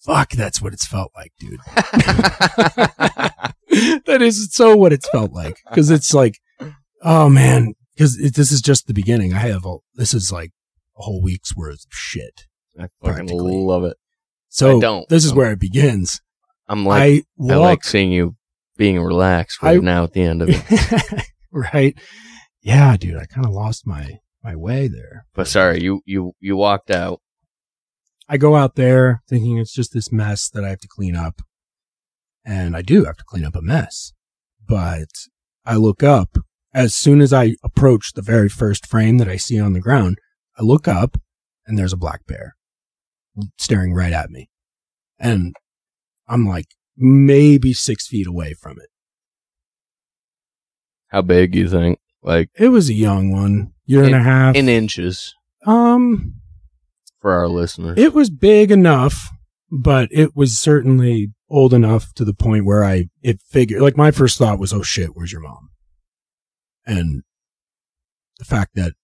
Fuck, 0.00 0.30
that's 0.32 0.62
what 0.62 0.72
it's 0.72 0.86
felt 0.86 1.10
like, 1.16 1.32
dude. 1.38 1.58
that 4.06 4.18
is 4.22 4.48
so 4.52 4.76
what 4.76 4.92
it's 4.92 5.08
felt 5.08 5.32
like 5.32 5.56
because 5.68 5.90
it's 5.90 6.14
like, 6.14 6.38
oh 7.02 7.28
man, 7.28 7.74
because 7.94 8.16
this 8.16 8.52
is 8.52 8.60
just 8.62 8.86
the 8.86 8.94
beginning. 8.94 9.34
I 9.34 9.38
have 9.40 9.66
a 9.66 9.78
this 9.96 10.14
is 10.14 10.30
like 10.30 10.52
a 10.96 11.02
whole 11.02 11.20
week's 11.22 11.56
worth 11.56 11.80
of 11.84 11.90
shit. 11.90 12.45
I 12.80 12.88
fucking 13.02 13.28
love 13.28 13.84
it. 13.84 13.96
So 14.48 14.78
I 14.78 14.80
don't. 14.80 15.08
this 15.08 15.24
is 15.24 15.30
I'm- 15.30 15.38
where 15.38 15.52
it 15.52 15.60
begins. 15.60 16.20
I'm 16.68 16.84
like, 16.84 17.24
I 17.40 17.52
I, 17.52 17.56
like 17.56 17.84
seeing 17.84 18.10
you 18.10 18.34
being 18.76 19.00
relaxed 19.00 19.62
right 19.62 19.76
I- 19.78 19.80
now 19.80 20.04
at 20.04 20.12
the 20.12 20.22
end 20.22 20.42
of 20.42 20.48
it. 20.50 21.22
right. 21.52 21.96
Yeah, 22.60 22.96
dude, 22.96 23.16
I 23.16 23.26
kind 23.26 23.46
of 23.46 23.52
lost 23.52 23.86
my 23.86 24.18
my 24.42 24.56
way 24.56 24.88
there. 24.88 25.26
But 25.34 25.46
sorry, 25.46 25.80
you 25.82 26.00
you 26.04 26.32
you 26.40 26.56
walked 26.56 26.90
out. 26.90 27.20
I 28.28 28.36
go 28.38 28.56
out 28.56 28.74
there 28.74 29.22
thinking 29.28 29.56
it's 29.58 29.72
just 29.72 29.92
this 29.92 30.10
mess 30.10 30.48
that 30.50 30.64
I 30.64 30.70
have 30.70 30.80
to 30.80 30.88
clean 30.88 31.14
up. 31.14 31.42
And 32.44 32.76
I 32.76 32.82
do 32.82 33.04
have 33.04 33.16
to 33.16 33.24
clean 33.24 33.44
up 33.44 33.54
a 33.54 33.62
mess. 33.62 34.12
But 34.66 35.08
I 35.64 35.76
look 35.76 36.02
up 36.02 36.38
as 36.74 36.94
soon 36.94 37.20
as 37.20 37.32
I 37.32 37.54
approach 37.62 38.12
the 38.14 38.22
very 38.22 38.48
first 38.48 38.86
frame 38.86 39.18
that 39.18 39.28
I 39.28 39.36
see 39.36 39.60
on 39.60 39.72
the 39.72 39.80
ground. 39.80 40.18
I 40.58 40.62
look 40.62 40.88
up 40.88 41.18
and 41.66 41.78
there's 41.78 41.92
a 41.92 41.96
black 41.96 42.26
bear 42.26 42.56
staring 43.58 43.94
right 43.94 44.12
at 44.12 44.30
me. 44.30 44.48
And 45.18 45.54
I'm 46.28 46.46
like 46.46 46.66
maybe 46.96 47.72
six 47.72 48.06
feet 48.06 48.26
away 48.26 48.54
from 48.54 48.78
it. 48.80 48.88
How 51.08 51.22
big 51.22 51.54
you 51.54 51.68
think? 51.68 51.98
Like 52.22 52.50
It 52.58 52.68
was 52.68 52.88
a 52.88 52.94
young 52.94 53.30
one, 53.30 53.72
year 53.84 54.04
and 54.04 54.14
a 54.14 54.22
half. 54.22 54.56
in 54.56 54.68
inches 54.68 55.34
um, 55.66 56.34
for 57.20 57.32
our 57.32 57.48
listeners. 57.48 57.98
It 57.98 58.12
was 58.14 58.30
big 58.30 58.70
enough, 58.70 59.30
but 59.70 60.08
it 60.10 60.34
was 60.34 60.58
certainly 60.58 61.32
old 61.48 61.72
enough 61.72 62.12
to 62.14 62.24
the 62.24 62.34
point 62.34 62.64
where 62.64 62.84
I 62.84 63.06
it 63.22 63.40
figured 63.40 63.80
like 63.82 63.96
my 63.96 64.10
first 64.10 64.38
thought 64.38 64.58
was, 64.58 64.72
"Oh 64.72 64.82
shit, 64.82 65.10
where's 65.14 65.32
your 65.32 65.40
mom?" 65.42 65.70
And 66.84 67.22
the 68.38 68.44
fact 68.44 68.74
that 68.74 68.94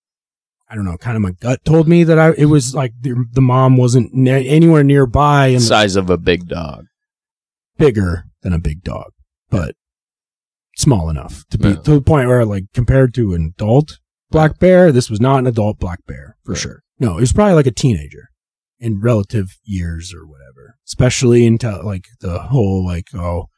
I 0.73 0.75
don't 0.75 0.87
know, 0.87 0.97
kind 0.97 1.17
of 1.17 1.23
my 1.23 1.33
gut 1.33 1.63
told 1.67 1.87
me 1.87 2.03
that 2.05 2.19
I 2.19 2.31
it 2.39 2.47
was 2.47 2.75
like 2.75 2.95
the, 2.99 3.27
the 3.33 3.43
mom 3.43 3.77
wasn't 3.77 4.15
ne- 4.15 4.49
anywhere 4.49 4.83
nearby 4.83 5.49
and 5.49 5.61
size 5.63 5.97
of 5.97 6.09
a 6.09 6.17
big 6.17 6.49
dog. 6.49 6.87
bigger 7.77 8.25
than 8.43 8.55
a 8.55 8.59
big 8.59 8.83
dog, 8.83 9.13
but 9.51 9.75
small 10.77 11.11
enough 11.11 11.45
to 11.51 11.59
be 11.59 11.69
Yeah. 11.69 11.75
to 11.83 11.91
the 11.97 12.01
point 12.01 12.27
where 12.29 12.45
like 12.47 12.65
compared 12.73 13.13
to 13.15 13.35
an 13.35 13.53
adult 13.55 13.99
black 14.31 14.59
bear, 14.59 14.91
this 14.93 15.11
was 15.11 15.21
not 15.21 15.41
an 15.41 15.47
adult 15.47 15.79
black 15.79 15.99
bear 16.07 16.37
for 16.45 16.53
Right. 16.53 16.61
sure. 16.61 16.83
No, 16.99 17.19
it 17.19 17.21
was 17.21 17.33
probably 17.35 17.55
like 17.55 17.67
a 17.67 17.71
teenager 17.71 18.31
in 18.81 18.99
relative 19.01 19.59
years 19.65 20.15
or 20.15 20.27
whatever. 20.27 20.77
Especially 20.89 21.45
into 21.45 21.71
like 21.83 22.07
the 22.21 22.39
whole 22.45 22.83
like 22.85 23.09
oh, 23.15 23.49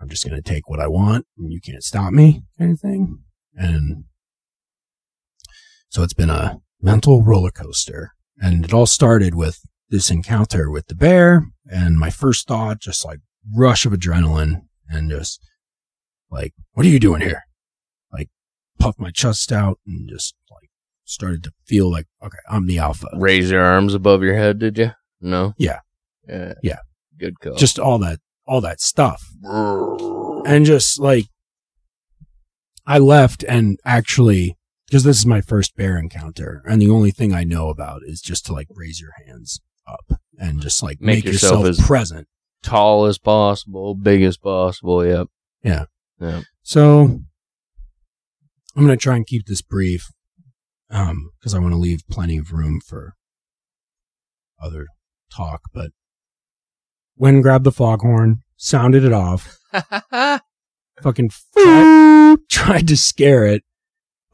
I'm 0.00 0.08
just 0.08 0.24
gonna 0.24 0.40
take 0.42 0.68
what 0.68 0.78
I 0.80 0.86
want 0.86 1.26
and 1.36 1.52
you 1.52 1.60
can't 1.60 1.82
stop 1.82 2.12
me 2.12 2.44
kind 2.58 2.72
of 2.72 2.80
thing. 2.80 3.18
And 3.56 4.04
so 5.96 6.02
it's 6.02 6.12
been 6.12 6.28
a 6.28 6.60
mental 6.82 7.22
roller 7.22 7.50
coaster, 7.50 8.12
and 8.36 8.66
it 8.66 8.74
all 8.74 8.84
started 8.84 9.34
with 9.34 9.60
this 9.88 10.10
encounter 10.10 10.70
with 10.70 10.88
the 10.88 10.94
bear 10.94 11.46
and 11.70 11.96
my 11.96 12.10
first 12.10 12.46
thought 12.46 12.80
just 12.80 13.02
like 13.02 13.20
rush 13.56 13.86
of 13.86 13.92
adrenaline 13.92 14.60
and 14.90 15.10
just 15.10 15.40
like 16.30 16.52
what 16.72 16.84
are 16.84 16.88
you 16.90 16.98
doing 16.98 17.22
here 17.22 17.44
like 18.12 18.28
puff 18.78 18.96
my 18.98 19.10
chest 19.10 19.50
out 19.52 19.78
and 19.86 20.06
just 20.10 20.34
like 20.50 20.68
started 21.04 21.42
to 21.42 21.52
feel 21.64 21.90
like 21.90 22.06
okay 22.22 22.36
i'm 22.50 22.66
the 22.66 22.78
alpha 22.78 23.06
Raise 23.14 23.50
your 23.50 23.62
arms 23.64 23.94
above 23.94 24.22
your 24.22 24.34
head, 24.34 24.58
did 24.58 24.76
you? 24.76 24.90
No. 25.22 25.54
Yeah. 25.56 25.78
Yeah. 26.28 26.54
Yeah. 26.62 26.80
Good 27.16 27.40
call. 27.40 27.54
just 27.54 27.78
all 27.78 27.98
that 28.00 28.18
all 28.46 28.60
that 28.60 28.82
stuff 28.82 29.24
and 29.44 30.66
just 30.66 31.00
like 31.00 31.24
i 32.86 32.98
left 32.98 33.44
and 33.44 33.78
actually 33.84 34.58
because 34.96 35.04
this 35.04 35.18
is 35.18 35.26
my 35.26 35.42
first 35.42 35.76
bear 35.76 35.98
encounter 35.98 36.62
and 36.66 36.80
the 36.80 36.88
only 36.88 37.10
thing 37.10 37.34
i 37.34 37.44
know 37.44 37.68
about 37.68 38.00
is 38.06 38.22
just 38.22 38.46
to 38.46 38.52
like 38.52 38.66
raise 38.70 38.98
your 38.98 39.12
hands 39.26 39.60
up 39.86 40.18
and 40.38 40.60
just 40.60 40.82
like 40.82 41.00
Make 41.00 41.16
make, 41.18 41.24
yourself 41.26 41.66
yourself, 41.66 41.80
as- 41.80 41.86
present 41.86 42.28
tall 42.62 43.06
as 43.06 43.18
possible, 43.18 43.94
big 43.94 44.22
as 44.22 44.36
possible. 44.36 45.06
Yep. 45.06 45.28
Yeah. 45.62 45.84
Yeah. 46.20 46.42
So 46.62 47.02
I'm 47.02 47.26
going 48.74 48.88
to 48.88 48.96
try 48.96 49.16
and 49.16 49.26
keep 49.26 49.46
this 49.46 49.62
brief 49.62 50.08
um 50.90 51.30
because 51.38 51.54
I 51.54 51.58
want 51.58 51.72
to 51.72 51.78
leave 51.78 52.00
plenty 52.10 52.38
of 52.38 52.52
room 52.52 52.80
for 52.84 53.14
other 54.60 54.86
talk, 55.30 55.62
but 55.72 55.90
when 57.14 57.40
grabbed 57.40 57.64
the 57.64 57.72
foghorn, 57.72 58.42
sounded 58.56 59.04
it 59.04 59.12
off, 59.12 59.58
fucking 61.02 61.30
tried, 61.56 62.36
tried 62.50 62.88
to 62.88 62.96
scare 62.96 63.46
it, 63.46 63.62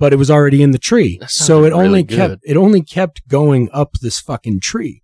but 0.02 0.12
it 0.12 0.16
was 0.16 0.32
already 0.32 0.62
in 0.64 0.72
the 0.72 0.78
tree. 0.90 1.20
So 1.28 1.62
it 1.62 1.72
only 1.72 2.02
really 2.02 2.04
kept 2.04 2.40
it 2.42 2.56
only 2.56 2.82
kept 2.82 3.28
going 3.28 3.68
up 3.72 3.90
this 4.02 4.18
fucking 4.18 4.58
tree. 4.60 5.02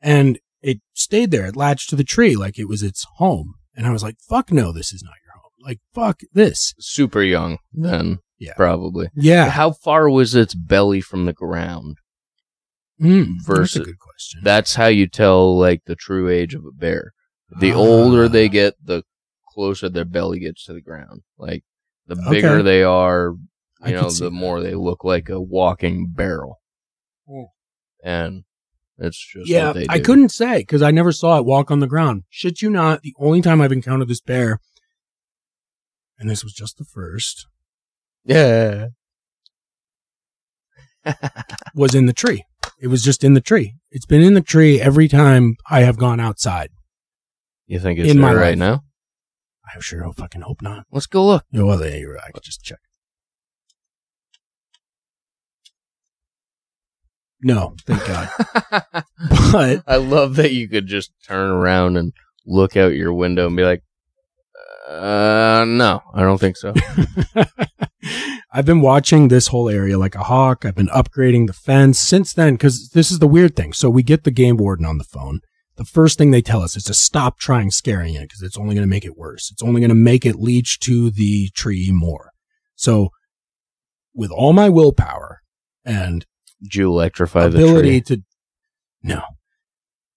And 0.00 0.38
it 0.62 0.78
stayed 0.94 1.30
there. 1.30 1.44
It 1.44 1.56
latched 1.56 1.90
to 1.90 1.96
the 1.96 2.04
tree 2.04 2.34
like 2.34 2.58
it 2.58 2.68
was 2.68 2.82
its 2.82 3.04
home. 3.16 3.52
And 3.76 3.86
I 3.86 3.90
was 3.90 4.02
like, 4.02 4.16
fuck 4.26 4.50
no, 4.50 4.72
this 4.72 4.94
is 4.94 5.02
not 5.02 5.12
your 5.26 5.34
home. 5.42 5.52
Like, 5.60 5.80
fuck 5.94 6.20
this. 6.32 6.72
Super 6.78 7.22
young 7.22 7.58
then. 7.70 8.20
Yeah. 8.38 8.54
Probably. 8.56 9.08
Yeah. 9.14 9.50
How 9.50 9.72
far 9.72 10.08
was 10.08 10.34
its 10.34 10.54
belly 10.54 11.02
from 11.02 11.26
the 11.26 11.34
ground? 11.34 11.98
Mm, 13.00 13.34
that's 13.36 13.48
a 13.48 13.52
versus- 13.56 13.84
good 13.86 13.98
question. 13.98 14.40
That's 14.42 14.74
how 14.76 14.86
you 14.86 15.06
tell 15.06 15.58
like 15.58 15.82
the 15.84 15.96
true 15.96 16.30
age 16.30 16.54
of 16.54 16.64
a 16.64 16.72
bear. 16.72 17.12
The 17.60 17.72
Ah. 17.72 17.76
older 17.76 18.26
they 18.26 18.48
get, 18.48 18.74
the 18.82 19.02
closer 19.52 19.90
their 19.90 20.06
belly 20.06 20.38
gets 20.40 20.64
to 20.64 20.72
the 20.72 20.80
ground. 20.80 21.20
Like 21.36 21.62
the 22.06 22.16
bigger 22.30 22.54
Okay. 22.60 22.62
they 22.62 22.82
are, 22.82 23.34
you 23.86 23.94
could 23.94 24.02
know, 24.02 24.10
the 24.10 24.24
that. 24.24 24.30
more 24.30 24.60
they 24.60 24.74
look 24.74 25.04
like 25.04 25.28
a 25.28 25.40
walking 25.40 26.10
barrel. 26.12 26.60
Hmm. 27.28 27.42
And 28.02 28.44
it's 28.98 29.18
just 29.18 29.48
yeah, 29.48 29.68
what 29.68 29.74
they 29.76 29.86
I 29.88 30.00
couldn't 30.00 30.30
say 30.30 30.58
because 30.58 30.82
I 30.82 30.90
never 30.90 31.12
saw 31.12 31.38
it 31.38 31.44
walk 31.44 31.70
on 31.70 31.80
the 31.80 31.86
ground. 31.86 32.24
Shit 32.28 32.62
you 32.62 32.70
not, 32.70 33.02
the 33.02 33.14
only 33.18 33.40
time 33.40 33.60
I've 33.60 33.72
encountered 33.72 34.08
this 34.08 34.20
bear, 34.20 34.58
and 36.18 36.28
this 36.28 36.42
was 36.42 36.52
just 36.52 36.78
the 36.78 36.84
first, 36.84 37.46
Yeah. 38.24 38.88
was 41.74 41.94
in 41.94 42.06
the 42.06 42.12
tree. 42.12 42.44
It 42.80 42.88
was 42.88 43.02
just 43.02 43.24
in 43.24 43.34
the 43.34 43.40
tree. 43.40 43.74
It's 43.90 44.06
been 44.06 44.22
in 44.22 44.34
the 44.34 44.40
tree 44.40 44.80
every 44.80 45.08
time 45.08 45.56
I 45.70 45.80
have 45.80 45.96
gone 45.96 46.20
outside. 46.20 46.70
You 47.66 47.78
think 47.78 47.98
it's 47.98 48.10
In 48.10 48.20
my 48.20 48.32
right 48.34 48.50
life. 48.50 48.58
now? 48.58 48.82
I 49.66 49.78
sure 49.80 50.02
hope 50.02 50.16
fucking 50.16 50.40
hope 50.42 50.62
not. 50.62 50.86
Let's 50.90 51.06
go 51.06 51.26
look. 51.26 51.44
Yeah, 51.50 51.62
well, 51.62 51.84
yeah, 51.84 51.96
you're 51.96 52.14
right. 52.14 52.24
I 52.26 52.30
could 52.30 52.42
just 52.42 52.62
check. 52.62 52.78
No, 57.42 57.74
thank 57.86 58.04
God. 58.06 58.28
but 59.52 59.82
I 59.86 59.96
love 59.96 60.36
that 60.36 60.52
you 60.52 60.68
could 60.68 60.86
just 60.86 61.12
turn 61.26 61.50
around 61.50 61.96
and 61.96 62.12
look 62.46 62.76
out 62.76 62.94
your 62.94 63.12
window 63.12 63.46
and 63.46 63.56
be 63.56 63.64
like, 63.64 63.82
uh, 64.88 65.64
no, 65.68 66.02
I 66.14 66.22
don't 66.22 66.38
think 66.38 66.56
so. 66.56 66.74
I've 68.52 68.64
been 68.64 68.80
watching 68.80 69.28
this 69.28 69.48
whole 69.48 69.68
area 69.68 69.98
like 69.98 70.14
a 70.14 70.24
hawk. 70.24 70.64
I've 70.64 70.74
been 70.74 70.88
upgrading 70.88 71.46
the 71.46 71.52
fence 71.52 71.98
since 71.98 72.32
then 72.32 72.54
because 72.54 72.90
this 72.90 73.10
is 73.10 73.18
the 73.18 73.28
weird 73.28 73.54
thing. 73.54 73.72
So 73.72 73.90
we 73.90 74.02
get 74.02 74.24
the 74.24 74.30
game 74.30 74.56
warden 74.56 74.86
on 74.86 74.98
the 74.98 75.04
phone. 75.04 75.40
The 75.76 75.84
first 75.84 76.18
thing 76.18 76.30
they 76.30 76.42
tell 76.42 76.62
us 76.62 76.74
is 76.74 76.84
to 76.84 76.94
stop 76.94 77.38
trying 77.38 77.70
scaring 77.70 78.14
it 78.14 78.22
because 78.22 78.42
it's 78.42 78.56
only 78.56 78.74
going 78.74 78.86
to 78.86 78.90
make 78.90 79.04
it 79.04 79.16
worse. 79.16 79.50
It's 79.52 79.62
only 79.62 79.80
going 79.80 79.90
to 79.90 79.94
make 79.94 80.24
it 80.24 80.36
leech 80.36 80.80
to 80.80 81.10
the 81.10 81.50
tree 81.54 81.90
more. 81.92 82.32
So 82.74 83.10
with 84.14 84.32
all 84.32 84.52
my 84.52 84.68
willpower 84.68 85.42
and 85.84 86.26
You 86.60 86.90
electrify 86.90 87.48
the 87.48 87.58
ability 87.58 88.00
to 88.02 88.22
no 89.02 89.22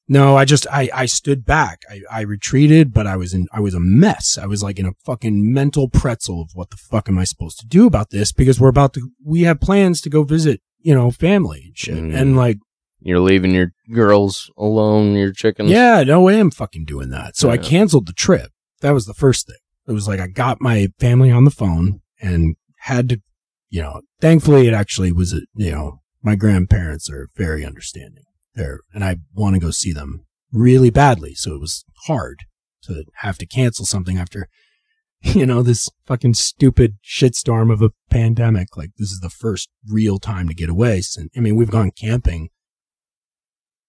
no 0.08 0.36
i 0.36 0.44
just 0.44 0.66
i 0.72 0.90
i 0.94 1.06
stood 1.06 1.46
back 1.46 1.82
i 1.90 2.02
i 2.12 2.22
retreated 2.22 2.92
but 2.92 3.06
i 3.06 3.16
was 3.16 3.34
in 3.34 3.48
i 3.54 3.60
was 3.60 3.74
a 3.76 3.80
mess 3.80 4.38
i 4.42 4.46
was 4.48 4.64
like 4.64 4.80
in 4.80 4.86
a 4.88 4.92
fucking 5.06 5.54
mental 5.54 5.88
pretzel 5.88 6.42
of 6.42 6.50
what 6.56 6.72
the 6.72 6.78
fuck 6.78 7.08
am 7.08 7.20
i 7.20 7.24
supposed 7.24 7.60
to 7.60 7.68
do 7.68 7.86
about 7.86 8.10
this 8.10 8.32
because 8.32 8.60
we're 8.60 8.70
about 8.70 8.94
to 8.94 9.12
we 9.24 9.44
have 9.44 9.60
plans 9.62 10.02
to 10.02 10.10
go 10.10 10.24
visit 10.24 10.60
you 10.80 10.96
know 10.96 11.12
family 11.12 11.62
and 11.68 11.78
shit 11.78 11.96
Mm. 11.96 12.16
and 12.20 12.36
like 12.36 12.58
You're 13.02 13.20
leaving 13.20 13.54
your 13.54 13.72
girls 13.94 14.50
alone, 14.58 15.14
your 15.16 15.32
chickens. 15.34 15.70
Yeah, 15.72 16.04
no 16.04 16.22
way 16.22 16.40
I'm 16.40 16.52
fucking 16.52 16.86
doing 16.86 17.10
that. 17.12 17.36
So 17.36 17.50
I 17.50 17.58
canceled 17.58 18.06
the 18.08 18.14
trip. 18.14 18.52
That 18.82 18.92
was 18.94 19.06
the 19.06 19.14
first 19.16 19.48
thing. 19.48 19.58
It 19.88 19.92
was 19.94 20.08
like 20.08 20.20
I 20.20 20.28
got 20.28 20.62
my 20.62 20.88
family 21.00 21.32
on 21.32 21.44
the 21.46 21.52
phone 21.52 22.02
and 22.22 22.56
had 22.82 23.10
to, 23.10 23.22
you 23.70 23.82
know, 23.82 24.02
thankfully 24.20 24.68
it 24.68 24.74
actually 24.76 25.12
was, 25.12 25.34
a, 25.34 25.42
you 25.56 25.72
know, 25.72 26.01
my 26.22 26.36
grandparents 26.36 27.10
are 27.10 27.30
very 27.36 27.66
understanding 27.66 28.24
there 28.56 28.80
and 28.94 29.04
I 29.04 29.18
want 29.34 29.56
to 29.56 29.62
go 29.62 29.72
see 29.72 29.94
them 29.94 30.26
really 30.52 30.90
badly. 30.90 31.34
So 31.34 31.56
it 31.56 31.62
was 31.62 31.86
hard 32.06 32.44
to 32.84 33.06
have 33.18 33.38
to 33.40 33.46
cancel 33.46 33.86
something 33.86 34.18
after, 34.18 34.48
you 35.22 35.46
know, 35.46 35.62
this 35.62 35.90
fucking 36.06 36.34
stupid 36.34 36.98
shitstorm 37.04 37.72
of 37.72 37.82
a 37.82 37.92
pandemic. 38.10 38.76
Like 38.76 38.92
this 38.98 39.12
is 39.12 39.20
the 39.20 39.30
first 39.30 39.70
real 39.88 40.20
time 40.20 40.48
to 40.48 40.54
get 40.54 40.70
away. 40.70 41.02
Since, 41.02 41.32
I 41.36 41.40
mean, 41.40 41.56
we've 41.56 41.72
gone 41.72 41.92
camping 41.92 42.50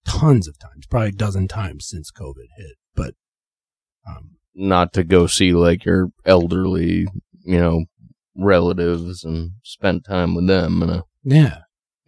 tons 0.05 0.49
of 0.49 0.59
times, 0.59 0.87
probably 0.87 1.11
a 1.11 1.13
dozen 1.13 1.49
times 1.49 1.87
since 1.87 2.11
COVID 2.11 2.49
hit, 2.57 2.77
but, 2.95 3.15
um, 4.07 4.37
Not 4.55 4.93
to 4.95 5.05
go 5.05 5.27
see 5.27 5.53
like 5.53 5.85
your 5.85 6.09
elderly, 6.25 7.07
you 7.45 7.59
know, 7.59 7.85
relatives 8.37 9.25
and 9.25 9.53
spend 9.63 10.05
time 10.05 10.35
with 10.35 10.47
them 10.47 10.83
and 10.83 10.91
a, 10.91 11.05
yeah, 11.25 11.59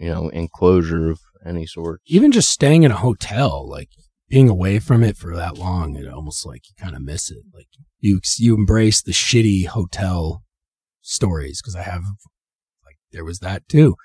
you 0.04 0.10
know, 0.10 0.28
enclosure 0.28 1.10
of 1.10 1.20
any 1.46 1.64
sort. 1.64 2.02
even 2.04 2.30
just 2.30 2.50
staying 2.50 2.82
in 2.82 2.90
a 2.90 2.96
hotel, 2.96 3.66
like 3.66 3.88
being 4.28 4.50
away 4.50 4.78
from 4.78 5.02
it 5.02 5.16
for 5.16 5.34
that 5.34 5.56
long, 5.56 5.96
it 5.96 6.06
almost 6.06 6.44
like 6.44 6.68
you 6.68 6.74
kind 6.78 6.94
of 6.94 7.00
miss 7.00 7.30
it. 7.30 7.38
Like 7.54 7.68
you, 8.00 8.20
you 8.36 8.54
embrace 8.54 9.00
the 9.00 9.12
shitty 9.12 9.66
hotel 9.66 10.42
stories 11.00 11.62
because 11.62 11.74
I 11.74 11.82
have, 11.82 12.02
like, 12.84 12.98
there 13.12 13.24
was 13.24 13.38
that 13.38 13.66
too 13.66 13.96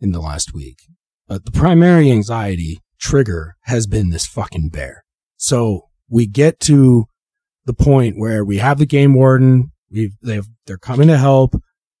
in 0.00 0.12
the 0.12 0.20
last 0.20 0.54
week. 0.54 0.78
But 1.28 1.44
the 1.44 1.52
primary 1.52 2.10
anxiety 2.10 2.78
trigger 2.98 3.56
has 3.64 3.86
been 3.86 4.08
this 4.08 4.26
fucking 4.26 4.70
bear. 4.70 5.04
So 5.36 5.88
we 6.08 6.26
get 6.26 6.58
to 6.60 7.04
the 7.66 7.74
point 7.74 8.16
where 8.16 8.42
we 8.46 8.58
have 8.58 8.78
the 8.78 8.86
game 8.86 9.12
warden. 9.12 9.72
We've, 9.90 10.16
they've, 10.22 10.46
they're 10.66 10.78
coming 10.78 11.08
to 11.08 11.18
help. 11.18 11.54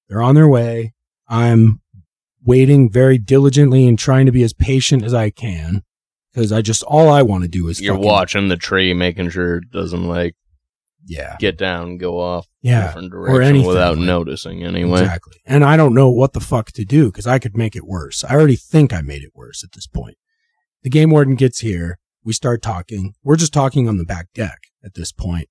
They're 0.08 0.22
on 0.22 0.34
their 0.34 0.48
way. 0.48 0.94
I'm 1.28 1.80
waiting 2.46 2.90
very 2.90 3.18
diligently 3.18 3.86
and 3.86 3.98
trying 3.98 4.26
to 4.26 4.32
be 4.32 4.42
as 4.42 4.52
patient 4.52 5.02
as 5.02 5.12
I 5.12 5.30
can 5.30 5.82
because 6.32 6.52
I 6.52 6.62
just 6.62 6.82
all 6.84 7.08
I 7.08 7.22
want 7.22 7.42
to 7.44 7.48
do 7.48 7.68
is 7.68 7.80
You're 7.80 7.98
watching 7.98 8.48
the 8.48 8.56
tree, 8.56 8.94
making 8.94 9.30
sure 9.30 9.56
it 9.58 9.70
doesn't 9.70 10.06
like 10.06 10.34
yeah, 11.08 11.36
get 11.38 11.56
down 11.56 11.98
go 11.98 12.18
off 12.18 12.46
yeah, 12.62 12.86
different 12.88 13.14
or 13.14 13.40
anything 13.40 13.66
without 13.66 13.96
like- 13.96 14.06
noticing 14.06 14.64
anyway. 14.64 15.02
exactly. 15.02 15.36
And 15.44 15.64
I 15.64 15.76
don't 15.76 15.94
know 15.94 16.10
what 16.10 16.32
the 16.32 16.40
fuck 16.40 16.72
to 16.72 16.84
do 16.84 17.06
because 17.06 17.26
I 17.26 17.38
could 17.38 17.56
make 17.56 17.76
it 17.76 17.86
worse. 17.86 18.24
I 18.24 18.34
already 18.34 18.56
think 18.56 18.92
I 18.92 19.02
made 19.02 19.22
it 19.22 19.30
worse 19.34 19.62
at 19.62 19.72
this 19.72 19.86
point. 19.86 20.16
The 20.82 20.90
game 20.90 21.10
warden 21.10 21.34
gets 21.36 21.60
here. 21.60 21.98
We 22.24 22.32
start 22.32 22.60
talking. 22.60 23.14
We're 23.22 23.36
just 23.36 23.52
talking 23.52 23.88
on 23.88 23.98
the 23.98 24.04
back 24.04 24.28
deck 24.34 24.58
at 24.84 24.94
this 24.94 25.12
point. 25.12 25.48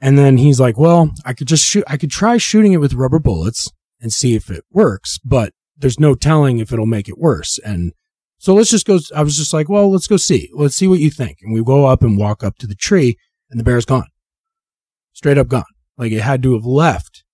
And 0.00 0.18
then 0.18 0.36
he's 0.36 0.58
like, 0.58 0.76
well, 0.76 1.12
I 1.24 1.32
could 1.32 1.46
just 1.46 1.64
shoot, 1.64 1.84
I 1.86 1.96
could 1.96 2.10
try 2.10 2.36
shooting 2.36 2.72
it 2.72 2.78
with 2.78 2.92
rubber 2.92 3.20
bullets 3.20 3.70
and 4.00 4.12
see 4.12 4.34
if 4.34 4.50
it 4.50 4.64
works, 4.72 5.20
but 5.24 5.52
there's 5.82 6.00
no 6.00 6.14
telling 6.14 6.58
if 6.58 6.72
it'll 6.72 6.86
make 6.86 7.08
it 7.08 7.18
worse. 7.18 7.58
And 7.58 7.92
so 8.38 8.54
let's 8.54 8.70
just 8.70 8.86
go. 8.86 8.98
I 9.14 9.22
was 9.22 9.36
just 9.36 9.52
like, 9.52 9.68
well, 9.68 9.90
let's 9.90 10.06
go 10.06 10.16
see. 10.16 10.48
Let's 10.54 10.74
see 10.74 10.88
what 10.88 11.00
you 11.00 11.10
think. 11.10 11.38
And 11.42 11.52
we 11.52 11.62
go 11.62 11.84
up 11.86 12.02
and 12.02 12.16
walk 12.16 12.42
up 12.42 12.56
to 12.58 12.66
the 12.66 12.74
tree 12.74 13.18
and 13.50 13.60
the 13.60 13.64
bear's 13.64 13.84
gone. 13.84 14.06
Straight 15.12 15.36
up 15.38 15.48
gone. 15.48 15.64
Like 15.98 16.12
it 16.12 16.22
had 16.22 16.42
to 16.44 16.54
have 16.54 16.64
left. 16.64 17.24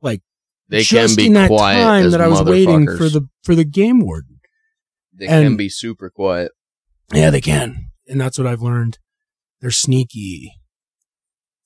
Like 0.00 0.22
They 0.68 0.82
just 0.82 1.16
can 1.16 1.22
be 1.22 1.26
in 1.26 1.34
that 1.34 1.48
time 1.48 2.10
that 2.12 2.20
I 2.20 2.28
was 2.28 2.42
waiting 2.42 2.86
for 2.86 3.08
the 3.08 3.28
for 3.42 3.54
the 3.54 3.64
game 3.64 4.00
warden. 4.00 4.40
They 5.12 5.26
and- 5.26 5.44
can 5.44 5.56
be 5.56 5.68
super 5.68 6.08
quiet. 6.08 6.52
Yeah, 7.12 7.30
they 7.30 7.40
can, 7.40 7.90
and 8.06 8.20
that's 8.20 8.38
what 8.38 8.46
I've 8.46 8.62
learned. 8.62 8.98
They're 9.60 9.72
sneaky. 9.72 10.52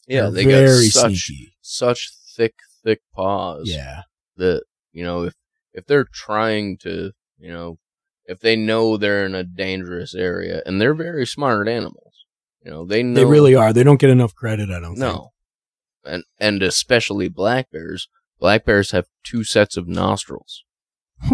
Yeah, 0.09 0.31
They're 0.31 0.45
they 0.45 0.67
got 0.67 0.91
such 0.91 1.27
sneaky. 1.27 1.57
such 1.61 2.11
thick, 2.35 2.55
thick 2.83 3.01
paws. 3.15 3.69
Yeah, 3.71 4.03
that 4.39 4.65
you 4.93 5.05
know 5.05 5.25
if 5.25 5.35
if 5.75 5.87
they're 5.87 6.07
trying 6.11 6.79
to 6.79 7.13
you 7.39 7.53
know 7.53 7.79
if 8.27 8.41
they 8.41 8.57
know 8.57 8.97
they're 8.97 9.27
in 9.27 9.35
a 9.35 9.45
dangerous 9.45 10.15
area 10.15 10.63
and 10.65 10.81
they're 10.81 10.95
very 10.95 11.27
smart 11.27 11.69
animals 11.69 12.25
you 12.65 12.71
know 12.71 12.87
they 12.87 13.03
know 13.03 13.15
they 13.21 13.25
really 13.27 13.55
are. 13.55 13.73
They 13.75 13.83
don't 13.83 14.01
get 14.01 14.09
enough 14.11 14.35
credit. 14.35 14.71
I 14.71 14.81
don't 14.81 14.99
no 14.99 15.33
and 16.05 16.25
and 16.39 16.63
especially 16.63 17.29
black 17.29 17.71
bears 17.71 18.09
black 18.39 18.65
bears 18.65 18.91
have 18.93 19.07
two 19.23 19.45
sets 19.45 19.77
of 19.77 19.87
nostrils 19.89 20.65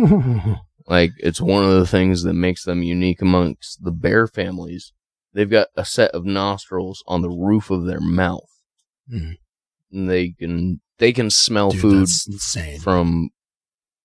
like 0.86 1.10
it's 1.18 1.40
one 1.40 1.64
of 1.64 1.72
the 1.72 1.86
things 1.86 2.22
that 2.22 2.34
makes 2.34 2.64
them 2.64 2.82
unique 2.82 3.20
amongst 3.22 3.82
the 3.84 3.90
bear 3.90 4.26
families 4.26 4.92
they've 5.32 5.50
got 5.50 5.68
a 5.76 5.84
set 5.84 6.10
of 6.12 6.24
nostrils 6.24 7.02
on 7.06 7.22
the 7.22 7.30
roof 7.30 7.70
of 7.70 7.86
their 7.86 8.00
mouth 8.00 8.48
Mhm. 9.12 9.38
and 9.92 10.08
they 10.10 10.30
can 10.30 10.80
they 10.98 11.12
can 11.12 11.30
smell 11.30 11.70
Dude, 11.72 11.80
food 11.80 12.08
from 12.80 13.30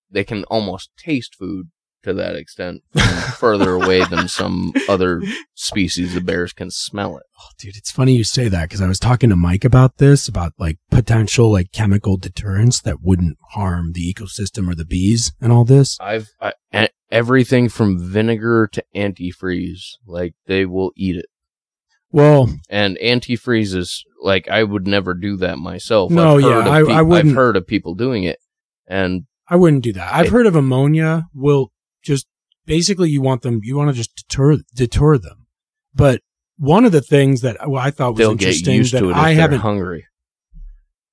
they 0.09 0.23
can 0.23 0.43
almost 0.45 0.89
taste 0.97 1.35
food 1.35 1.69
to 2.03 2.13
that 2.13 2.35
extent 2.35 2.83
further 3.39 3.71
away 3.73 4.03
than 4.05 4.27
some 4.27 4.71
other 4.87 5.23
species 5.55 6.15
of 6.15 6.23
bears 6.23 6.53
can 6.53 6.69
smell 6.69 7.17
it. 7.17 7.23
Oh, 7.41 7.47
dude, 7.57 7.75
it's 7.75 7.89
funny 7.89 8.15
you 8.15 8.23
say 8.23 8.47
that 8.47 8.69
because 8.69 8.79
I 8.81 8.87
was 8.87 8.99
talking 8.99 9.31
to 9.31 9.35
Mike 9.35 9.65
about 9.65 9.97
this, 9.97 10.27
about 10.27 10.53
like 10.59 10.77
potential 10.91 11.51
like 11.51 11.71
chemical 11.71 12.17
deterrents 12.17 12.79
that 12.81 13.01
wouldn't 13.01 13.37
harm 13.53 13.93
the 13.93 14.13
ecosystem 14.13 14.69
or 14.71 14.75
the 14.75 14.85
bees 14.85 15.31
and 15.41 15.51
all 15.51 15.65
this. 15.65 15.97
I've 15.99 16.29
I, 16.39 16.53
everything 17.09 17.69
from 17.69 17.97
vinegar 17.97 18.69
to 18.73 18.83
antifreeze, 18.95 19.93
like 20.05 20.35
they 20.45 20.65
will 20.65 20.91
eat 20.95 21.15
it. 21.15 21.25
Well, 22.11 22.49
And 22.69 22.97
antifreeze 23.03 23.75
is 23.75 24.03
like 24.21 24.47
I 24.47 24.63
would 24.63 24.87
never 24.87 25.13
do 25.15 25.37
that 25.37 25.57
myself. 25.57 26.11
No, 26.11 26.37
yeah, 26.37 26.59
I- 26.59 26.83
pe- 26.83 26.93
I 26.93 27.01
wouldn't- 27.01 27.29
I've 27.31 27.35
heard 27.35 27.57
of 27.57 27.65
people 27.67 27.95
doing 27.95 28.23
it, 28.25 28.37
and 28.87 29.23
I 29.47 29.55
wouldn't 29.55 29.83
do 29.83 29.93
that. 29.93 30.13
I've 30.13 30.27
It- 30.27 30.31
heard 30.31 30.47
of 30.47 30.55
ammonia 30.55 31.27
will 31.33 31.71
just 32.03 32.25
basically 32.65 33.09
you 33.09 33.21
want 33.21 33.41
them, 33.43 33.59
you 33.63 33.75
want 33.75 33.89
to 33.89 33.93
just 33.95 34.15
deter 34.15 34.57
deter 34.73 35.17
them. 35.17 35.45
But 35.93 36.21
one 36.57 36.85
of 36.85 36.91
the 36.91 37.01
things 37.01 37.41
that 37.41 37.57
well, 37.69 37.81
I 37.81 37.91
thought 37.91 38.15
was 38.17 38.27
interesting 38.29 38.81
that 38.83 38.99
to 38.99 39.09
it 39.09 39.15
I 39.15 39.33
haven't 39.33 39.59
hungry. 39.59 40.05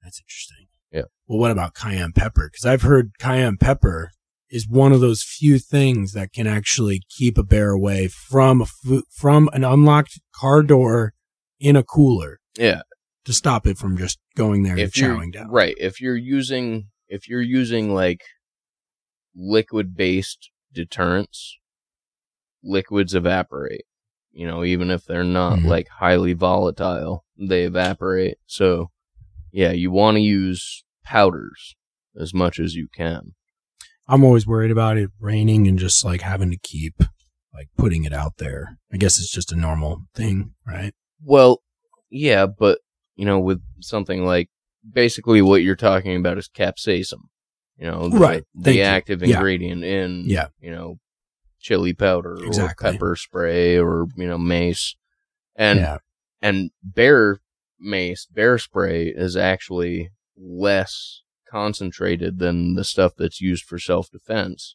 That's 0.03 0.21
interesting. 0.21 0.66
Yeah. 0.92 1.03
Well, 1.27 1.38
what 1.38 1.51
about 1.51 1.75
cayenne 1.75 2.12
pepper? 2.12 2.49
Because 2.51 2.64
I've 2.66 2.83
heard 2.83 3.12
cayenne 3.18 3.57
pepper 3.59 4.11
is 4.51 4.68
one 4.68 4.92
of 4.92 5.01
those 5.01 5.23
few 5.23 5.59
things 5.59 6.12
that 6.12 6.33
can 6.33 6.47
actually 6.47 7.03
keep 7.09 7.38
a 7.38 7.42
bear 7.42 7.71
away 7.71 8.09
from 8.09 8.61
a 8.62 8.66
fu- 8.66 9.05
from 9.11 9.49
an 9.53 9.64
unlocked 9.64 10.21
car 10.35 10.62
door 10.62 11.14
in 11.59 11.75
a 11.77 11.83
cooler 11.83 12.38
Yeah, 12.59 12.83
to 13.25 13.33
stop 13.33 13.66
it 13.66 13.79
from 13.79 13.97
just 13.97 14.18
going 14.37 14.62
there 14.62 14.77
if 14.77 14.95
and 14.97 15.09
chowing 15.21 15.33
down. 15.33 15.49
right 15.51 15.75
if 15.79 16.01
you're 16.01 16.16
using 16.16 16.88
if 17.14 17.29
you're 17.29 17.42
using 17.61 17.92
like 17.94 18.22
liquid 19.35 19.94
based 19.96 20.51
deterrents 20.72 21.59
liquids 22.62 23.14
evaporate 23.14 23.85
you 24.31 24.46
know 24.46 24.64
even 24.64 24.90
if 24.90 25.05
they're 25.05 25.25
not 25.25 25.59
Mhm. 25.59 25.66
like 25.66 25.88
highly 25.88 26.33
volatile 26.33 27.25
they 27.38 27.64
evaporate 27.64 28.38
so 28.46 28.90
yeah 29.51 29.72
you 29.72 29.90
want 29.90 30.16
to 30.16 30.20
use 30.20 30.85
powders 31.05 31.75
as 32.18 32.33
much 32.33 32.59
as 32.61 32.75
you 32.75 32.88
can 32.88 33.35
I'm 34.09 34.25
always 34.25 34.46
worried 34.46 34.70
about 34.72 34.96
it 34.98 35.11
raining 35.20 35.66
and 35.68 35.79
just 35.79 36.05
like 36.05 36.22
having 36.22 36.51
to 36.51 36.59
keep 36.59 36.94
like 37.55 37.68
putting 37.77 38.05
it 38.05 38.12
out 38.12 38.38
there. 38.38 38.79
I 38.92 38.96
guess 38.96 39.18
it's 39.18 39.31
just 39.31 39.53
a 39.53 39.57
normal 39.57 40.03
thing, 40.14 40.55
right? 40.66 40.92
well 41.22 41.62
yeah 42.11 42.46
but 42.46 42.81
you 43.16 43.25
know 43.25 43.38
with 43.38 43.62
something 43.81 44.25
like 44.25 44.48
basically 44.90 45.40
what 45.42 45.62
you're 45.62 45.77
talking 45.77 46.16
about 46.16 46.38
is 46.38 46.49
capsaicin 46.49 47.21
you 47.77 47.90
know 47.90 48.09
the, 48.09 48.18
Right. 48.18 48.45
Thank 48.55 48.64
the 48.64 48.75
you. 48.77 48.83
active 48.83 49.23
Yeah. 49.23 49.37
ingredient 49.37 49.85
in 49.85 50.25
Yeah. 50.27 50.49
you 50.61 50.71
know 50.71 50.99
chili 51.61 51.92
powder 51.95 52.37
Exactly. 52.42 52.88
or 52.88 52.92
pepper 52.92 53.16
spray 53.16 53.79
or 53.79 54.07
you 54.16 54.27
know 54.27 54.38
mace 54.38 54.97
and 55.57 55.79
yeah. 55.79 55.99
and 56.40 56.71
bear 56.83 57.38
mace 57.79 58.27
bear 58.27 58.59
spray 58.59 59.07
is 59.09 59.37
actually 59.37 60.11
less 60.37 61.23
concentrated 61.49 62.38
than 62.38 62.75
the 62.75 62.83
stuff 62.85 63.12
that's 63.16 63.40
used 63.40 63.64
for 63.64 63.79
self-defense 63.79 64.75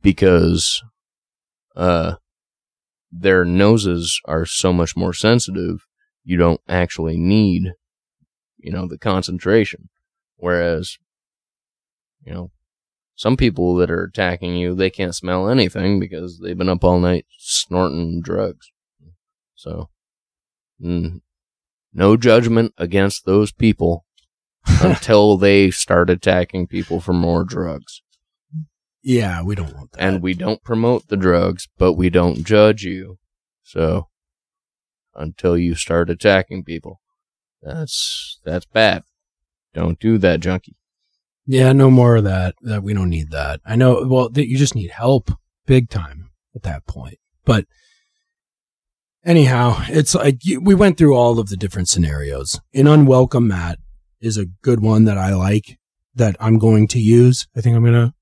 because 0.00 0.82
uh 1.76 2.14
their 3.10 3.44
noses 3.44 4.20
are 4.24 4.46
so 4.46 4.72
much 4.72 4.96
more 4.96 5.12
sensitive 5.12 5.86
you 6.24 6.36
don't 6.36 6.60
actually 6.68 7.16
need 7.18 7.72
you 8.62 8.70
know 8.72 8.86
the 8.86 8.98
concentration 8.98 9.88
whereas 10.36 10.98
you 12.24 12.32
know 12.32 12.50
some 13.14 13.36
people 13.36 13.74
that 13.76 13.90
are 13.90 14.04
attacking 14.04 14.56
you 14.56 14.74
they 14.74 14.90
can't 14.90 15.14
smell 15.14 15.48
anything 15.48 16.00
because 16.00 16.38
they've 16.40 16.58
been 16.58 16.68
up 16.68 16.84
all 16.84 16.98
night 16.98 17.26
snorting 17.38 18.20
drugs 18.22 18.70
so 19.54 19.88
mm, 20.82 21.20
no 21.92 22.16
judgment 22.16 22.72
against 22.78 23.24
those 23.26 23.52
people 23.52 24.04
until 24.80 25.36
they 25.36 25.70
start 25.70 26.08
attacking 26.08 26.66
people 26.66 27.00
for 27.00 27.12
more 27.12 27.44
drugs 27.44 28.02
Yeah, 29.02 29.42
we 29.42 29.54
don't 29.56 29.74
want 29.74 29.92
that. 29.92 30.00
and 30.00 30.22
we 30.22 30.32
don't 30.34 30.62
promote 30.62 31.08
the 31.08 31.16
drugs, 31.16 31.68
but 31.76 31.94
we 31.94 32.08
don't 32.08 32.44
judge 32.44 32.84
you. 32.84 33.18
So 33.64 34.06
until 35.16 35.58
you 35.58 35.74
start 35.74 36.08
attacking 36.08 36.62
people, 36.64 37.00
that's 37.62 38.40
that's 38.44 38.66
bad. 38.66 39.02
Don't 39.74 39.98
do 39.98 40.18
that, 40.18 40.40
junkie. 40.40 40.76
yeah, 41.46 41.72
no 41.72 41.90
more 41.90 42.16
of 42.16 42.24
that. 42.24 42.54
That 42.62 42.82
we 42.82 42.92
don't 42.94 43.08
need 43.10 43.30
that. 43.30 43.60
I 43.64 43.76
know. 43.76 44.04
Well, 44.06 44.28
th- 44.30 44.48
you 44.48 44.58
just 44.58 44.74
need 44.74 44.90
help, 44.90 45.30
big 45.66 45.88
time 45.88 46.30
at 46.54 46.62
that 46.64 46.86
point. 46.86 47.18
But 47.44 47.64
anyhow, 49.24 49.82
it's 49.88 50.14
like 50.14 50.44
you, 50.44 50.60
we 50.60 50.74
went 50.74 50.98
through 50.98 51.16
all 51.16 51.38
of 51.38 51.48
the 51.48 51.56
different 51.56 51.88
scenarios. 51.88 52.60
An 52.74 52.86
unwelcome 52.86 53.48
mat 53.48 53.78
is 54.20 54.36
a 54.36 54.46
good 54.62 54.80
one 54.80 55.04
that 55.04 55.18
I 55.18 55.34
like 55.34 55.78
that 56.14 56.36
I'm 56.40 56.58
going 56.58 56.88
to 56.88 56.98
use. 57.00 57.46
I 57.56 57.60
think 57.60 57.76
I'm 57.76 57.84
gonna 57.84 58.14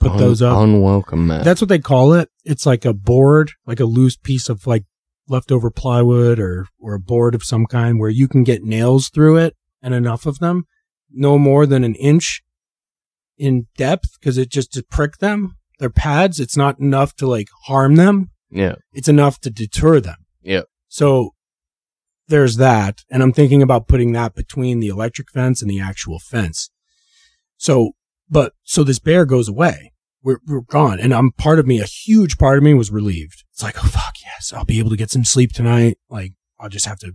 put 0.00 0.12
Un- 0.12 0.18
those 0.18 0.42
up. 0.42 0.56
Unwelcome, 0.58 1.26
mat. 1.26 1.44
That's 1.44 1.60
what 1.60 1.68
they 1.68 1.78
call 1.78 2.12
it. 2.12 2.30
It's 2.44 2.66
like 2.66 2.84
a 2.84 2.92
board, 2.92 3.52
like 3.66 3.80
a 3.80 3.84
loose 3.84 4.16
piece 4.16 4.48
of 4.48 4.66
like 4.66 4.84
leftover 5.28 5.70
plywood 5.70 6.38
or 6.38 6.66
or 6.78 6.94
a 6.94 7.00
board 7.00 7.34
of 7.34 7.42
some 7.42 7.66
kind 7.66 7.98
where 7.98 8.10
you 8.10 8.28
can 8.28 8.44
get 8.44 8.62
nails 8.62 9.08
through 9.08 9.36
it 9.36 9.54
and 9.82 9.94
enough 9.94 10.26
of 10.26 10.38
them, 10.38 10.64
no 11.10 11.38
more 11.38 11.66
than 11.66 11.84
an 11.84 11.94
inch 11.96 12.42
in 13.38 13.66
depth 13.76 14.18
because 14.18 14.38
it 14.38 14.50
just 14.50 14.72
to 14.72 14.82
prick 14.82 15.18
them. 15.18 15.56
They're 15.78 15.90
pads. 15.90 16.40
It's 16.40 16.56
not 16.56 16.78
enough 16.80 17.14
to 17.16 17.26
like 17.26 17.48
harm 17.66 17.96
them. 17.96 18.30
yeah, 18.50 18.76
It's 18.92 19.08
enough 19.08 19.40
to 19.40 19.50
deter 19.50 20.00
them. 20.00 20.16
yeah. 20.42 20.62
So 20.88 21.30
there's 22.28 22.56
that. 22.56 23.00
And 23.10 23.22
I'm 23.22 23.32
thinking 23.32 23.62
about 23.62 23.86
putting 23.88 24.12
that 24.12 24.34
between 24.34 24.80
the 24.80 24.88
electric 24.88 25.30
fence 25.30 25.60
and 25.60 25.70
the 25.70 25.78
actual 25.80 26.18
fence. 26.18 26.70
So, 27.58 27.92
but, 28.30 28.52
so 28.64 28.82
this 28.82 28.98
bear 28.98 29.24
goes 29.26 29.48
away. 29.48 29.92
We're, 30.22 30.38
we're 30.46 30.60
gone. 30.62 30.98
And 30.98 31.14
I'm 31.14 31.32
part 31.32 31.58
of 31.58 31.66
me, 31.66 31.80
a 31.80 31.84
huge 31.84 32.36
part 32.38 32.58
of 32.58 32.64
me 32.64 32.74
was 32.74 32.90
relieved. 32.90 33.44
It's 33.52 33.62
like, 33.62 33.76
oh, 33.82 33.88
fuck 33.88 34.14
yes. 34.24 34.52
I'll 34.52 34.64
be 34.64 34.78
able 34.78 34.90
to 34.90 34.96
get 34.96 35.10
some 35.10 35.24
sleep 35.24 35.52
tonight. 35.52 35.98
Like, 36.10 36.32
I'll 36.58 36.68
just 36.68 36.86
have 36.86 36.98
to 37.00 37.12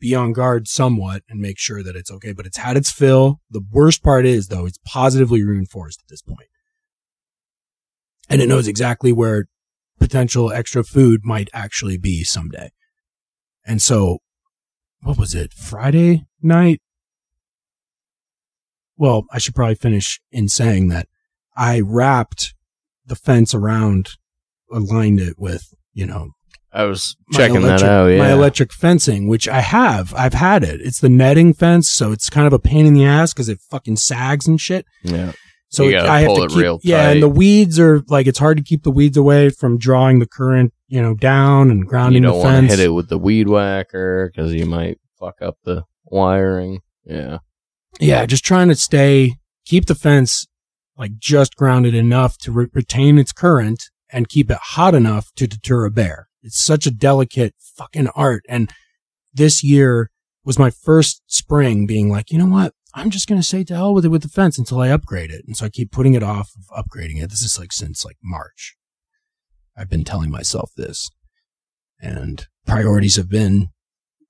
be 0.00 0.14
on 0.14 0.32
guard 0.32 0.66
somewhat 0.66 1.22
and 1.28 1.40
make 1.40 1.58
sure 1.58 1.82
that 1.82 1.94
it's 1.94 2.10
okay. 2.10 2.32
But 2.32 2.46
it's 2.46 2.56
had 2.56 2.76
its 2.76 2.90
fill. 2.90 3.40
The 3.50 3.64
worst 3.70 4.02
part 4.02 4.26
is 4.26 4.48
though, 4.48 4.66
it's 4.66 4.78
positively 4.84 5.44
reinforced 5.44 6.00
at 6.02 6.08
this 6.08 6.22
point. 6.22 6.48
And 8.28 8.40
it 8.40 8.48
knows 8.48 8.66
exactly 8.66 9.12
where 9.12 9.46
potential 9.98 10.50
extra 10.52 10.82
food 10.82 11.20
might 11.24 11.50
actually 11.52 11.98
be 11.98 12.24
someday. 12.24 12.70
And 13.64 13.82
so, 13.82 14.18
what 15.02 15.18
was 15.18 15.34
it? 15.34 15.52
Friday 15.52 16.26
night? 16.42 16.80
Well, 18.96 19.24
I 19.32 19.38
should 19.38 19.54
probably 19.54 19.74
finish 19.74 20.20
in 20.30 20.48
saying 20.48 20.88
that 20.88 21.08
I 21.56 21.80
wrapped 21.80 22.54
the 23.06 23.16
fence 23.16 23.54
around, 23.54 24.10
aligned 24.72 25.20
it 25.20 25.34
with, 25.38 25.62
you 25.92 26.06
know, 26.06 26.30
I 26.72 26.84
was 26.84 27.16
checking 27.32 27.62
that 27.62 27.82
out. 27.82 28.06
Yeah, 28.06 28.18
My 28.18 28.32
electric 28.32 28.72
fencing, 28.72 29.26
which 29.26 29.48
I 29.48 29.60
have, 29.60 30.14
I've 30.14 30.34
had 30.34 30.62
it. 30.62 30.80
It's 30.80 31.00
the 31.00 31.08
netting 31.08 31.52
fence, 31.52 31.90
so 31.90 32.12
it's 32.12 32.30
kind 32.30 32.46
of 32.46 32.52
a 32.52 32.60
pain 32.60 32.86
in 32.86 32.94
the 32.94 33.04
ass 33.04 33.32
because 33.32 33.48
it 33.48 33.58
fucking 33.70 33.96
sags 33.96 34.46
and 34.46 34.60
shit. 34.60 34.84
yeah. 35.02 35.32
So 35.72 35.84
it- 35.88 35.94
I 35.96 36.20
have 36.22 36.34
to 36.34 36.48
keep, 36.48 36.80
yeah, 36.82 37.04
tight. 37.06 37.10
and 37.12 37.22
the 37.22 37.28
weeds 37.28 37.78
are 37.78 38.02
like 38.08 38.26
it's 38.26 38.40
hard 38.40 38.56
to 38.56 38.62
keep 38.62 38.82
the 38.82 38.90
weeds 38.90 39.16
away 39.16 39.50
from 39.50 39.78
drawing 39.78 40.18
the 40.18 40.26
current, 40.26 40.72
you 40.88 41.00
know, 41.00 41.14
down 41.14 41.70
and 41.70 41.80
You 41.80 41.86
grounding 41.86 42.22
don't 42.22 42.38
want 42.38 42.44
to 42.46 42.50
fence. 42.68 42.70
hit 42.72 42.80
it 42.86 42.88
with 42.90 43.08
the 43.08 43.18
weed 43.18 43.48
whacker 43.48 44.30
because 44.34 44.52
you 44.52 44.66
might 44.66 44.98
fuck 45.18 45.40
up 45.42 45.58
the 45.64 45.84
wiring. 46.04 46.80
Yeah, 47.04 47.38
Yeah, 48.00 48.26
just 48.26 48.44
trying 48.44 48.68
to 48.68 48.74
stay, 48.74 49.34
keep 49.64 49.86
the 49.86 49.94
fence 49.94 50.46
like 51.00 51.18
just 51.18 51.56
grounded 51.56 51.94
enough 51.94 52.36
to 52.36 52.52
re- 52.52 52.66
retain 52.74 53.18
its 53.18 53.32
current 53.32 53.84
and 54.12 54.28
keep 54.28 54.50
it 54.50 54.58
hot 54.60 54.94
enough 54.94 55.32
to 55.34 55.46
deter 55.46 55.86
a 55.86 55.90
bear. 55.90 56.28
It's 56.42 56.60
such 56.60 56.86
a 56.86 56.90
delicate 56.90 57.54
fucking 57.58 58.08
art. 58.08 58.44
And 58.48 58.70
this 59.32 59.64
year 59.64 60.10
was 60.44 60.58
my 60.58 60.68
first 60.70 61.22
spring 61.26 61.86
being 61.86 62.10
like, 62.10 62.30
you 62.30 62.38
know 62.38 62.46
what? 62.46 62.74
I'm 62.94 63.08
just 63.08 63.28
going 63.28 63.40
to 63.40 63.46
say 63.46 63.64
to 63.64 63.74
hell 63.74 63.94
with 63.94 64.04
it 64.04 64.10
with 64.10 64.22
the 64.22 64.28
fence 64.28 64.58
until 64.58 64.80
I 64.80 64.88
upgrade 64.88 65.30
it. 65.30 65.44
And 65.46 65.56
so 65.56 65.64
I 65.64 65.70
keep 65.70 65.90
putting 65.90 66.12
it 66.12 66.22
off 66.22 66.50
of 66.54 66.84
upgrading 66.84 67.22
it. 67.22 67.30
This 67.30 67.42
is 67.42 67.58
like 67.58 67.72
since 67.72 68.04
like 68.04 68.16
March. 68.22 68.76
I've 69.76 69.88
been 69.88 70.04
telling 70.04 70.30
myself 70.30 70.72
this 70.76 71.08
and 71.98 72.46
priorities 72.66 73.16
have 73.16 73.30
been 73.30 73.68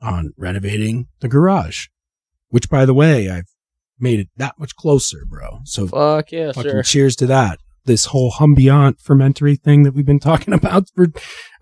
on 0.00 0.34
renovating 0.36 1.08
the 1.20 1.28
garage, 1.28 1.86
which 2.48 2.70
by 2.70 2.84
the 2.84 2.94
way, 2.94 3.28
I've 3.28 3.50
made 4.00 4.20
it 4.20 4.28
that 4.36 4.58
much 4.58 4.74
closer, 4.76 5.24
bro. 5.28 5.60
So 5.64 5.86
fuck 5.86 6.32
yeah, 6.32 6.52
fucking 6.52 6.70
sir. 6.70 6.82
cheers 6.82 7.16
to 7.16 7.26
that. 7.26 7.58
This 7.86 8.06
whole 8.06 8.32
Humbiont 8.32 9.00
fermentory 9.00 9.56
thing 9.56 9.82
that 9.84 9.94
we've 9.94 10.04
been 10.06 10.20
talking 10.30 10.52
about 10.54 10.88
for 10.94 11.06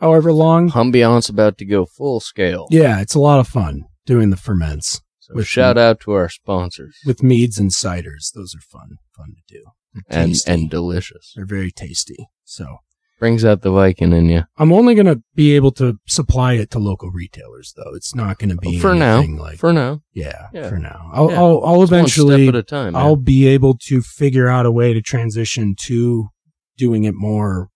however 0.01 0.33
long. 0.33 0.71
Humbiont's 0.71 1.29
about 1.29 1.59
to 1.59 1.65
go 1.65 1.87
full 1.87 2.21
scale. 2.21 2.67
Yeah, 2.71 3.01
it's 3.01 3.15
a 3.15 3.21
lot 3.21 3.39
of 3.41 3.47
fun 3.49 3.85
doing 4.05 4.31
the 4.31 4.37
ferments 4.37 5.01
So 5.21 5.35
with- 5.35 5.47
shout 5.47 5.79
out 5.79 6.01
to 6.01 6.13
our 6.13 6.29
sponsors 6.29 6.97
with 7.07 7.23
meads 7.23 7.59
and 7.59 7.71
ciders. 7.71 8.33
Those 8.35 8.55
are 8.55 8.61
fun, 8.61 8.97
fun 9.17 9.35
to 9.37 9.55
do. 9.55 9.65
They're 9.95 10.03
and 10.23 10.33
tasty. 10.33 10.51
and 10.53 10.71
delicious. 10.71 11.33
they're 11.37 11.47
very 11.47 11.71
tasty. 11.71 12.27
So 12.45 12.79
Brings 13.19 13.45
out 13.45 13.63
the 13.63 13.73
Viking 13.73 14.13
in 14.13 14.27
you. 14.29 14.45
I'm 14.59 14.73
only 14.73 14.95
going 14.95 15.07
to 15.07 15.21
be 15.35 15.57
able 15.57 15.73
to 15.73 15.99
supply 16.07 16.53
it 16.53 16.71
to 16.71 16.79
local 16.79 17.11
retailers 17.11 17.75
though. 17.77 17.93
It's 17.97 18.15
not 18.15 18.39
going 18.39 18.51
to 18.51 18.57
be 18.57 18.79
for 18.79 18.95
now. 18.95 19.23
like, 19.23 19.59
For 19.59 19.73
now, 19.73 20.03
yeah, 20.13 20.49
Yeah. 20.53 20.69
for 20.69 20.79
now. 20.79 21.11
I'll, 21.13 21.31
Yeah. 21.31 21.39
I'll, 21.39 21.63
I'll 21.65 21.83
eventually, 21.83 22.45
step 22.47 22.55
at 22.55 22.59
a 22.61 22.63
time. 22.63 22.95
I'll 22.95 23.17
be 23.17 23.47
able 23.49 23.77
to 23.89 24.03
figure 24.03 24.49
out 24.49 24.67
a 24.67 24.71
way 24.71 24.93
to 24.95 25.03
transition 25.03 25.75
to 25.87 26.29
doing 26.77 27.03
it 27.05 27.15
more 27.17 27.71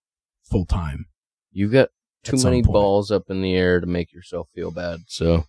full 0.49 0.65
time. 0.65 1.07
You've 1.51 1.73
got 1.73 1.89
too 2.23 2.37
many 2.41 2.63
point. 2.63 2.73
balls 2.73 3.11
up 3.11 3.23
in 3.29 3.41
the 3.41 3.53
air 3.53 3.81
to 3.81 3.85
make 3.85 4.13
yourself 4.13 4.47
feel 4.55 4.71
bad. 4.71 5.01
So 5.07 5.43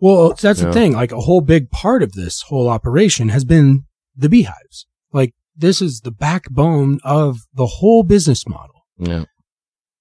Well, 0.00 0.34
that's 0.34 0.60
the 0.60 0.72
thing. 0.72 0.92
Like 0.92 1.12
a 1.12 1.20
whole 1.20 1.40
big 1.40 1.70
part 1.70 2.02
of 2.02 2.12
this 2.14 2.42
whole 2.42 2.68
operation 2.68 3.28
has 3.28 3.44
been 3.44 3.84
the 4.16 4.28
beehives. 4.28 4.86
Like 5.12 5.34
this 5.56 5.80
is 5.80 6.00
the 6.00 6.10
backbone 6.10 6.98
of 7.04 7.38
the 7.54 7.66
whole 7.66 8.02
business 8.02 8.46
model. 8.48 8.82
yeah, 8.98 9.24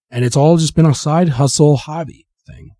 And 0.09 0.23
it's 0.23 0.37
all 0.37 0.57
just 0.57 0.75
been 0.75 0.85
a 0.85 0.95
side 0.95 1.29
hustle 1.29 1.77
hobby 1.77 2.27
thing. 2.47 2.71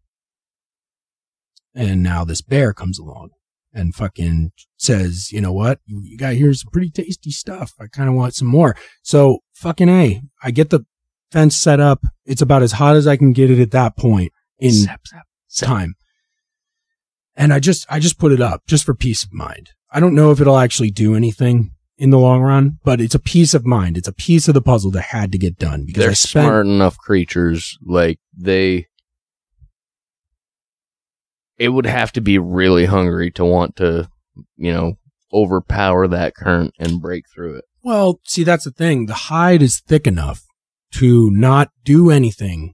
And 1.74 2.02
now 2.02 2.24
this 2.24 2.42
bear 2.42 2.74
comes 2.74 2.98
along 2.98 3.32
and 3.74 3.94
fucking 3.94 4.52
says, 4.78 5.32
you 5.32 5.42
know 5.42 5.52
what? 5.52 5.80
You, 5.86 6.02
you 6.04 6.18
got 6.18 6.36
here's 6.36 6.62
some 6.62 6.72
pretty 6.72 6.90
tasty 6.90 7.32
stuff. 7.32 7.74
I 7.80 7.88
kind 7.88 8.08
of 8.08 8.16
want 8.16 8.36
some 8.36 8.48
more. 8.48 8.76
So 9.04 9.40
fucking 9.54 9.90
A, 9.90 10.22
I 10.42 10.52
get 10.52 10.70
the 10.70 10.86
fence 11.32 11.58
set 11.58 11.80
up. 11.80 12.02
It's 12.26 12.42
about 12.42 12.64
as 12.64 12.74
hot 12.74 12.96
as 12.96 13.08
I 13.08 13.18
can 13.18 13.34
get 13.34 13.52
it 13.52 13.60
at 13.60 13.72
that 13.72 13.98
point 13.98 14.32
in 14.58 14.72
Zap, 14.72 15.02
zap, 15.08 15.26
zap. 15.52 15.68
time. 15.68 15.96
And 17.36 17.52
I 17.52 17.60
just, 17.60 17.86
I 17.90 18.00
just 18.00 18.18
put 18.18 18.32
it 18.32 18.40
up 18.40 18.62
just 18.66 18.86
for 18.86 18.96
peace 18.96 19.26
of 19.26 19.34
mind. 19.34 19.72
I 19.92 20.00
don't 20.00 20.16
know 20.16 20.32
if 20.32 20.40
it'll 20.40 20.58
actually 20.58 20.92
do 20.92 21.16
anything 21.16 21.72
in 21.98 22.10
the 22.10 22.20
long 22.20 22.42
run, 22.42 22.78
but 22.84 23.00
it's 23.00 23.16
a 23.16 23.20
piece 23.20 23.54
of 23.54 23.66
mind. 23.66 23.98
It's 23.98 24.08
a 24.08 24.14
piece 24.14 24.48
of 24.48 24.54
the 24.54 24.62
puzzle 24.62 24.92
that 24.92 25.02
had 25.04 25.32
to 25.32 25.38
get 25.38 25.58
done 25.58 25.86
because 25.86 26.04
they're 26.04 26.16
spent, 26.16 26.46
smart 26.46 26.66
enough 26.66 26.98
creatures. 26.98 27.78
Like 27.86 28.20
they, 28.38 28.88
it 31.58 31.70
would 31.70 31.86
have 31.86 32.12
to 32.14 32.22
be 32.22 32.38
really 32.38 32.86
hungry 32.86 33.32
to 33.32 33.46
want 33.46 33.78
to, 33.78 34.10
you 34.58 34.74
know, 34.74 34.94
overpower 35.34 36.08
that 36.08 36.36
current 36.36 36.74
and 36.80 37.02
break 37.02 37.26
through 37.34 37.56
it. 37.56 37.66
well, 37.84 38.20
see, 38.24 38.44
that's 38.44 38.66
the 38.66 38.72
thing. 38.72 39.06
The 39.06 39.14
hide 39.14 39.62
is 39.62 39.80
thick 39.80 40.06
enough 40.08 40.44
to 40.94 41.30
not 41.32 41.70
do 41.84 42.10
anything. 42.12 42.74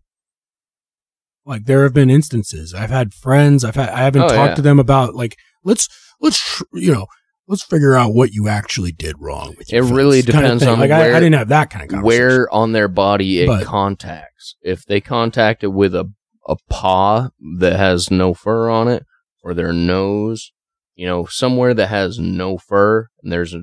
Like 1.45 1.65
there 1.65 1.83
have 1.83 1.93
been 1.93 2.09
instances. 2.09 2.73
I've 2.73 2.89
had 2.91 3.13
friends. 3.13 3.63
I've 3.63 3.75
had, 3.75 3.89
I 3.89 3.99
haven't 3.99 4.21
Oh, 4.23 4.27
talked 4.29 4.51
yeah. 4.51 4.55
to 4.55 4.61
them 4.61 4.79
about 4.79 5.15
like, 5.15 5.37
let's, 5.63 5.87
let's, 6.19 6.39
tr- 6.39 6.63
you 6.73 6.91
know, 6.93 7.07
let's 7.51 7.61
figure 7.63 7.93
out 7.95 8.13
what 8.15 8.31
you 8.31 8.47
actually 8.47 8.91
did 8.91 9.15
wrong 9.19 9.53
with 9.57 9.71
your 9.71 9.83
It 9.85 9.91
really 9.93 10.21
fence 10.21 10.31
kinda 10.31 10.41
depends 10.47 10.63
on 10.63 10.79
like 10.79 10.89
I, 10.89 10.99
where- 10.99 11.15
I 11.15 11.19
didn't 11.19 11.35
have 11.37 11.49
that 11.49 11.69
kind 11.69 11.91
of. 11.93 12.01
Where 12.03 12.51
on 12.53 12.71
their 12.71 12.87
body 12.87 13.41
it 13.41 13.47
But- 13.47 13.65
contacts. 13.65 14.55
If 14.63 14.85
they 14.85 15.01
contact 15.01 15.63
it 15.63 15.67
with 15.73 15.93
a 15.93 16.09
a 16.47 16.55
paw 16.71 17.29
that 17.59 17.75
has 17.77 18.09
no 18.09 18.33
fur 18.33 18.67
on 18.69 18.87
it, 18.87 19.05
or 19.43 19.53
their 19.53 19.71
nose, 19.71 20.51
you 20.95 21.05
know, 21.05 21.25
somewhere 21.25 21.75
that 21.75 21.87
has 21.87 22.17
no 22.17 22.57
fur, 22.57 23.07
and 23.21 23.31
there's 23.31 23.53
a, 23.53 23.61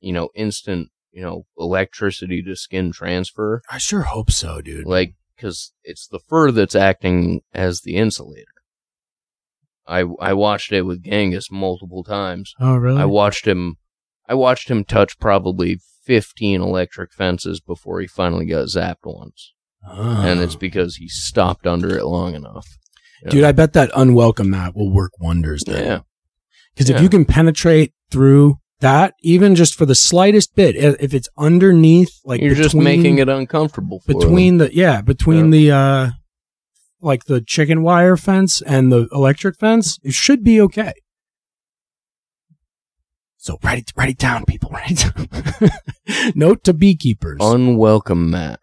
you 0.00 0.12
know, 0.12 0.28
instant, 0.34 0.88
you 1.12 1.22
know, 1.22 1.46
electricity 1.56 2.42
to 2.42 2.56
skin 2.56 2.90
transfer. 2.90 3.62
I 3.70 3.78
sure 3.78 4.02
hope 4.02 4.32
so, 4.32 4.60
dude. 4.60 4.84
like 4.86 5.14
because 5.36 5.72
it's 5.84 6.08
the 6.08 6.18
fur 6.18 6.50
that's 6.50 6.74
acting 6.74 7.42
as 7.54 7.82
the 7.82 7.94
insulator. 7.94 8.46
I 9.88 10.04
I 10.20 10.32
watched 10.34 10.72
it 10.72 10.82
with 10.82 11.02
Genghis 11.04 11.50
multiple 11.50 12.04
times. 12.04 12.54
oh, 12.60 12.76
really? 12.76 13.00
I 13.00 13.06
watched 13.06 13.46
him. 13.46 13.76
I 14.28 14.34
watched 14.34 14.70
him 14.70 14.84
touch 14.84 15.18
probably 15.18 15.80
fifteen 16.04 16.60
electric 16.60 17.12
fences 17.12 17.60
before 17.60 18.00
he 18.00 18.06
finally 18.06 18.46
got 18.46 18.66
zapped 18.66 19.04
once, 19.04 19.52
Oh. 19.88 20.22
and 20.26 20.40
it's 20.40 20.56
because 20.56 20.96
he 20.96 21.08
stopped 21.08 21.66
under 21.66 21.96
it 21.96 22.04
long 22.04 22.34
enough. 22.34 22.66
Yeah. 23.24 23.30
dude. 23.30 23.44
I 23.44 23.52
bet 23.52 23.72
that 23.72 23.90
unwelcome 23.96 24.50
mat 24.50 24.76
will 24.76 24.92
work 24.92 25.12
wonders. 25.18 25.64
Then. 25.66 25.84
Yeah, 25.84 26.00
Because 26.74 26.90
if 26.90 27.00
you 27.02 27.08
can 27.08 27.24
penetrate 27.24 27.92
through 28.10 28.58
that 28.80 29.14
even 29.22 29.54
just 29.56 29.74
for 29.74 29.86
the 29.86 29.94
slightest 29.96 30.54
bit, 30.54 30.76
if 30.76 31.12
it's 31.12 31.28
underneath, 31.36 32.12
like 32.24 32.40
You're 32.40 32.54
just 32.54 32.76
making 32.76 33.18
it 33.18 33.28
uncomfortable 33.28 34.00
for 34.00 34.14
between 34.14 34.58
the 34.58 34.72
yeah 34.74 35.00
between 35.00 35.50
the 35.50 35.72
uh 35.72 36.10
like 37.00 37.24
the 37.24 37.40
chicken 37.40 37.82
wire 37.82 38.16
fence 38.16 38.60
and 38.62 38.90
the 38.92 39.08
electric 39.12 39.56
fence 39.58 39.98
it 40.02 40.12
should 40.14 40.42
be 40.42 40.60
okay. 40.60 40.92
So 43.36 43.58
write 43.62 43.78
it 43.78 43.92
write 43.96 44.10
it 44.10 44.18
down 44.18 44.44
people 44.44 44.70
write 44.72 44.90
it 44.90 45.14
down. 46.08 46.32
Note 46.34 46.64
to 46.64 46.74
beekeepers. 46.74 47.38
Unwelcome 47.40 48.30
mat. 48.30 48.60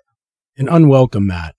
an 0.57 0.67
unwelcome 0.67 1.27
mat 1.27 1.55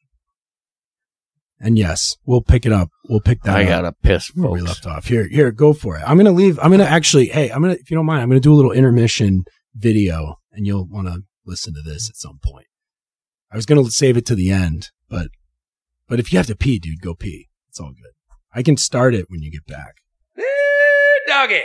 and 1.58 1.78
yes 1.78 2.16
we'll 2.26 2.42
pick 2.42 2.66
it 2.66 2.72
up. 2.72 2.90
We'll 3.08 3.20
pick 3.20 3.42
that 3.42 3.56
I 3.56 3.62
up. 3.62 3.68
gotta 3.68 3.92
piss, 4.02 4.28
where 4.34 4.50
we 4.50 4.60
left 4.60 4.86
off. 4.86 5.06
Here 5.06 5.26
here 5.28 5.50
go 5.50 5.72
for 5.72 5.96
it. 5.96 6.02
I'm 6.06 6.16
gonna 6.16 6.32
leave 6.32 6.58
i'm 6.62 6.70
gonna 6.70 6.84
actually 6.84 7.26
hey 7.28 7.50
i'm 7.50 7.62
gonna 7.62 7.74
if 7.74 7.90
you 7.90 7.96
don't 7.96 8.06
mind 8.06 8.22
i'm 8.22 8.28
gonna 8.28 8.40
do 8.40 8.52
a 8.52 8.56
little 8.56 8.72
intermission 8.72 9.44
video 9.74 10.36
and 10.52 10.66
you'll 10.66 10.86
want 10.86 11.06
to 11.08 11.22
listen 11.44 11.74
to 11.74 11.82
this 11.82 12.08
at 12.10 12.16
some 12.16 12.38
point. 12.44 12.66
I 13.50 13.56
was 13.56 13.66
gonna 13.66 13.84
save 13.84 14.16
it 14.16 14.26
to 14.26 14.34
the 14.34 14.50
end 14.50 14.90
but 15.08 15.28
but 16.08 16.18
if 16.20 16.32
you 16.32 16.38
have 16.38 16.46
to 16.46 16.56
pee 16.56 16.78
dude 16.78 17.00
go 17.00 17.14
pee 17.14 17.48
it's 17.68 17.80
all 17.80 17.90
good 17.90 18.12
i 18.54 18.62
can 18.62 18.76
start 18.76 19.14
it 19.14 19.26
when 19.28 19.42
you 19.42 19.50
get 19.50 19.66
back 19.66 19.96
doggy. 21.26 21.60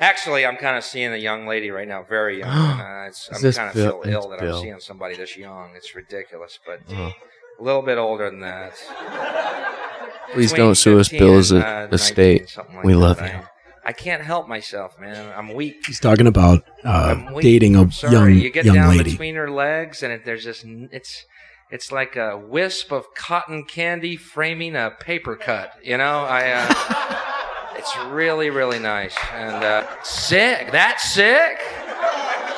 Actually, 0.00 0.44
I'm 0.44 0.56
kind 0.56 0.76
of 0.76 0.84
seeing 0.84 1.12
a 1.12 1.16
young 1.16 1.46
lady 1.46 1.70
right 1.70 1.86
now, 1.86 2.02
very 2.02 2.40
young. 2.40 2.50
uh, 2.80 3.04
it's, 3.08 3.28
I'm 3.32 3.52
kind 3.52 3.68
of 3.68 3.74
Bill- 3.74 4.02
feel 4.02 4.12
ill 4.12 4.28
that 4.30 4.40
Bill. 4.40 4.56
I'm 4.56 4.62
seeing 4.62 4.80
somebody 4.80 5.14
this 5.16 5.36
young. 5.36 5.70
It's 5.76 5.94
ridiculous, 5.94 6.58
but 6.66 6.80
Oh. 6.90 7.12
a 7.60 7.62
little 7.62 7.82
bit 7.82 7.96
older 7.96 8.28
than 8.28 8.40
that. 8.40 8.72
Please 10.32 10.50
Between 10.50 10.66
don't 10.66 10.74
sue 10.74 10.98
us, 10.98 11.08
15 11.08 11.18
Bill's 11.28 11.50
and, 11.52 11.62
a- 11.62 11.66
uh, 11.66 11.88
estate. 11.92 12.56
like 12.56 12.84
We 12.84 12.92
that. 12.92 12.98
love 12.98 13.22
I, 13.22 13.26
you. 13.32 13.38
I 13.86 13.92
can't 13.92 14.22
help 14.22 14.48
myself, 14.48 14.98
man. 14.98 15.32
I'm 15.36 15.54
weak. 15.54 15.76
he's 15.86 16.00
talking 16.00 16.26
about 16.26 16.64
uh, 16.84 17.14
dating 17.40 17.76
a 17.76 17.82
I'm 17.82 17.90
sorry. 17.92 18.12
young 18.12 18.34
you 18.42 18.50
get 18.50 18.64
young 18.64 18.74
down 18.74 18.96
lady 18.96 19.10
between 19.12 19.36
her 19.36 19.50
legs, 19.50 20.02
and 20.02 20.12
it, 20.12 20.24
there's 20.24 20.42
just 20.42 20.64
n- 20.64 20.88
it's 20.90 21.24
it's 21.74 21.90
like 21.90 22.14
a 22.14 22.38
wisp 22.38 22.92
of 22.92 23.12
cotton 23.16 23.64
candy 23.64 24.16
framing 24.16 24.76
a 24.76 24.92
paper 25.00 25.34
cut. 25.34 25.72
You 25.82 25.98
know, 25.98 26.20
I. 26.20 26.52
Uh, 26.52 27.74
it's 27.76 27.96
really 28.12 28.48
really 28.48 28.78
nice 28.78 29.16
and 29.32 29.64
uh, 29.64 30.02
sick. 30.04 30.70
That's 30.70 31.12
sick. 31.12 31.58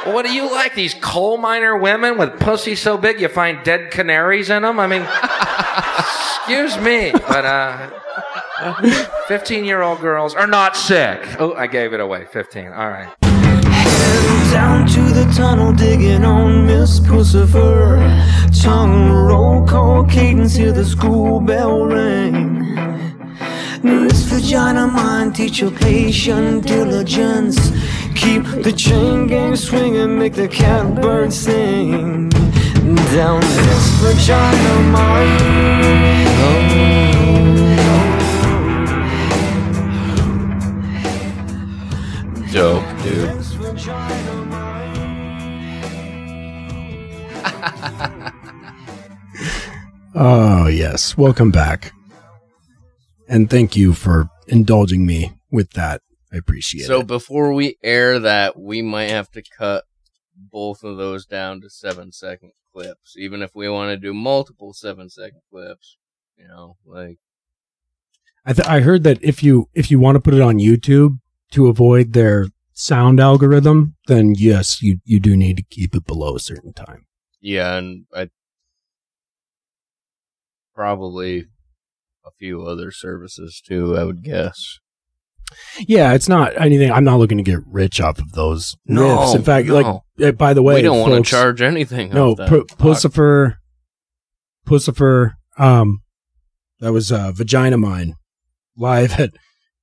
What 0.05 0.27
do 0.27 0.33
you 0.33 0.53
like? 0.53 0.75
These 0.75 0.95
coal 1.01 1.39
miner 1.39 1.79
women 1.79 2.19
with 2.19 2.39
pussy 2.39 2.77
so 2.77 2.99
big 2.99 3.19
you 3.19 3.29
find 3.29 3.64
dead 3.64 3.91
canaries 3.91 4.51
in 4.51 4.62
them? 4.62 4.79
I 4.79 4.87
mean, 4.87 5.07
excuse 5.99 6.77
me, 6.79 7.11
but 7.12 7.47
uh, 7.47 9.11
15 9.29 9.64
year 9.64 9.81
old 9.81 10.01
girls 10.01 10.35
are 10.35 10.47
not 10.47 10.77
sick. 10.77 11.21
Oh, 11.41 11.55
I 11.55 11.67
gave 11.67 11.95
it 11.95 12.01
away. 12.01 12.27
15. 12.27 12.67
All 12.67 12.89
right. 12.91 13.26
Down 14.57 14.86
to 14.86 15.02
the 15.02 15.30
tunnel, 15.36 15.70
digging 15.74 16.24
on 16.24 16.64
Miss 16.64 16.98
Puscifer. 16.98 18.00
Tongue 18.62 19.11
roll, 19.12 19.66
call 19.66 20.02
cadence, 20.04 20.54
hear 20.54 20.72
the 20.72 20.82
school 20.82 21.40
bell 21.40 21.84
ring. 21.84 22.74
This 23.82 24.22
vagina 24.22 24.86
mine, 24.86 25.34
teach 25.34 25.61
your 25.61 25.72
patient 25.72 26.66
diligence. 26.66 27.70
Keep 28.14 28.44
the 28.62 28.72
chain 28.72 29.26
gang 29.26 29.57
swinging, 29.57 30.18
make 30.18 30.32
the 30.32 30.48
catbird 30.48 31.34
sing. 31.34 32.30
Down 33.12 33.42
this 33.42 33.86
vagina 34.00 34.74
mine. 34.90 35.66
Dope, 42.50 43.02
dude. 43.02 43.36
Oh, 50.19 50.67
yes. 50.67 51.19
Welcome 51.19 51.51
back. 51.51 51.93
And 53.29 53.51
thank 53.51 53.77
you 53.77 53.93
for 53.93 54.31
indulging 54.49 55.05
me 55.05 55.33
with 55.51 55.73
that. 55.73 56.01
I 56.33 56.37
appreciate 56.39 56.87
So 56.87 56.95
it. 56.95 57.01
So 57.01 57.03
before 57.03 57.53
we 57.53 57.77
air 57.83 58.19
that, 58.21 58.59
we 58.59 58.81
might 58.81 59.11
have 59.11 59.31
to 59.33 59.43
cut 59.43 59.85
both 60.35 60.83
of 60.85 60.97
those 60.97 61.27
down 61.27 61.61
to 61.61 61.69
seven 61.69 62.12
second 62.12 62.53
clips, 62.73 63.14
even 63.19 63.43
if 63.43 63.55
we 63.55 63.69
want 63.69 63.91
to 63.91 63.99
do 63.99 64.14
multiple 64.14 64.73
seven 64.73 65.11
second 65.11 65.41
clips. 65.51 65.99
You 66.39 66.49
know, 66.49 66.77
like 66.87 67.19
I, 68.47 68.53
th- 68.55 68.69
I 68.69 68.81
heard 68.81 69.03
that 69.05 69.23
if 69.23 69.43
you 69.43 69.69
if 69.75 69.91
you 69.91 69.99
want 69.99 70.17
to 70.17 70.21
put 70.21 70.35
it 70.35 70.41
on 70.41 70.59
YouTube 70.59 71.19
to 71.53 71.67
avoid 71.69 72.12
their 72.12 72.47
sound 72.73 73.21
algorithm, 73.21 73.97
then 74.07 74.35
yes, 74.35 74.83
you 74.83 75.01
you 75.05 75.21
do 75.21 75.37
need 75.37 75.57
to 75.59 75.62
keep 75.62 75.95
it 75.95 76.07
below 76.07 76.37
a 76.37 76.41
certain 76.41 76.73
time. 76.73 77.05
Yeah, 77.47 77.76
and 77.76 78.07
I 78.12 78.28
probably 80.74 81.47
a 82.26 82.30
few 82.40 82.66
other 82.66 82.90
services 82.90 83.62
too. 83.64 83.97
I 83.97 84.03
would 84.03 84.24
guess. 84.24 84.80
Yeah, 85.78 86.12
it's 86.14 86.28
not 86.28 86.61
anything. 86.61 86.90
I'm 86.90 87.05
not 87.05 87.20
looking 87.20 87.38
to 87.38 87.44
get 87.44 87.61
rich 87.64 88.01
off 88.01 88.18
of 88.18 88.32
those 88.32 88.76
No, 88.84 89.18
riffs. 89.18 89.36
In 89.36 89.44
fact, 89.44 89.68
no. 89.68 89.74
like 89.74 90.03
uh, 90.20 90.32
by 90.32 90.55
the 90.55 90.62
way, 90.62 90.74
we 90.74 90.82
don't 90.82 91.09
want 91.09 91.24
to 91.24 91.30
charge 91.30 91.62
anything. 91.62 92.11
No, 92.11 92.34
that. 92.34 92.49
Puscifer, 92.51 93.59
Puscifer. 94.66 95.34
Um, 95.57 96.01
that 96.80 96.92
was 96.92 97.12
uh, 97.12 97.30
Vagina 97.30 97.76
Mine 97.78 98.16
live 98.76 99.20
at 99.20 99.30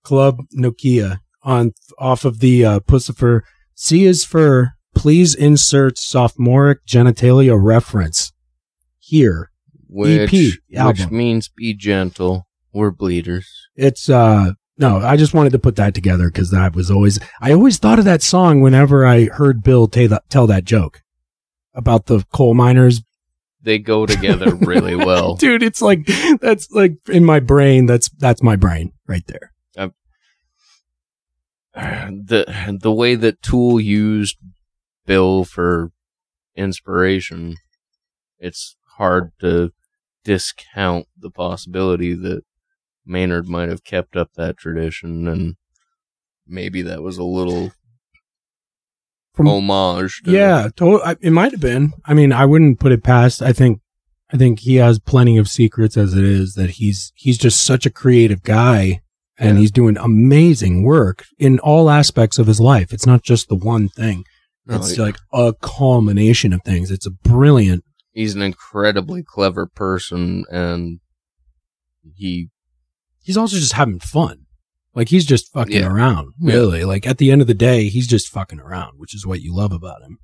Club 0.03 0.39
Nokia 0.53 1.19
on 1.43 1.71
off 1.97 2.25
of 2.25 2.39
the 2.41 2.65
uh, 2.65 2.79
Puscifer. 2.81 3.39
C 3.73 4.03
is 4.03 4.25
for 4.25 4.73
please 4.93 5.35
insert 5.35 5.97
sophomoric 5.97 6.85
genitalia 6.85 7.57
reference 7.61 8.31
here. 8.99 9.51
which, 9.87 10.33
EP 10.33 10.87
which 10.87 11.11
means 11.11 11.49
be 11.49 11.73
gentle. 11.73 12.47
We're 12.73 12.91
bleeders. 12.91 13.47
It's 13.75 14.09
uh 14.09 14.53
no, 14.77 14.97
I 14.97 15.17
just 15.17 15.35
wanted 15.35 15.51
to 15.51 15.59
put 15.59 15.75
that 15.75 15.93
together 15.93 16.29
because 16.29 16.49
that 16.49 16.75
was 16.75 16.89
always 16.89 17.19
I 17.39 17.51
always 17.53 17.77
thought 17.77 17.99
of 17.99 18.05
that 18.05 18.23
song 18.23 18.61
whenever 18.61 19.05
I 19.05 19.25
heard 19.25 19.61
Bill 19.63 19.87
tell 19.87 20.07
that, 20.07 20.29
tell 20.29 20.47
that 20.47 20.63
joke 20.65 21.01
about 21.75 22.07
the 22.07 22.23
coal 22.33 22.53
miners 22.55 23.01
They 23.61 23.77
go 23.79 24.05
together 24.05 24.55
really 24.61 24.95
well. 24.95 25.35
dude 25.35 25.61
it's 25.63 25.81
like 25.81 26.07
that's 26.41 26.71
like 26.71 26.93
in 27.07 27.23
my 27.23 27.39
brain 27.39 27.85
that's 27.85 28.09
that's 28.17 28.41
my 28.41 28.55
brain 28.55 28.91
right 29.07 29.25
there 29.27 29.51
the 31.75 32.77
the 32.81 32.91
way 32.91 33.15
that 33.15 33.41
Tool 33.41 33.79
used 33.79 34.37
Bill 35.05 35.43
for 35.43 35.91
inspiration, 36.55 37.55
it's 38.39 38.75
hard 38.97 39.31
to 39.41 39.71
discount 40.23 41.07
the 41.17 41.29
possibility 41.31 42.13
that 42.13 42.43
Maynard 43.05 43.47
might 43.49 43.69
have 43.69 43.83
kept 43.83 44.15
up 44.15 44.29
that 44.35 44.57
tradition 44.57 45.27
and 45.27 45.55
maybe 46.47 46.81
that 46.83 47.01
was 47.01 47.17
a 47.17 47.23
little 47.23 47.71
From- 49.33 49.47
homage. 49.47 50.21
To 50.23 50.31
yeah 50.31 50.69
to- 50.77 51.17
it 51.21 51.31
might 51.31 51.51
have 51.51 51.59
been 51.59 51.91
i 52.05 52.13
mean 52.13 52.31
i 52.31 52.45
wouldn't 52.45 52.79
put 52.79 52.91
it 52.91 53.03
past 53.03 53.41
i 53.41 53.51
think 53.51 53.79
i 54.31 54.37
think 54.37 54.59
he 54.59 54.75
has 54.75 54.99
plenty 54.99 55.37
of 55.37 55.49
secrets 55.49 55.97
as 55.97 56.13
it 56.13 56.23
is 56.23 56.53
that 56.53 56.71
he's 56.71 57.11
he's 57.15 57.37
just 57.37 57.65
such 57.65 57.85
a 57.85 57.89
creative 57.89 58.43
guy 58.43 59.01
and 59.37 59.55
Yeah. 59.57 59.61
he's 59.61 59.71
doing 59.71 59.97
amazing 59.97 60.83
work 60.83 61.25
in 61.39 61.59
all 61.59 61.89
aspects 61.89 62.37
of 62.37 62.47
his 62.47 62.59
life 62.59 62.93
it's 62.93 63.07
not 63.07 63.23
just 63.23 63.49
the 63.49 63.55
one 63.55 63.89
thing 63.89 64.23
it's 64.67 64.97
like 64.97 65.17
a 65.33 65.53
culmination 65.61 66.53
of 66.53 66.61
things 66.63 66.89
it's 66.89 67.05
a 67.05 67.11
brilliant 67.11 67.83
he's 68.13 68.33
an 68.35 68.41
incredibly 68.41 69.21
clever 69.23 69.65
person 69.65 70.45
and 70.49 70.99
he 72.15 72.49
he's 73.21 73.37
also 73.37 73.55
just 73.57 73.73
having 73.73 73.99
fun. 73.99 74.39
Like 74.95 75.09
he's 75.09 75.25
just 75.25 75.51
fucking 75.53 75.77
Yeah. 75.81 75.87
around, 75.87 76.33
Yeah. 76.39 76.53
really. 76.53 76.83
Like 76.83 77.07
at 77.07 77.17
the 77.17 77.31
end 77.31 77.41
of 77.41 77.47
the 77.47 77.53
day, 77.53 77.87
he's 77.89 78.07
just 78.07 78.29
fucking 78.29 78.59
around, 78.59 78.99
which 78.99 79.15
is 79.15 79.25
what 79.25 79.41
you 79.41 79.55
love 79.55 79.71
about 79.71 80.01
him. 80.03 80.17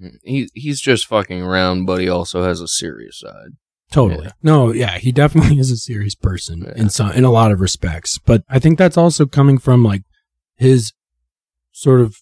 Mm, 0.00 0.18
he 0.22 0.48
he's 0.54 0.80
just 0.80 1.06
fucking 1.06 1.42
around, 1.42 1.86
but 1.86 2.00
he 2.00 2.08
also 2.08 2.44
has 2.44 2.60
a 2.60 2.68
serious 2.68 3.18
side. 3.18 3.50
Totally. 3.90 4.26
Yeah. 4.26 4.32
No, 4.42 4.72
yeah, 4.72 4.98
he 4.98 5.10
definitely 5.12 5.58
is 5.64 5.70
a 5.70 5.76
serious 5.76 6.14
person 6.14 6.62
Yeah. 6.66 6.74
in 6.76 6.90
some 6.90 7.10
in 7.12 7.24
a 7.24 7.30
lot 7.32 7.50
of 7.50 7.60
respects. 7.60 8.18
But 8.18 8.44
I 8.48 8.58
think 8.58 8.78
that's 8.78 8.96
also 8.96 9.26
coming 9.26 9.58
from 9.58 9.82
like 9.82 10.02
his 10.56 10.92
sort 11.72 12.00
of 12.02 12.14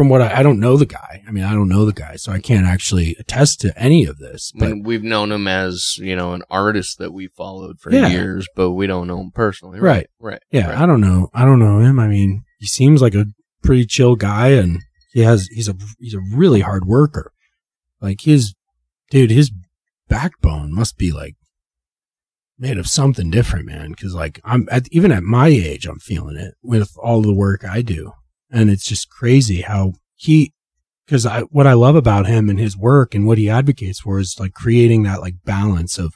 from 0.00 0.08
what 0.08 0.22
I, 0.22 0.38
I 0.38 0.42
don't 0.42 0.60
know 0.60 0.78
the 0.78 0.86
guy. 0.86 1.22
I 1.28 1.30
mean, 1.30 1.44
I 1.44 1.52
don't 1.52 1.68
know 1.68 1.84
the 1.84 1.92
guy, 1.92 2.16
so 2.16 2.32
I 2.32 2.38
can't 2.40 2.64
actually 2.64 3.14
attest 3.20 3.60
to 3.60 3.78
any 3.78 4.06
of 4.06 4.16
this. 4.16 4.50
I 4.56 4.60
But 4.60 4.68
mean, 4.70 4.82
we've 4.82 5.02
known 5.02 5.30
him 5.30 5.46
as 5.46 5.98
you 5.98 6.16
know 6.16 6.32
an 6.32 6.42
artist 6.48 6.96
that 7.00 7.12
we 7.12 7.26
followed 7.28 7.78
for 7.80 7.92
Yeah. 7.92 8.08
years, 8.08 8.48
but 8.56 8.70
we 8.70 8.86
don't 8.86 9.06
know 9.06 9.20
him 9.20 9.30
personally. 9.30 9.78
Right. 9.78 10.06
right, 10.18 10.40
yeah, 10.50 10.70
right. 10.70 10.78
I 10.78 10.86
don't 10.86 11.02
know. 11.02 11.28
I 11.34 11.44
don't 11.44 11.58
know 11.58 11.80
him. 11.80 11.98
I 12.00 12.06
mean, 12.08 12.44
he 12.58 12.66
seems 12.66 13.02
like 13.02 13.14
a 13.14 13.26
pretty 13.62 13.84
chill 13.84 14.16
guy, 14.16 14.48
and 14.52 14.78
he 15.12 15.20
has 15.20 15.48
he's 15.48 15.68
a 15.68 15.74
he's 15.98 16.14
a 16.14 16.20
really 16.34 16.60
hard 16.60 16.86
worker. 16.86 17.30
Like 18.00 18.22
his 18.22 18.54
dude, 19.10 19.30
his 19.30 19.52
backbone 20.08 20.72
must 20.74 20.96
be 20.96 21.12
like 21.12 21.34
made 22.58 22.78
of 22.78 22.86
something 22.86 23.30
different, 23.30 23.66
man. 23.66 23.94
Cause 23.96 24.14
like 24.14 24.40
I'm 24.46 24.66
at, 24.70 24.88
even 24.90 25.12
at 25.12 25.24
my 25.24 25.48
age, 25.48 25.84
I'm 25.84 25.98
feeling 25.98 26.38
it 26.38 26.54
with 26.62 26.90
all 27.02 27.20
the 27.20 27.34
work 27.34 27.66
I 27.66 27.82
do. 27.82 28.12
And 28.50 28.70
it's 28.70 28.84
just 28.84 29.08
crazy 29.10 29.62
how 29.62 29.94
he, 30.16 30.52
cause 31.08 31.24
I, 31.26 31.40
what 31.42 31.66
I 31.66 31.72
love 31.74 31.94
about 31.96 32.26
him 32.26 32.48
and 32.48 32.58
his 32.58 32.76
work 32.76 33.14
and 33.14 33.26
what 33.26 33.38
he 33.38 33.48
advocates 33.48 34.00
for 34.00 34.18
is 34.18 34.38
like 34.40 34.52
creating 34.54 35.04
that 35.04 35.20
like 35.20 35.34
balance 35.44 35.98
of 35.98 36.14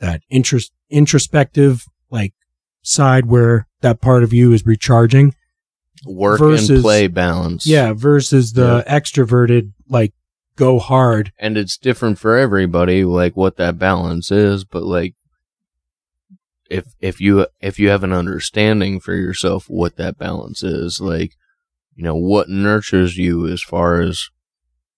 that 0.00 0.22
interest, 0.30 0.72
introspective, 0.90 1.84
like 2.10 2.34
side 2.82 3.26
where 3.26 3.66
that 3.80 4.00
part 4.00 4.22
of 4.22 4.32
you 4.32 4.52
is 4.52 4.64
recharging. 4.64 5.34
Work 6.04 6.38
Versus- 6.38 6.70
and 6.70 6.82
play 6.82 7.06
balance. 7.08 7.66
Yeah. 7.66 7.92
Versus 7.94 8.52
the 8.52 8.84
extroverted, 8.86 9.72
like 9.88 10.12
go 10.56 10.78
hard. 10.78 11.32
and 11.38 11.58
it's 11.58 11.76
different 11.76 12.18
for 12.18 12.36
everybody 12.36 13.04
like 13.04 13.36
what 13.36 13.56
that 13.58 13.78
balance 13.78 14.30
is 14.30 14.64
but 14.64 14.82
like 14.82 15.14
if 16.70 16.86
if 16.98 17.20
you 17.20 17.46
if 17.60 17.78
you 17.78 17.90
have 17.90 18.02
an 18.02 18.12
understanding 18.12 18.98
for 18.98 19.14
yourself 19.14 19.66
what 19.68 19.96
that 19.96 20.16
balance 20.18 20.62
is 20.62 20.98
like 20.98 21.32
you 21.96 22.04
know 22.04 22.14
what 22.14 22.48
nurtures 22.48 23.16
you 23.16 23.48
as 23.48 23.62
far 23.62 24.00
as 24.00 24.28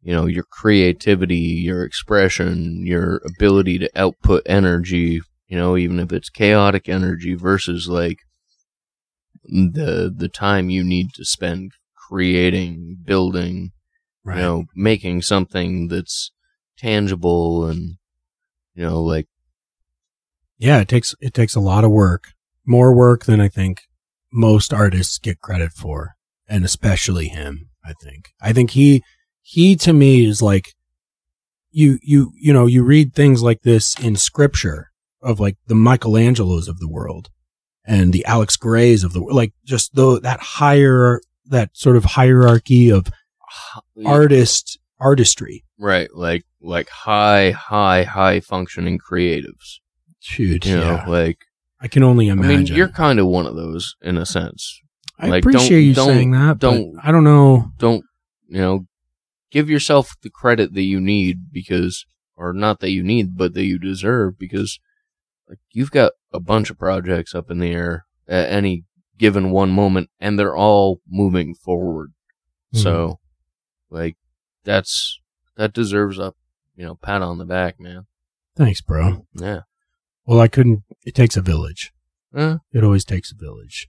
you 0.03 0.13
know 0.15 0.27
your 0.27 0.45
creativity 0.45 1.37
your 1.37 1.83
expression 1.85 2.85
your 2.87 3.23
ability 3.25 3.79
to 3.79 3.91
output 3.97 4.43
energy 4.47 5.21
you 5.47 5.57
know 5.57 5.77
even 5.77 5.99
if 5.99 6.13
it's 6.13 6.29
chaotic 6.29 6.89
energy 6.89 7.35
versus 7.35 7.89
like 7.89 8.19
the 9.45 10.13
the 10.15 10.29
time 10.29 10.69
you 10.69 10.85
need 10.85 11.09
to 11.15 11.25
spend 11.25 11.73
creating 11.97 12.99
building 13.05 13.73
you 14.37 14.43
know, 14.43 14.65
making 14.75 15.23
something 15.23 15.89
that's 15.89 16.33
tangible 16.77 17.67
and, 17.67 17.97
you 18.75 18.83
know, 18.85 19.03
like, 19.03 19.27
Yeah, 20.59 20.81
it 20.81 20.89
takes 20.89 21.15
it 21.21 21.35
takes 21.35 21.55
a 21.55 21.61
lot 21.61 21.85
of 21.85 21.91
work, 21.91 22.33
more 22.67 22.95
work 22.95 23.25
than 23.25 23.41
I 23.41 23.49
think 23.49 23.83
most 24.33 24.73
artists 24.73 25.19
get 25.19 25.41
credit 25.41 25.73
for, 25.73 26.17
and 26.49 26.65
especially 26.65 27.29
him. 27.29 27.69
I 27.85 27.93
think. 28.03 28.31
I 28.41 28.53
think 28.53 28.71
he 28.71 29.03
he 29.43 29.75
to 29.77 29.93
me 29.93 30.27
is 30.27 30.43
like 30.43 30.75
you 31.71 31.99
you 32.03 32.33
you 32.39 32.53
know 32.53 32.67
you 32.67 32.83
read 32.83 33.15
things 33.15 33.43
like 33.43 33.63
this 33.63 33.99
in 33.99 34.17
scripture 34.17 34.91
of 35.23 35.41
like 35.41 35.57
the 35.67 35.75
Michelangelos 35.75 36.69
of 36.69 36.79
the 36.81 36.89
world 36.89 37.29
and 37.85 38.13
the 38.13 38.25
Alex 38.27 38.57
Grays 38.57 39.05
of 39.05 39.13
the 39.15 39.23
world, 39.23 39.37
like 39.37 39.53
just 39.65 39.95
though 39.95 40.19
that 40.19 40.41
higher 40.41 41.21
that 41.47 41.71
sort 41.77 41.97
of 41.97 42.05
hierarchy 42.05 42.91
of 42.91 43.07
artist 44.05 44.79
artistry. 45.01 45.65
right, 45.79 46.13
like, 46.15 46.45
like 46.61 46.89
high, 46.89 47.53
high, 47.53 48.03
high 48.03 48.41
functioning 48.41 48.99
creatives. 48.99 49.79
Dude, 50.37 50.67
You 50.67 50.79
yeah. 50.79 51.05
know, 51.07 51.11
like, 51.11 51.39
I 51.81 51.89
can 51.89 52.03
only 52.03 52.29
I 52.29 52.33
imagine. 52.33 52.65
mean, 52.65 52.67
you're 52.67 52.89
kind 52.89 53.19
of 53.21 53.27
one 53.27 53.47
of 53.47 53.55
those 53.55 53.95
in 54.03 54.17
a 54.17 54.27
sense. 54.27 54.81
I 55.19 55.29
like, 55.29 55.43
appreciate 55.43 55.69
don't- 55.79 55.85
you 55.85 55.95
don't- 55.95 56.07
saying 56.09 56.31
that. 56.33 56.59
don't- 56.59 56.97
I 57.03 57.11
don't 57.13 57.25
know. 57.25 57.73
Don't, 57.79 58.05
you 58.49 58.59
know, 58.59 58.87
give 59.51 59.69
yourself 59.71 60.15
the 60.23 60.31
credit 60.31 60.75
that 60.75 60.83
you 60.83 61.01
need 61.01 61.51
because, 61.53 62.05
or 62.37 62.53
not 62.53 62.81
that 62.81 62.91
you 62.91 63.03
need, 63.03 63.37
but 63.37 63.55
that 63.55 63.65
you 63.65 63.79
deserve 63.79 64.39
because, 64.39 64.79
like, 65.49 65.59
you've 65.73 65.91
got 65.91 66.13
a 66.33 66.41
bunch 66.41 66.71
of 66.71 66.79
projects 66.79 67.35
up 67.35 67.51
in 67.51 67.59
the 67.59 67.71
air 67.73 68.05
at 68.29 68.51
any 68.51 68.85
given 69.17 69.51
one 69.51 69.71
moment 69.71 70.09
and 70.21 70.39
they're 70.39 70.55
all 70.57 71.01
moving 71.09 71.55
forward. 71.55 72.13
Mm-hmm. 72.75 72.83
So, 72.83 73.19
like, 73.91 74.17
that's 74.65 75.21
that 75.57 75.73
deserves 75.73 76.19
a 76.19 76.35
you 76.77 76.85
know 76.85 76.95
pat 76.95 77.23
on 77.23 77.39
the 77.39 77.45
back, 77.47 77.81
man. 77.81 78.07
Thanks, 78.55 78.81
bro. 78.81 79.27
Yeah. 79.35 79.63
Well, 80.27 80.39
I 80.41 80.47
couldn't. 80.49 80.83
It 81.05 81.15
takes 81.15 81.37
a 81.37 81.41
village. 81.41 81.91
Eh, 82.35 82.57
It 82.73 82.85
always 82.85 83.05
takes 83.05 83.33
a 83.33 83.35
village. 83.35 83.89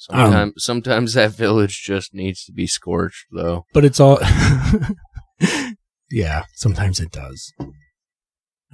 Sometimes 0.00 0.54
sometimes 0.56 1.14
that 1.14 1.32
village 1.32 1.82
just 1.82 2.14
needs 2.14 2.44
to 2.44 2.52
be 2.52 2.66
scorched, 2.66 3.26
though. 3.30 3.66
But 3.72 3.84
it's 3.84 4.00
all. 4.00 4.18
yeah, 6.10 6.44
sometimes 6.54 7.00
it 7.00 7.12
does. 7.12 7.52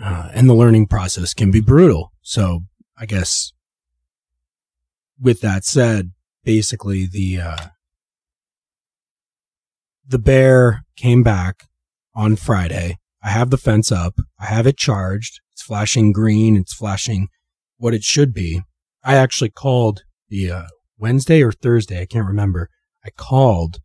Uh, 0.03 0.29
and 0.35 0.49
the 0.49 0.55
learning 0.55 0.87
process 0.87 1.35
can 1.35 1.51
be 1.51 1.61
brutal. 1.61 2.13
So 2.23 2.61
I 2.99 3.07
guess 3.07 3.53
with 5.21 5.41
that 5.41 5.65
said, 5.65 6.13
basically 6.45 7.07
the, 7.07 7.41
uh, 7.41 7.67
the 10.07 10.19
bear 10.19 10.85
came 10.97 11.23
back 11.23 11.65
on 12.15 12.37
Friday. 12.37 12.99
I 13.23 13.31
have 13.31 13.51
the 13.51 13.59
fence 13.59 13.91
up. 13.91 14.15
I 14.39 14.47
have 14.47 14.67
it 14.67 14.77
charged. 14.77 15.41
It's 15.53 15.63
flashing 15.63 16.13
green. 16.13 16.57
It's 16.57 16.75
flashing 16.75 17.29
what 17.79 17.95
it 17.95 18.03
should 18.03 18.33
be. 18.35 18.63
I 19.03 19.17
actually 19.17 19.51
called 19.51 20.03
the, 20.29 20.51
uh, 20.51 20.67
Wednesday 20.99 21.43
or 21.43 21.53
Thursday. 21.53 22.01
I 22.01 22.07
can't 22.07 22.27
remember. 22.27 22.69
I 23.05 23.11
called 23.11 23.79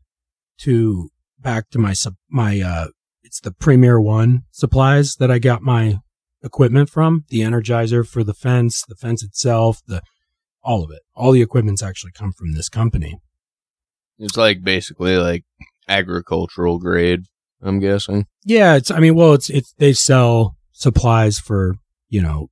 to 0.60 1.10
back 1.40 1.70
to 1.72 1.80
my 1.80 1.94
sup- 1.94 2.16
my 2.30 2.62
uh 2.62 2.88
it's 3.24 3.40
the 3.40 3.52
Premier 3.52 4.00
One 4.00 4.44
supplies 4.52 5.16
that 5.16 5.32
I 5.32 5.40
got 5.40 5.62
my 5.62 5.98
equipment 6.44 6.90
from, 6.90 7.24
the 7.30 7.40
energizer 7.42 8.06
for 8.08 8.24
the 8.24 8.34
fence, 8.34 8.84
the 8.88 8.96
fence 8.96 9.24
itself, 9.24 9.80
the 9.88 10.02
all 10.64 10.84
of 10.84 10.92
it. 10.92 11.02
All 11.16 11.32
the 11.32 11.42
equipment's 11.42 11.82
actually 11.84 12.12
come 12.12 12.32
from 12.34 12.54
this 12.54 12.70
company. 12.70 13.20
It's 14.20 14.38
like 14.38 14.64
basically 14.64 15.18
like 15.18 15.44
agricultural 15.88 16.80
grade. 16.80 17.22
I'm 17.64 17.80
guessing. 17.80 18.26
Yeah, 18.44 18.76
it's 18.76 18.90
I 18.92 19.00
mean, 19.00 19.16
well, 19.16 19.34
it's 19.34 19.50
it's 19.50 19.74
they 19.78 19.94
sell 19.94 20.56
supplies 20.72 21.38
for, 21.40 21.76
you 22.10 22.22
know, 22.22 22.50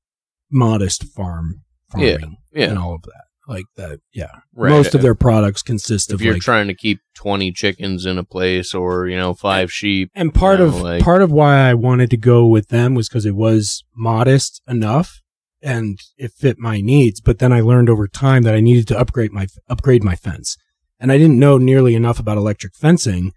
modest 0.51 1.03
farm 1.03 1.63
Yeah, 1.97 2.17
farming 2.19 2.37
yeah. 2.53 2.69
and 2.69 2.77
all 2.79 2.93
of 2.95 3.01
that. 3.03 3.23
Like 3.49 3.65
that, 3.77 3.99
yeah. 4.13 4.29
Right. 4.53 4.69
Most 4.69 4.93
of 4.93 5.01
their 5.01 5.15
products 5.15 5.63
consist 5.63 6.11
if 6.11 6.15
of 6.15 6.21
you're 6.21 6.33
like 6.33 6.43
trying 6.43 6.67
to 6.67 6.75
keep 6.75 6.99
20 7.15 7.51
chickens 7.51 8.05
in 8.05 8.19
a 8.19 8.23
place 8.23 8.75
or 8.75 9.07
you 9.07 9.17
know 9.17 9.33
five 9.33 9.71
sheep 9.71 10.11
and 10.13 10.31
part 10.33 10.59
you 10.59 10.65
of 10.65 10.81
like- 10.81 11.01
part 11.03 11.23
of 11.23 11.31
why 11.31 11.57
I 11.69 11.73
wanted 11.73 12.11
to 12.11 12.17
go 12.17 12.45
with 12.45 12.67
them 12.67 12.93
was 12.93 13.09
because 13.09 13.25
it 13.25 13.35
was 13.35 13.83
modest 13.95 14.61
enough 14.67 15.21
and 15.63 15.99
it 16.15 16.31
fit 16.31 16.59
my 16.59 16.79
needs. 16.79 17.19
But 17.21 17.39
then 17.39 17.51
I 17.51 17.61
learned 17.61 17.89
over 17.89 18.07
time 18.07 18.43
that 18.43 18.53
I 18.53 18.59
needed 18.59 18.87
to 18.89 18.99
upgrade 18.99 19.31
my 19.31 19.47
upgrade 19.67 20.03
my 20.03 20.15
fence, 20.15 20.55
and 20.99 21.11
I 21.11 21.17
didn't 21.17 21.39
know 21.39 21.57
nearly 21.57 21.95
enough 21.95 22.19
about 22.19 22.37
electric 22.37 22.75
fencing. 22.75 23.33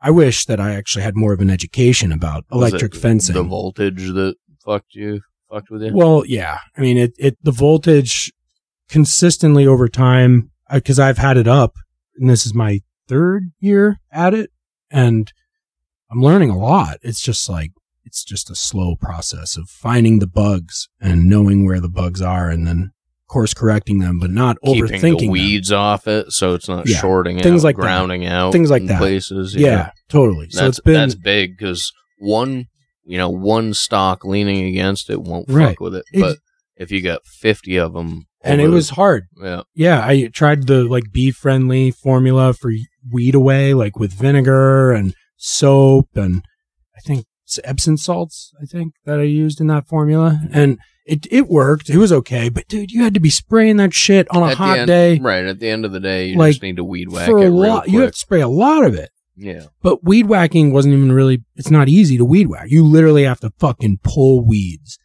I 0.00 0.10
wish 0.10 0.46
that 0.46 0.60
I 0.60 0.74
actually 0.74 1.02
had 1.02 1.16
more 1.16 1.32
of 1.32 1.40
an 1.40 1.50
education 1.50 2.12
about 2.12 2.44
electric 2.52 2.94
fencing. 2.94 3.34
the 3.34 3.42
voltage 3.42 4.06
that 4.12 4.36
fucked 4.64 4.94
you 4.94 5.22
fucked 5.50 5.70
with 5.70 5.82
you 5.82 5.92
Well, 5.94 6.24
yeah. 6.26 6.58
I 6.76 6.80
mean, 6.80 6.96
it, 6.96 7.12
it, 7.18 7.36
the 7.42 7.52
voltage 7.52 8.32
consistently 8.92 9.66
over 9.66 9.88
time, 9.88 10.50
because 10.72 10.98
I've 10.98 11.18
had 11.18 11.36
it 11.38 11.48
up 11.48 11.74
and 12.16 12.28
this 12.28 12.44
is 12.46 12.52
my 12.54 12.80
third 13.08 13.50
year 13.58 13.98
at 14.12 14.34
it 14.34 14.50
and 14.90 15.32
I'm 16.10 16.20
learning 16.22 16.50
a 16.50 16.58
lot. 16.58 16.98
It's 17.02 17.22
just 17.22 17.48
like, 17.48 17.70
it's 18.04 18.22
just 18.22 18.50
a 18.50 18.54
slow 18.54 18.94
process 18.94 19.56
of 19.56 19.68
finding 19.70 20.18
the 20.18 20.26
bugs 20.26 20.88
and 21.00 21.24
knowing 21.24 21.64
where 21.64 21.80
the 21.80 21.88
bugs 21.88 22.20
are 22.20 22.50
and 22.50 22.66
then 22.66 22.90
course 23.28 23.54
correcting 23.54 24.00
them, 24.00 24.18
but 24.18 24.30
not 24.30 24.58
keeping 24.62 24.84
overthinking 24.84 25.00
the 25.20 25.24
them. 25.24 25.30
weeds 25.30 25.72
off 25.72 26.06
it 26.06 26.30
so 26.32 26.52
it's 26.52 26.68
not 26.68 26.86
Yeah, 26.86 26.98
shorting 26.98 27.38
things 27.40 27.62
out 27.62 27.68
like 27.68 27.76
that. 27.76 27.82
grounding 27.82 28.26
out 28.26 28.52
Things 28.52 28.68
like 28.70 28.82
in 28.82 28.88
that. 28.88 28.98
places 28.98 29.54
Yeah, 29.56 29.90
totally. 30.10 30.50
so 30.50 30.64
that's 30.66 30.76
it's 30.78 30.84
been, 30.84 30.94
that's 30.94 31.14
big 31.14 31.56
because 31.56 31.90
one 32.18 32.66
you 33.04 33.16
know 33.16 33.30
one 33.30 33.72
stock 33.72 34.22
leaning 34.26 34.66
against 34.66 35.08
it 35.08 35.22
won't 35.22 35.48
Right. 35.48 35.68
fuck 35.70 35.80
with 35.80 35.94
it 35.96 36.04
It- 36.12 36.20
but 36.20 36.36
if 36.76 36.90
you 36.90 37.00
got 37.00 37.24
50 37.24 37.78
of 37.78 37.94
them 37.94 38.26
and 38.44 38.60
it 38.60 38.68
was 38.68 38.90
hard. 38.90 39.24
yeah 39.40 39.62
yeah, 39.74 40.04
I 40.06 40.28
tried 40.32 40.66
the 40.66 40.84
like 40.84 41.12
bee 41.12 41.30
friendly 41.30 41.90
formula 41.90 42.52
for 42.52 42.72
weed 43.10 43.34
away, 43.34 43.74
like 43.74 43.98
with 43.98 44.12
vinegar 44.12 44.92
and 44.92 45.14
soap 45.36 46.08
and 46.16 46.42
I 46.96 47.00
think 47.00 47.26
it's 47.44 47.58
Epsom 47.64 47.96
salts, 47.96 48.52
I 48.62 48.64
think 48.66 48.94
that 49.04 49.18
I 49.18 49.24
used 49.24 49.60
in 49.60 49.66
that 49.66 49.86
formula. 49.88 50.40
And 50.52 50.78
it, 51.04 51.26
it 51.32 51.48
worked. 51.48 51.90
It 51.90 51.96
was 51.98 52.12
okay. 52.12 52.48
But 52.48 52.68
dude, 52.68 52.92
you 52.92 53.02
had 53.02 53.14
to 53.14 53.20
be 53.20 53.28
spraying 53.30 53.76
that 53.78 53.92
shit 53.92 54.30
on 54.30 54.42
a 54.44 54.52
At 54.52 54.56
hot 54.56 54.78
end- 54.78 54.86
day 54.86 55.18
right 55.18 55.44
at 55.44 55.58
the 55.58 55.68
end 55.68 55.84
of 55.84 55.90
the 55.92 55.98
day 56.00 56.26
you 56.28 56.36
Like, 56.38 56.52
just 56.52 56.62
need 56.62 56.76
to 56.76 56.84
weed 56.84 57.10
whack 57.10 57.26
for 57.26 57.38
it 57.42 57.48
a 57.48 57.54
lot. 57.54 57.88
You 57.88 58.00
have 58.02 58.12
to 58.12 58.18
spray 58.18 58.40
a 58.40 58.48
lot 58.48 58.84
of 58.84 58.94
it. 58.94 59.10
yeah 59.36 59.64
But 59.82 60.04
weed 60.04 60.26
whacking 60.26 60.72
wasn't 60.72 60.94
even 60.94 61.10
really, 61.12 61.42
it's 61.56 61.70
not 61.70 61.88
easy 61.88 62.16
to 62.18 62.24
weed 62.24 62.46
whack. 62.46 62.66
You 62.70 62.84
literally 62.86 63.24
have 63.24 63.40
to 63.40 63.50
fucking 63.58 63.98
pull 64.04 64.44
weeds 64.46 64.98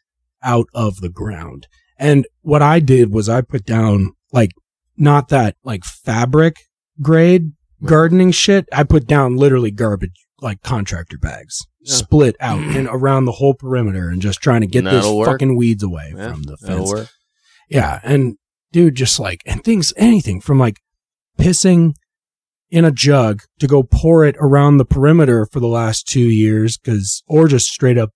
out 0.43 0.67
of 0.73 0.97
the 1.01 1.09
ground. 1.09 1.67
And 1.99 2.27
what 2.41 2.61
I 2.61 2.79
did 2.79 3.11
was 3.11 3.27
I 3.29 3.41
put 3.41 3.65
down 3.65 4.13
like, 4.31 4.51
not 4.97 5.29
that 5.29 5.55
like 5.63 5.83
fabric 5.83 6.55
grade 7.01 7.51
gardening 7.83 8.31
shit. 8.31 8.67
I 8.71 8.83
put 8.83 9.07
down 9.07 9.37
literally 9.37 9.71
garbage, 9.71 10.25
like 10.41 10.61
contractor 10.63 11.17
bags, 11.17 11.65
Yeah. 11.81 11.93
split 11.95 12.35
out 12.39 12.59
and 12.61 12.87
around 12.91 13.25
the 13.25 13.33
whole 13.33 13.53
perimeter 13.53 14.09
and 14.09 14.21
just 14.21 14.41
trying 14.41 14.61
to 14.61 14.67
get 14.67 14.83
those 14.83 15.25
fucking 15.25 15.55
weeds 15.55 15.83
away 15.83 16.13
yeah 16.15 16.31
from 16.31 16.43
the 16.43 16.57
fence. 16.57 17.09
Yeah. 17.69 17.99
And 18.03 18.37
dude, 18.71 18.95
just 18.95 19.19
like, 19.19 19.41
and 19.45 19.63
things, 19.63 19.93
anything 19.97 20.41
from 20.41 20.59
like 20.59 20.79
pissing 21.37 21.93
in 22.69 22.83
a 22.83 22.91
jug 22.91 23.41
to 23.59 23.67
go 23.67 23.81
pour 23.83 24.25
it 24.25 24.35
around 24.39 24.77
the 24.77 24.85
perimeter 24.85 25.45
for 25.51 25.59
the 25.59 25.67
last 25.67 26.07
two 26.07 26.19
years. 26.29 26.77
Cause, 26.77 27.23
or 27.27 27.47
just 27.47 27.67
straight 27.67 27.97
up 27.97 28.09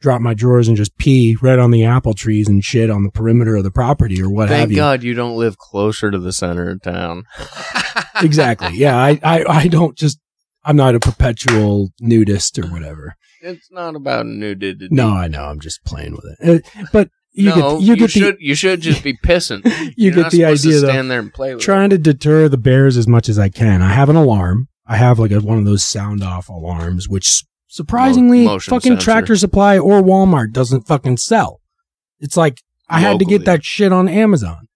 drop 0.00 0.20
my 0.20 0.34
drawers 0.34 0.68
and 0.68 0.76
just 0.76 0.96
pee 0.98 1.36
right 1.42 1.58
on 1.58 1.70
the 1.70 1.84
apple 1.84 2.14
trees 2.14 2.48
and 2.48 2.64
shit 2.64 2.90
on 2.90 3.02
the 3.02 3.10
perimeter 3.10 3.56
of 3.56 3.64
the 3.64 3.70
property 3.70 4.22
or 4.22 4.30
what 4.30 4.48
have 4.48 4.58
Thank 4.58 4.70
you. 4.70 4.76
God 4.76 5.02
you 5.02 5.14
don't 5.14 5.36
live 5.36 5.58
closer 5.58 6.10
to 6.10 6.18
the 6.18 6.32
center 6.32 6.70
of 6.70 6.82
town. 6.82 7.24
Exactly. 8.20 8.70
Yeah. 8.74 8.96
I, 8.96 9.20
I, 9.22 9.44
I 9.44 9.68
don't 9.68 9.96
just, 9.96 10.18
I'm 10.64 10.74
not 10.76 10.96
a 10.96 11.00
perpetual 11.00 11.90
nudist 12.00 12.58
or 12.58 12.66
whatever. 12.66 13.14
It's 13.40 13.70
not 13.70 13.94
about 13.94 14.26
nudity. 14.26 14.88
No, 14.90 15.10
I 15.10 15.28
know. 15.28 15.44
I'm 15.44 15.60
just 15.60 15.84
playing 15.84 16.12
with 16.12 16.24
it. 16.40 16.66
Uh, 16.76 16.84
but 16.92 17.10
you 17.30 17.50
no, 17.50 17.78
get, 17.78 17.86
you 17.86 17.96
get 17.96 18.10
should 18.10 18.36
you 18.40 18.54
should 18.56 18.80
just 18.80 19.04
be 19.04 19.16
pissing. 19.16 19.64
you 19.96 20.10
You're 20.10 20.14
get 20.14 20.32
the 20.32 20.38
to 20.38 20.44
idea 20.46 20.80
though. 20.80 20.88
Stand 20.88 21.10
there 21.10 21.20
and 21.20 21.32
play 21.32 21.54
with 21.54 21.62
trying 21.62 21.90
to 21.90 21.98
deter 21.98 22.48
the 22.48 22.58
bears 22.58 22.96
as 22.96 23.06
much 23.06 23.28
as 23.28 23.38
I 23.38 23.48
can. 23.48 23.80
I 23.80 23.92
have 23.92 24.08
an 24.08 24.16
alarm. 24.16 24.68
I 24.86 24.96
have 24.96 25.18
like 25.20 25.30
a, 25.30 25.40
one 25.40 25.58
of 25.58 25.64
those 25.64 25.84
sound 25.84 26.24
off 26.24 26.48
alarms, 26.48 27.08
which 27.08 27.44
surprisingly 27.68 28.44
Mo- 28.44 28.58
fucking 28.58 28.92
sensor. 28.92 29.04
Tractor 29.04 29.36
Supply 29.36 29.78
or 29.78 30.02
Walmart 30.02 30.52
doesn't 30.52 30.86
fucking 30.86 31.18
sell. 31.18 31.60
It's 32.18 32.36
like 32.36 32.60
I 32.88 33.00
had 33.00 33.18
to 33.20 33.24
get 33.24 33.44
that 33.44 33.64
shit 33.64 33.92
on 33.92 34.08
Amazon. 34.08 34.66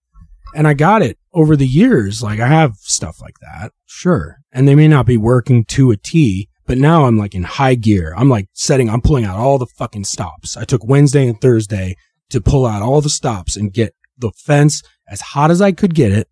And 0.55 0.69
I 0.69 0.75
got 0.75 1.01
it 1.01 1.19
over 1.33 1.57
the 1.57 1.67
years. 1.67 2.23
Like 2.23 2.39
I 2.39 2.47
have 2.47 2.75
stuff 2.77 3.21
like 3.21 3.37
that. 3.41 3.73
Sure. 3.87 4.37
And 4.53 4.69
they 4.69 4.75
may 4.75 4.87
not 4.87 5.07
be 5.07 5.17
working 5.17 5.65
to 5.67 5.91
a 5.91 5.97
T, 5.97 6.49
but 6.67 6.77
now 6.77 7.07
I'm 7.07 7.17
like 7.17 7.35
in 7.35 7.45
high 7.45 7.75
gear. 7.75 8.15
I'm 8.17 8.29
like 8.29 8.49
setting, 8.53 8.91
I'm 8.91 9.01
pulling 9.01 9.25
out 9.25 9.39
all 9.39 9.59
the 9.59 9.67
fucking 9.67 10.05
stops. 10.05 10.57
I 10.57 10.65
took 10.65 10.85
Wednesday 10.85 11.27
and 11.27 11.41
Thursday 11.41 11.97
to 12.31 12.41
pull 12.41 12.67
out 12.67 12.83
all 12.83 13.01
the 13.01 13.09
stops 13.09 13.57
and 13.57 13.73
get 13.73 13.95
the 14.19 14.31
fence 14.37 14.83
as 15.09 15.21
hot 15.21 15.51
as 15.51 15.63
I 15.63 15.73
could 15.73 15.95
get 15.95 16.13
it 16.13 16.29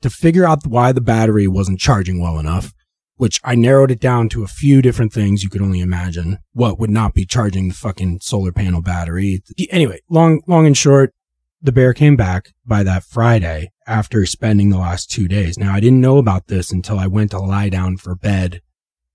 to 0.00 0.10
figure 0.10 0.46
out 0.46 0.66
why 0.66 0.92
the 0.92 1.00
battery 1.00 1.46
wasn't 1.46 1.78
charging 1.78 2.20
well 2.20 2.38
enough, 2.38 2.72
which 3.18 3.40
I 3.44 3.56
narrowed 3.56 3.90
it 3.90 4.00
down 4.00 4.28
to 4.30 4.44
a 4.44 4.48
few 4.48 4.80
different 4.80 5.12
things 5.12 5.42
you 5.42 5.50
could 5.50 5.60
only 5.60 5.80
imagine 5.80 6.38
what 6.52 6.78
would 6.78 6.90
not 6.90 7.14
be 7.14 7.26
charging 7.26 7.68
the 7.68 7.74
fucking 7.74 8.20
solar 8.20 8.52
panel 8.52 8.80
battery. 8.80 9.42
Anyway, 9.70 10.00
long, 10.08 10.40
long 10.46 10.66
and 10.66 10.76
short, 10.76 11.12
the 11.60 11.72
bear 11.72 11.92
came 11.92 12.16
back 12.16 12.54
by 12.64 12.84
that 12.84 13.02
Friday 13.02 13.72
after 13.86 14.24
spending 14.24 14.70
the 14.70 14.78
last 14.78 15.10
two 15.10 15.26
days. 15.26 15.58
Now 15.58 15.74
I 15.74 15.80
didn't 15.80 16.00
know 16.00 16.18
about 16.18 16.46
this 16.46 16.70
until 16.70 16.98
I 16.98 17.08
went 17.08 17.32
to 17.32 17.38
lie 17.38 17.68
down 17.68 17.96
for 17.96 18.14
bed 18.14 18.62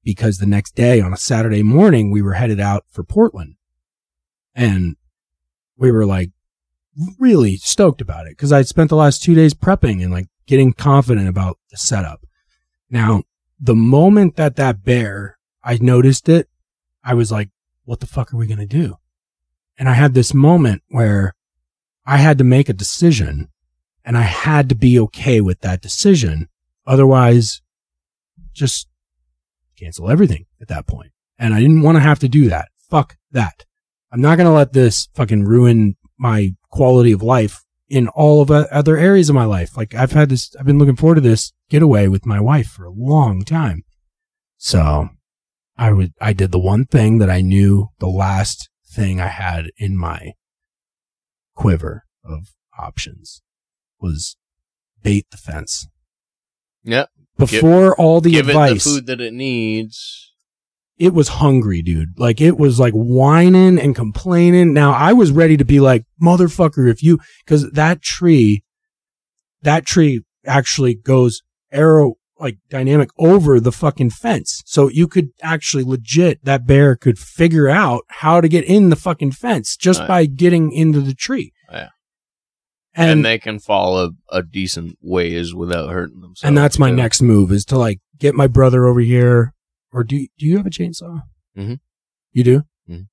because 0.04 0.38
the 0.38 0.46
next 0.46 0.76
day 0.76 1.00
on 1.00 1.14
a 1.14 1.18
Saturday 1.18 1.64
morning, 1.64 2.12
we 2.12 2.22
were 2.22 2.34
headed 2.34 2.60
out 2.60 2.84
for 2.90 3.04
Portland 3.04 3.56
and 4.54 4.98
we 5.78 5.92
were 5.92 6.06
like 6.06 6.32
really 7.18 7.56
stoked 7.56 8.02
about 8.02 8.28
it 8.28 8.32
because 8.32 8.52
I'd 8.52 8.68
spent 8.68 8.90
the 8.90 8.98
last 8.98 9.24
two 9.24 9.34
days 9.34 9.54
prepping 9.54 10.04
and 10.04 10.12
like 10.12 10.28
getting 10.46 10.74
confident 10.74 11.30
about 11.30 11.58
the 11.72 11.78
setup. 11.78 12.26
Now, 12.90 13.24
the 13.64 13.76
moment 13.76 14.36
that 14.36 14.58
that 14.58 14.84
bear, 14.84 15.38
I 15.64 15.78
noticed 15.80 16.28
it, 16.28 16.50
I 17.02 17.14
was 17.14 17.32
like, 17.32 17.50
what 17.86 18.02
the 18.02 18.06
fuck 18.06 18.34
are 18.34 18.38
we 18.38 18.46
going 18.46 18.60
to 18.60 18.66
do? 18.66 18.98
And 19.78 19.88
I 19.88 19.94
had 19.94 20.14
this 20.14 20.34
moment 20.34 20.84
where 20.90 21.34
I 22.06 22.18
had 22.18 22.38
to 22.40 22.44
make 22.44 22.68
a 22.68 22.74
decision 22.74 23.48
and 24.04 24.18
I 24.18 24.24
had 24.24 24.68
to 24.68 24.76
be 24.76 25.00
okay 25.00 25.40
with 25.40 25.62
that 25.62 25.82
decision. 25.82 26.50
Otherwise, 26.86 27.62
just 28.52 28.90
cancel 29.80 30.12
everything 30.12 30.46
at 30.62 30.68
that 30.68 30.86
point. 30.86 31.12
And 31.40 31.54
I 31.54 31.62
didn't 31.62 31.84
want 31.84 31.96
to 31.96 32.02
have 32.02 32.20
to 32.20 32.28
do 32.28 32.50
that. 32.50 32.68
Fuck 32.90 33.16
that. 33.32 33.66
I'm 34.12 34.22
not 34.22 34.38
going 34.38 34.46
to 34.48 34.54
let 34.54 34.74
this 34.74 35.08
fucking 35.16 35.46
ruin 35.46 35.96
my 36.18 36.50
quality 36.70 37.14
of 37.14 37.24
life 37.24 37.64
in 37.88 38.10
all 38.10 38.42
of 38.42 38.52
other 38.52 38.98
areas 38.98 39.30
of 39.30 39.36
my 39.36 39.46
life. 39.46 39.78
Like 39.78 39.96
I've 39.96 40.12
had 40.12 40.28
this, 40.28 40.54
I've 40.60 40.66
been 40.66 40.80
looking 40.80 40.98
forward 40.98 41.16
to 41.16 41.22
this 41.22 41.54
getaway 41.74 42.08
with 42.08 42.24
my 42.24 42.40
wife 42.40 42.68
for 42.68 42.86
a 42.86 42.92
long 42.92 43.44
time. 43.44 43.82
So 44.58 45.10
I 45.76 45.92
would, 45.92 46.14
I 46.22 46.32
did 46.32 46.52
the 46.52 46.60
one 46.60 46.86
thing 46.86 47.18
that 47.18 47.32
I 47.32 47.42
knew 47.42 47.88
the 47.98 48.08
last 48.08 48.70
thing 48.96 49.20
I 49.20 49.28
had 49.28 49.72
in 49.78 49.98
my 49.98 50.34
quiver 51.56 52.04
of 52.24 52.50
options 52.78 53.42
was 54.00 54.38
bait 55.02 55.26
the 55.32 55.38
fence. 55.38 55.88
Yep. 56.84 57.10
Before 57.38 57.96
all 57.96 58.22
the 58.22 58.32
Give 58.32 58.50
advice, 58.50 58.72
it 58.86 58.90
the 58.90 58.96
food 58.96 59.06
that 59.08 59.22
it 59.22 59.34
needs. 59.34 60.32
it 61.00 61.14
was 61.14 61.28
hungry, 61.30 61.82
dude. 61.82 62.20
Like 62.20 62.40
it 62.40 62.58
was 62.58 62.80
like 62.80 62.94
whining 62.94 63.80
and 63.80 63.96
complaining. 63.96 64.74
Now 64.74 64.92
I 64.92 65.14
was 65.14 65.32
ready 65.32 65.58
to 65.58 65.66
be 65.66 65.80
like, 65.80 66.06
motherfucker, 66.22 66.88
if 66.90 67.02
you, 67.02 67.20
cause 67.48 67.72
that 67.72 68.04
tree, 68.04 68.64
that 69.64 69.88
tree 69.88 70.22
actually 70.46 70.94
goes 70.94 71.42
arrow, 71.74 72.16
like 72.40 72.58
dynamic 72.70 73.10
over 73.18 73.60
the 73.60 73.72
fucking 73.72 74.10
fence. 74.12 74.62
So 74.66 74.90
you 74.90 75.08
could 75.08 75.30
actually 75.42 75.84
legit, 75.84 76.44
that 76.46 76.66
bear 76.68 76.96
could 76.96 77.18
figure 77.20 77.70
out 77.70 78.04
how 78.10 78.42
to 78.42 78.48
get 78.48 78.64
in 78.66 78.90
the 78.90 78.96
fucking 78.96 79.32
fence 79.32 79.76
just 79.78 80.06
by 80.08 80.26
getting 80.26 80.72
into 80.72 81.00
the 81.02 81.14
tree. 81.14 81.54
Yeah. 81.72 81.90
And, 82.96 83.10
And, 83.12 83.26
they 83.26 83.40
can 83.40 83.60
fall 83.60 83.98
a, 83.98 84.12
a 84.30 84.44
decent 84.44 84.98
ways 85.02 85.54
without 85.56 85.90
hurting 85.90 86.22
themselves. 86.22 86.44
and 86.44 86.58
that's 86.58 86.78
my 86.78 86.90
too. 86.92 86.96
next 86.96 87.22
move 87.22 87.52
is 87.52 87.66
to 87.66 87.78
like 87.78 88.00
get 88.20 88.36
my 88.36 88.48
brother 88.48 88.86
over 88.86 89.00
here. 89.00 89.54
Or 89.92 90.04
do, 90.04 90.18
do 90.38 90.46
you 90.46 90.58
have 90.58 90.66
a 90.66 90.72
chainsaw? 90.72 91.22
Mhm. 91.58 91.80
You 92.32 92.44
do? 92.44 92.64
Mhm. 92.90 93.08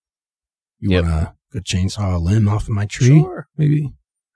You 0.80 0.90
Yep. 0.90 1.04
want 1.04 1.14
to 1.14 1.34
good 1.52 1.64
chainsaw 1.64 2.14
a 2.14 2.18
limb 2.18 2.48
off 2.48 2.64
of 2.64 2.70
my 2.70 2.86
tree? 2.86 3.20
Sure. 3.20 3.48
Maybe. 3.56 3.92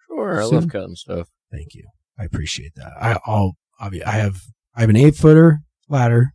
Sure. 0.07 0.41
I 0.41 0.45
love 0.45 0.69
cutting 0.69 0.95
stuff. 0.97 1.29
Thank 1.51 1.75
you. 1.75 1.85
I 2.19 2.25
appreciate 2.25 2.75
that. 2.77 2.93
I, 3.01 3.19
I'll, 3.27 3.57
I 3.81 4.13
have, 4.13 4.37
I 4.77 4.81
have 4.81 4.91
an 4.91 4.97
eight 4.97 5.17
footer 5.17 5.61
ladder. 5.89 6.33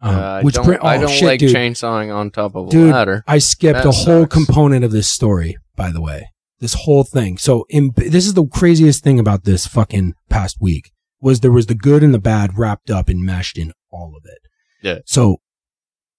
Um, 0.00 0.14
Uh, 0.14 0.40
which 0.42 0.54
don't, 0.56 0.64
bring- 0.66 0.78
I 0.82 0.98
oh, 0.98 1.00
don't 1.02 1.10
shit, 1.10 1.24
like 1.24 1.40
dude. 1.40 1.54
chainsawing 1.54 2.14
on 2.14 2.30
top 2.30 2.54
of 2.54 2.68
a 2.68 2.70
Dude, 2.70 2.92
ladder. 2.92 3.24
I 3.26 3.38
skipped 3.38 3.78
That 3.78 3.86
a 3.86 3.90
whole 3.92 4.22
sucks. 4.22 4.34
component 4.34 4.84
of 4.84 4.90
this 4.92 5.08
story, 5.08 5.56
by 5.74 5.90
the 5.90 6.02
way. 6.02 6.28
This 6.60 6.74
whole 6.74 7.02
thing. 7.04 7.38
So 7.38 7.64
in, 7.70 7.92
this 7.96 8.26
is 8.26 8.34
the 8.34 8.46
craziest 8.46 9.02
thing 9.02 9.18
about 9.18 9.44
this 9.44 9.66
fucking 9.66 10.14
past 10.28 10.58
week 10.60 10.90
was 11.20 11.40
there 11.40 11.50
was 11.52 11.66
the 11.66 11.74
good 11.74 12.02
and 12.02 12.12
the 12.14 12.18
bad 12.18 12.58
wrapped 12.58 12.90
up 12.90 13.08
and 13.08 13.24
meshed 13.24 13.56
in 13.58 13.72
all 13.90 14.14
of 14.16 14.22
it. 14.30 14.38
Yeah. 14.82 14.98
So 15.06 15.38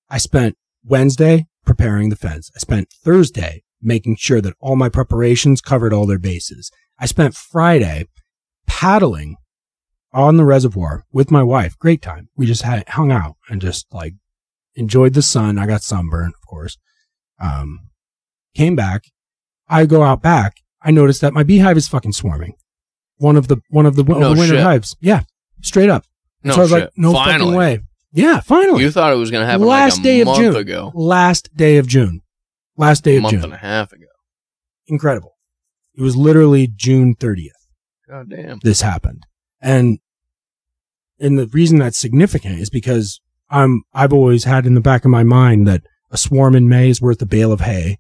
I 0.09 0.17
spent 0.17 0.57
Wednesday 0.84 1.45
preparing 1.65 2.09
the 2.09 2.15
fence. 2.15 2.49
I 2.55 2.59
spent 2.59 2.88
Thursday 3.03 3.63
making 3.82 4.15
sure 4.17 4.41
that 4.41 4.55
all 4.59 4.75
my 4.75 4.89
preparations 4.89 5.61
covered 5.61 5.93
all 5.93 6.07
their 6.07 6.17
bases. 6.19 6.71
I 6.99 7.05
spent 7.05 7.36
Friday 7.36 8.05
paddling 8.65 9.36
on 10.14 10.38
the 10.38 10.45
reservoir 10.45 11.05
with 11.12 11.32
my 11.32 11.43
wife. 11.43 11.78
Great 11.78 12.01
time. 12.01 12.30
We 12.36 12.45
just 12.45 12.62
had 12.64 12.88
hung 12.89 13.12
out 13.12 13.36
and 13.49 13.62
just 13.62 13.86
like 13.93 14.14
enjoyed 14.76 15.14
the 15.14 15.22
sun. 15.22 15.58
I 15.58 15.66
got 15.68 15.82
sunburned, 15.82 16.34
of 16.41 16.47
course. 16.47 16.78
Um, 17.39 17.89
came 18.55 18.76
back. 18.76 19.05
I 19.68 19.86
go 19.86 20.03
out 20.03 20.22
back. 20.22 20.58
I 20.82 20.91
noticed 20.91 21.22
that 21.22 21.34
my 21.34 21.43
beehive 21.43 21.78
is 21.78 21.88
fucking 21.88 22.14
swarming. 22.14 22.53
One 23.18 23.36
of 23.36 23.47
the 23.47 23.58
one 23.70 23.86
of 23.86 23.95
the, 23.95 24.01
of 24.03 24.08
No 24.08 24.34
the 24.34 24.39
winter 24.39 24.55
shit. 24.55 24.64
hives. 24.64 24.95
Yeah, 25.01 25.24
straight 25.62 25.89
up. 25.89 26.05
No 26.43 26.53
so 26.53 26.60
I 26.60 26.62
was 26.64 26.72
shit. 26.72 26.82
like, 26.82 26.91
no 26.95 27.14
Finally. 27.14 27.39
fucking 27.39 27.55
way. 27.58 27.80
Yeah, 28.14 28.39
finally. 28.39 28.82
You 28.84 28.91
thought 28.91 29.12
it 29.12 29.18
was 29.18 29.30
going 29.32 29.41
to 29.41 29.45
happen 29.51 29.66
Last 29.68 29.97
like 29.97 29.99
a 29.99 30.03
day 30.03 30.22
of 30.22 30.26
month 30.28 30.38
June. 30.39 30.55
ago. 30.55 30.91
Last 30.95 31.49
day 31.55 31.78
of 31.78 31.88
June. 31.88 32.22
Last 32.78 33.03
day 33.03 33.16
A 33.16 33.18
of 33.18 33.24
month 33.24 33.34
June. 33.34 33.43
and 33.43 33.53
a 33.53 33.58
half 33.58 33.91
ago. 33.91 34.05
Incredible. 34.88 35.36
It 35.95 36.01
was 36.01 36.16
literally 36.16 36.68
June 36.74 37.16
30th. 37.16 37.49
God 38.08 38.30
damn. 38.30 38.60
this 38.64 38.82
happened. 38.82 39.26
And 39.62 39.99
and 41.20 41.38
the 41.38 41.47
reason 41.47 41.80
that's 41.80 41.97
significant 41.97 42.60
is 42.60 42.70
because 42.70 43.20
I'm 43.49 43.84
I've 43.93 44.14
always 44.14 44.43
had 44.43 44.66
in 44.66 44.76
the 44.76 44.82
back 44.82 45.05
of 45.05 45.12
my 45.12 45.24
mind 45.24 45.68
that 45.68 45.82
a 46.12 46.18
swarm 46.18 46.55
in 46.55 46.70
May 46.70 46.89
is 46.89 47.01
worth 47.01 47.22
a 47.22 47.26
bale 47.26 47.51
of 47.51 47.62
hay. 47.62 47.97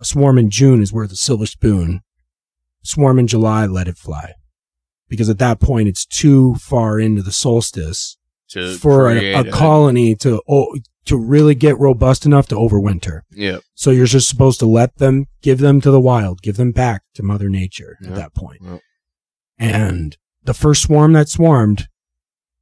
A 0.00 0.04
swarm 0.04 0.38
in 0.38 0.50
June 0.50 0.82
is 0.82 0.92
worth 0.92 1.12
a 1.12 1.16
silver 1.16 1.46
spoon. 1.46 2.00
A 2.82 2.86
swarm 2.86 3.18
in 3.18 3.26
July, 3.26 3.66
let 3.66 3.86
it 3.86 3.96
fly. 3.96 4.32
Because 5.08 5.28
at 5.28 5.38
that 5.38 5.60
point 5.60 5.88
it's 5.88 6.06
too 6.06 6.54
far 6.56 6.98
into 6.98 7.22
the 7.22 7.32
solstice 7.32 8.16
To 8.50 8.74
for 8.76 9.10
a, 9.10 9.34
a 9.34 9.50
colony 9.50 10.14
to 10.16 10.42
oh, 10.48 10.74
to 11.04 11.16
really 11.16 11.54
get 11.54 11.78
robust 11.78 12.24
enough 12.24 12.46
to 12.48 12.54
overwinter. 12.54 13.20
Yeah. 13.30 13.58
So 13.74 13.90
you're 13.90 14.06
just 14.06 14.28
supposed 14.28 14.60
to 14.60 14.66
let 14.66 14.96
them, 14.98 15.26
give 15.42 15.58
them 15.58 15.80
to 15.80 15.90
the 15.90 16.00
wild, 16.00 16.42
give 16.42 16.56
them 16.56 16.70
back 16.72 17.02
to 17.14 17.22
Mother 17.22 17.48
Nature 17.48 17.98
Yeah. 18.00 18.08
at 18.10 18.14
that 18.14 18.34
point. 18.34 18.60
Yeah. 18.62 18.78
And 19.58 20.16
the 20.44 20.54
first 20.54 20.82
swarm 20.82 21.12
that 21.12 21.28
swarmed, 21.28 21.88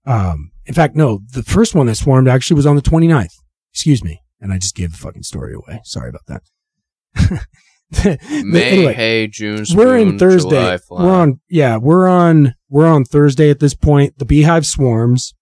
um, 0.06 0.52
in 0.66 0.74
fact, 0.74 0.96
no, 0.96 1.20
the 1.32 1.42
first 1.42 1.74
one 1.74 1.86
that 1.86 1.96
swarmed 1.96 2.28
actually 2.28 2.56
was 2.56 2.66
on 2.66 2.76
the 2.76 2.82
29th. 2.82 3.34
Excuse 3.72 4.02
me. 4.04 4.20
And 4.40 4.52
I 4.52 4.58
just 4.58 4.74
gave 4.74 4.92
the 4.92 4.98
fucking 4.98 5.22
story 5.22 5.54
away. 5.54 5.80
Sorry 5.84 6.08
about 6.08 6.26
that. 6.26 7.46
May, 8.44 8.70
Anyway, 8.70 8.92
hay, 8.94 9.26
June, 9.26 9.64
we're 9.74 9.98
in 9.98 10.18
Thursday. 10.18 10.78
We're 10.88 11.10
on, 11.10 11.40
yeah, 11.48 11.76
we're 11.76 12.08
on, 12.08 12.54
we're 12.68 12.86
on 12.86 13.04
Thursday 13.04 13.50
at 13.50 13.58
this 13.58 13.74
point. 13.74 14.18
The 14.18 14.24
beehive 14.24 14.64
swarms 14.64 15.34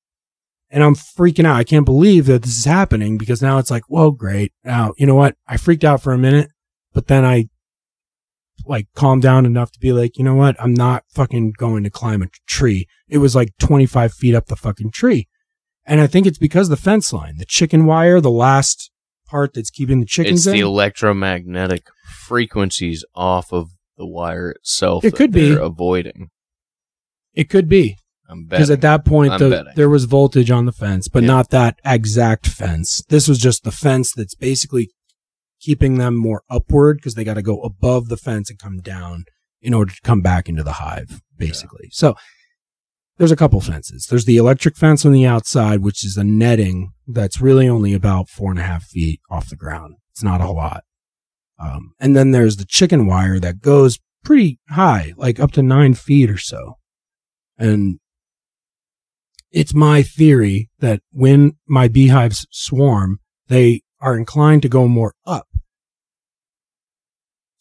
and 0.70 0.82
I'm 0.82 0.94
freaking 0.94 1.46
out. 1.46 1.56
I 1.56 1.64
can't 1.64 1.84
believe 1.86 2.26
that 2.26 2.42
this 2.42 2.58
is 2.58 2.64
happening 2.64 3.18
because 3.18 3.42
now 3.42 3.58
it's 3.58 3.70
like, 3.70 3.84
well, 3.88 4.10
great. 4.10 4.52
Now, 4.64 4.92
you 4.98 5.06
know 5.06 5.14
what? 5.14 5.36
I 5.46 5.56
freaked 5.56 5.84
out 5.84 6.02
for 6.02 6.12
a 6.12 6.18
minute, 6.18 6.50
but 6.92 7.06
then 7.06 7.24
I 7.24 7.48
like 8.68 8.86
calmed 8.94 9.22
down 9.22 9.46
enough 9.46 9.72
to 9.72 9.78
be 9.80 9.92
like, 9.92 10.18
you 10.18 10.24
know 10.24 10.34
what? 10.34 10.56
I'm 10.60 10.74
not 10.74 11.04
fucking 11.14 11.52
going 11.56 11.84
to 11.84 11.90
climb 11.90 12.22
a 12.22 12.28
tree. 12.46 12.86
It 13.08 13.18
was 13.18 13.34
like 13.34 13.56
25 13.58 14.12
feet 14.12 14.34
up 14.34 14.46
the 14.46 14.56
fucking 14.56 14.90
tree. 14.90 15.26
And 15.86 16.00
I 16.00 16.06
think 16.06 16.26
it's 16.26 16.38
because 16.38 16.68
of 16.70 16.76
the 16.78 16.82
fence 16.82 17.12
line, 17.12 17.38
the 17.38 17.46
chicken 17.46 17.86
wire, 17.86 18.20
the 18.20 18.30
last 18.30 18.90
part 19.26 19.54
that's 19.54 19.70
keeping 19.70 20.00
the 20.00 20.06
chickens 20.06 20.40
It's 20.40 20.46
in. 20.46 20.52
the 20.52 20.60
electromagnetic 20.60 21.86
frequencies 22.26 23.04
off 23.14 23.52
of 23.52 23.70
the 23.96 24.06
wire 24.06 24.50
itself. 24.50 25.04
It 25.04 25.14
could 25.14 25.32
be. 25.32 25.50
avoiding. 25.54 26.28
it 27.34 27.48
could 27.48 27.68
be 27.68 27.96
I'm 28.28 28.44
because 28.44 28.70
at 28.70 28.80
that 28.82 29.04
point 29.04 29.38
the, 29.38 29.72
there 29.76 29.88
was 29.88 30.04
voltage 30.04 30.50
on 30.50 30.66
the 30.66 30.72
fence, 30.72 31.08
but 31.08 31.22
Yeah. 31.22 31.28
not 31.28 31.50
that 31.50 31.78
exact 31.84 32.46
fence. 32.46 33.02
This 33.08 33.26
was 33.26 33.38
just 33.38 33.64
the 33.64 33.72
fence 33.72 34.12
that's 34.12 34.34
basically 34.34 34.90
keeping 35.68 35.98
them 35.98 36.16
more 36.16 36.42
upward 36.48 36.96
because 36.96 37.12
they 37.12 37.24
got 37.24 37.34
to 37.34 37.42
go 37.42 37.60
above 37.60 38.08
the 38.08 38.16
fence 38.16 38.48
and 38.48 38.58
come 38.58 38.78
down 38.78 39.26
in 39.60 39.74
order 39.74 39.92
to 39.92 40.00
come 40.02 40.22
back 40.22 40.48
into 40.48 40.62
the 40.62 40.72
hive, 40.72 41.20
basically. 41.36 41.90
So 41.92 42.14
there's 43.18 43.30
a 43.30 43.36
couple 43.36 43.60
fences. 43.60 44.06
There's 44.06 44.24
the 44.24 44.38
electric 44.38 44.78
fence 44.78 45.04
on 45.04 45.12
the 45.12 45.26
outside, 45.26 45.80
which 45.80 46.02
is 46.06 46.16
a 46.16 46.24
netting 46.24 46.92
that's 47.06 47.42
really 47.42 47.68
only 47.68 47.92
about 47.92 48.30
four 48.30 48.50
and 48.50 48.58
a 48.58 48.62
half 48.62 48.84
feet 48.84 49.20
off 49.28 49.50
the 49.50 49.56
ground. 49.56 49.96
It's 50.12 50.22
not 50.22 50.40
a 50.40 50.44
whole 50.44 50.56
lot. 50.56 50.84
Um, 51.58 51.92
and 52.00 52.16
then 52.16 52.30
there's 52.30 52.56
the 52.56 52.64
chicken 52.64 53.06
wire 53.06 53.38
that 53.38 53.60
goes 53.60 53.98
pretty 54.24 54.60
high, 54.70 55.12
like 55.18 55.38
up 55.38 55.52
to 55.52 55.62
nine 55.62 55.92
feet 55.92 56.30
or 56.30 56.38
so. 56.38 56.78
And 57.58 57.98
it's 59.50 59.74
my 59.74 60.02
theory 60.02 60.70
that 60.78 61.02
when 61.12 61.58
my 61.66 61.88
beehives 61.88 62.46
swarm, 62.50 63.18
they 63.48 63.82
are 64.00 64.16
inclined 64.16 64.62
to 64.62 64.68
go 64.68 64.86
more 64.86 65.14
up. 65.26 65.47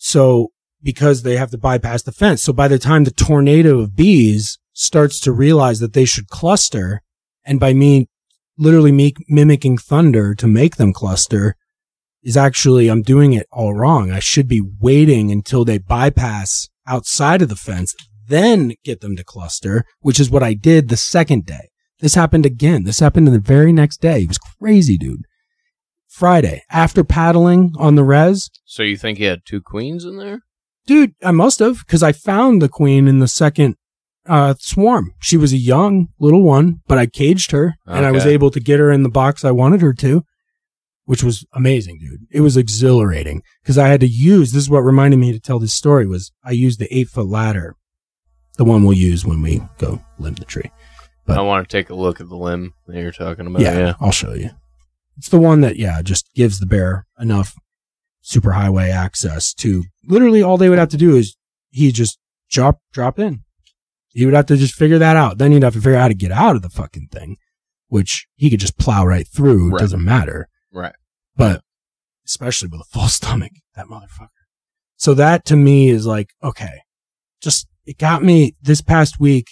So 0.08 0.54
because 0.82 1.24
they 1.24 1.36
have 1.36 1.52
to 1.52 1.58
bypass 1.58 2.04
the 2.04 2.14
fence. 2.14 2.42
So 2.42 2.54
by 2.54 2.70
the 2.70 2.80
time 2.80 3.04
the 3.04 3.12
tornado 3.12 3.80
of 3.80 3.94
bees 3.94 4.58
starts 4.72 5.20
to 5.20 5.34
realize 5.34 5.82
that 5.82 5.92
they 5.92 6.06
should 6.06 6.30
cluster, 6.30 7.02
and 7.44 7.60
by 7.60 7.74
me 7.74 8.08
literally 8.58 8.94
make, 8.94 9.18
mimicking 9.28 9.78
thunder 9.78 10.34
to 10.36 10.48
make 10.48 10.78
them 10.78 10.94
cluster, 10.94 11.56
is 12.24 12.38
actually 12.38 12.88
I'm 12.88 13.02
doing 13.02 13.34
it 13.34 13.48
all 13.52 13.74
wrong. 13.74 14.10
I 14.10 14.20
should 14.20 14.48
be 14.48 14.62
waiting 14.80 15.30
until 15.30 15.66
they 15.66 15.78
bypass 15.78 16.70
outside 16.88 17.42
of 17.42 17.50
the 17.50 17.58
fence, 17.58 17.94
then 18.30 18.76
get 18.86 19.02
them 19.02 19.18
to 19.18 19.26
cluster, 19.26 19.84
which 20.00 20.22
is 20.22 20.30
what 20.30 20.42
I 20.42 20.54
did 20.54 20.88
the 20.88 20.96
second 20.96 21.46
day. 21.46 21.68
This 22.00 22.16
happened 22.16 22.46
again. 22.46 22.86
This 22.86 23.02
happened 23.02 23.28
in 23.28 23.34
the 23.34 23.42
very 23.42 23.74
next 23.74 24.00
day. 24.00 24.22
It 24.22 24.30
was 24.30 24.38
crazy, 24.38 24.98
dude. 24.98 25.26
Friday, 26.18 26.64
after 26.72 27.04
paddling 27.04 27.74
on 27.78 27.94
the 27.96 28.04
res, 28.04 28.50
so 28.66 28.82
you 28.82 28.98
think 28.98 29.18
he 29.20 29.26
had 29.26 29.42
two 29.46 29.62
queens 29.62 30.04
in 30.04 30.18
there? 30.18 30.40
dude, 30.88 31.14
I 31.24 31.32
must 31.32 31.60
have 31.60 31.80
because 31.86 32.02
I 32.02 32.12
found 32.12 32.62
the 32.62 32.70
queen 32.70 33.08
in 33.08 33.20
the 33.20 33.28
second 33.28 33.76
uh, 34.26 34.56
swarm. 34.58 35.12
She 35.20 35.38
was 35.38 35.54
a 35.54 35.58
young 35.58 36.08
little 36.20 36.44
one, 36.44 36.82
but 36.88 36.98
I 36.98 37.06
caged 37.06 37.52
her 37.52 37.76
and 37.86 38.06
I 38.06 38.12
was 38.12 38.26
able 38.26 38.50
to 38.52 38.60
get 38.60 38.80
her 38.80 38.90
in 38.92 39.04
the 39.04 39.10
box 39.10 39.46
I 39.46 39.52
wanted 39.52 39.82
her 39.82 39.94
to, 39.94 40.24
which 41.06 41.24
was 41.24 41.46
amazing, 41.54 42.00
dude. 42.00 42.22
It 42.32 42.42
was 42.42 42.58
exhilarating 42.58 43.42
because 43.62 43.78
I 43.78 43.88
had 43.90 44.00
to 44.02 44.08
use. 44.08 44.52
This 44.54 44.64
is 44.64 44.70
what 44.70 44.80
reminded 44.80 45.18
me 45.18 45.32
to 45.34 45.40
tell 45.40 45.60
this 45.60 45.74
story 45.74 46.08
was 46.08 46.32
I 46.44 46.52
used 46.52 46.80
the 46.80 46.94
eight 46.98 47.10
foot 47.10 47.28
ladder, 47.28 47.76
the 48.58 48.66
one 48.66 48.84
we'll 48.84 48.98
use 48.98 49.26
when 49.26 49.42
we 49.42 49.62
go 49.78 50.02
limb 50.18 50.36
the 50.36 50.46
tree. 50.46 50.72
But- 51.26 51.38
I 51.38 51.42
want 51.42 51.68
to 51.70 51.78
take 51.78 51.90
a 51.90 51.96
look 51.96 52.20
at 52.22 52.28
the 52.30 52.38
limb 52.38 52.74
that 52.88 53.00
you're 53.02 53.12
talking 53.12 53.46
about. 53.46 53.62
yeah, 53.62 53.78
Yeah. 53.78 53.94
I'll 54.00 54.12
show 54.12 54.34
you. 54.34 54.50
It's 55.18 55.30
the 55.30 55.40
one 55.40 55.62
that 55.62 55.78
yeah 55.78 56.02
just 56.02 56.30
gives 56.36 56.60
the 56.60 56.66
bear 56.66 57.06
enough 57.20 57.56
superhighway 58.24 58.90
access 58.92 59.54
to 59.56 59.84
literally 60.06 60.44
all 60.44 60.58
they 60.58 60.70
would 60.70 60.80
have 60.80 60.90
to 60.90 60.98
do 60.98 61.16
is 61.16 61.36
he 61.70 61.92
just 61.92 62.20
drop 62.50 62.80
drop 62.94 63.18
in. 63.20 63.44
He 64.10 64.26
would 64.26 64.34
have 64.34 64.46
to 64.48 64.58
just 64.58 64.74
figure 64.74 64.98
that 65.00 65.16
out. 65.16 65.38
Then 65.38 65.52
he'd 65.52 65.64
have 65.64 65.74
to 65.74 65.80
figure 65.82 65.96
out 65.98 66.02
how 66.04 66.08
to 66.10 66.14
get 66.16 66.32
out 66.32 66.56
of 66.56 66.62
the 66.62 66.70
fucking 66.70 67.08
thing, 67.12 67.38
which 67.88 68.28
he 68.36 68.50
could 68.50 68.60
just 68.60 68.78
plow 68.78 69.06
right 69.06 69.28
through. 69.28 69.68
It 69.70 69.72
Right. 69.74 69.80
doesn't 69.80 70.04
matter. 70.04 70.50
Right. 70.72 70.96
But 71.36 71.62
especially 72.26 72.70
with 72.70 72.82
a 72.82 72.86
full 72.86 73.08
stomach, 73.08 73.52
that 73.76 73.86
motherfucker. 73.88 74.30
So 74.96 75.14
that 75.14 75.46
to 75.46 75.56
me 75.56 75.90
is 75.90 76.08
like, 76.08 76.30
okay, 76.44 76.80
just, 77.42 77.68
it 77.86 78.00
got 78.00 78.24
me 78.24 78.56
this 78.62 78.82
past 78.82 79.20
week. 79.20 79.46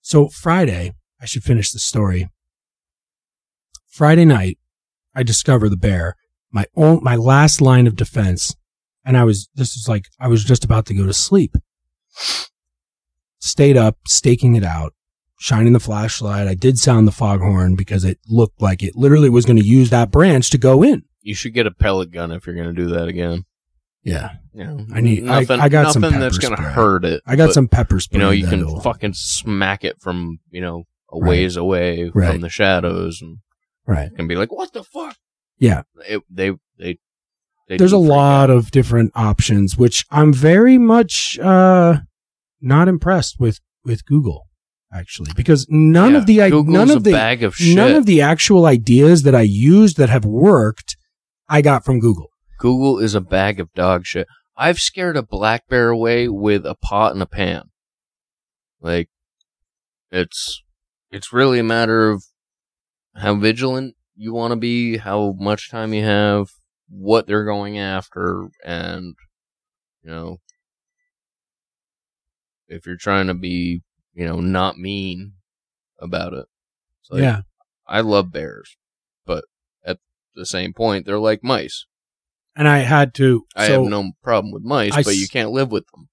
So 0.00 0.28
Friday, 0.28 0.94
I 1.20 1.26
should 1.26 1.44
finish 1.44 1.70
the 1.70 1.78
story. 1.78 2.30
Friday 3.86 4.24
night, 4.24 4.58
I 5.18 5.24
discover 5.24 5.68
the 5.68 5.76
bear, 5.76 6.14
my 6.52 6.66
own, 6.76 7.02
my 7.02 7.16
last 7.16 7.60
line 7.60 7.88
of 7.88 7.96
defense. 7.96 8.54
And 9.04 9.16
I 9.16 9.24
was, 9.24 9.48
this 9.56 9.76
is 9.76 9.88
like, 9.88 10.04
I 10.20 10.28
was 10.28 10.44
just 10.44 10.64
about 10.64 10.86
to 10.86 10.94
go 10.94 11.06
to 11.06 11.12
sleep. 11.12 11.56
Stayed 13.40 13.76
up, 13.76 13.96
staking 14.06 14.54
it 14.54 14.62
out, 14.62 14.94
shining 15.40 15.72
the 15.72 15.80
flashlight. 15.80 16.46
I 16.46 16.54
did 16.54 16.78
sound 16.78 17.08
the 17.08 17.12
foghorn 17.12 17.74
because 17.74 18.04
it 18.04 18.18
looked 18.28 18.62
like 18.62 18.82
it 18.82 18.94
literally 18.94 19.28
was 19.28 19.44
going 19.44 19.56
to 19.58 19.64
use 19.66 19.90
that 19.90 20.10
branch 20.12 20.50
to 20.50 20.58
go 20.58 20.84
in. 20.84 21.02
You 21.20 21.34
should 21.34 21.52
get 21.54 21.66
a 21.66 21.70
pellet 21.72 22.12
gun 22.12 22.30
if 22.30 22.46
you're 22.46 22.54
going 22.56 22.72
to 22.74 22.80
do 22.80 22.88
that 22.94 23.08
again. 23.08 23.44
Yeah. 24.04 24.30
Know, 24.54 24.86
I 24.94 25.00
need- 25.00 25.24
I- 25.28 25.40
nothing. 25.40 25.60
I 25.60 25.68
got 25.68 25.92
some 25.92 26.02
nothing 26.02 26.20
that's 26.20 26.38
going 26.38 26.56
to 26.56 26.62
hurt 26.62 27.04
it. 27.04 27.22
I 27.26 27.34
got 27.34 27.48
but, 27.48 27.54
some 27.54 27.66
pepper 27.68 27.98
spray. 27.98 28.18
You 28.18 28.24
know, 28.24 28.30
you 28.30 28.46
can 28.46 28.80
fucking 28.80 29.14
smack 29.14 29.84
it 29.84 30.00
from 30.00 30.38
you 30.50 30.60
know 30.60 30.84
a 31.12 31.18
Right. 31.18 31.28
ways 31.28 31.56
away 31.56 32.10
Right. 32.14 32.30
from 32.32 32.40
the 32.40 32.48
shadows, 32.48 33.20
and 33.22 33.38
Right. 33.88 34.10
and 34.16 34.28
be 34.28 34.36
like, 34.36 34.52
"What 34.52 34.72
the 34.72 34.84
fuck?" 34.84 35.16
Yeah. 35.58 35.82
It, 36.08 36.22
they 36.30 36.50
they. 36.78 36.98
they 37.68 37.76
There's 37.78 37.92
a 37.92 37.98
lot 37.98 38.50
out. 38.50 38.56
of 38.56 38.70
different 38.70 39.10
options, 39.16 39.76
which 39.76 40.04
I'm 40.10 40.32
very 40.32 40.78
much 40.78 41.38
uh, 41.40 42.00
not 42.60 42.86
impressed 42.88 43.40
with 43.40 43.58
with 43.84 44.04
Google 44.04 44.44
actually, 44.92 45.30
because 45.36 45.66
none 45.68 46.12
Yeah, 46.12 46.18
of 46.18 46.26
the 46.26 46.42
i- 46.42 46.50
Google's 46.50 46.74
none 46.74 46.90
of 46.90 47.04
the 47.04 47.12
bag 47.12 47.42
of 47.42 47.54
shit. 47.56 47.74
none 47.76 47.92
of 47.94 48.06
the 48.06 48.20
actual 48.22 48.64
ideas 48.66 49.22
that 49.24 49.34
I 49.34 49.42
used 49.42 49.96
that 49.98 50.08
have 50.10 50.24
worked, 50.24 50.96
I 51.48 51.60
got 51.62 51.84
from 51.84 51.98
Google. 52.00 52.28
Google 52.58 52.98
is 52.98 53.14
a 53.14 53.20
bag 53.20 53.58
of 53.60 53.72
dog 53.74 54.04
shit. 54.06 54.26
I've 54.56 54.80
scared 54.80 55.16
a 55.16 55.22
black 55.22 55.68
bear 55.68 55.88
away 55.90 56.26
with 56.28 56.64
a 56.66 56.74
pot 56.74 57.12
and 57.12 57.22
a 57.22 57.26
pan. 57.26 57.64
Like, 58.80 59.08
it's 60.10 60.62
it's 61.10 61.32
really 61.32 61.58
a 61.58 61.64
matter 61.64 62.10
of 62.10 62.24
how 63.18 63.34
vigilant 63.34 63.94
you 64.16 64.32
want 64.32 64.52
to 64.52 64.56
be, 64.56 64.96
how 64.96 65.34
much 65.38 65.70
time 65.70 65.92
you 65.92 66.04
have, 66.04 66.50
what 66.88 67.26
they're 67.26 67.44
going 67.44 67.78
after, 67.78 68.48
and 68.64 69.14
you 70.02 70.10
know, 70.10 70.38
if 72.68 72.86
you're 72.86 72.96
trying 72.96 73.26
to 73.26 73.34
be, 73.34 73.82
you 74.14 74.26
know, 74.26 74.40
not 74.40 74.78
mean 74.78 75.34
about 75.98 76.32
it. 76.32 76.46
Like, 77.10 77.22
yeah, 77.22 77.40
I 77.86 78.02
love 78.02 78.32
bears, 78.32 78.76
but 79.24 79.44
at 79.84 79.98
the 80.34 80.44
same 80.44 80.74
point, 80.74 81.06
they're 81.06 81.18
like 81.18 81.42
mice. 81.42 81.86
and 82.54 82.68
I 82.68 82.78
had 82.78 83.14
to. 83.14 83.46
I 83.56 83.68
so- 83.68 83.82
have 83.82 83.90
no 83.90 84.12
problem 84.22 84.52
with 84.52 84.62
mice, 84.62 84.94
I 84.94 85.02
but 85.02 85.16
you 85.16 85.26
can't 85.28 85.52
live 85.52 85.72
with 85.72 85.86
them. 85.94 86.08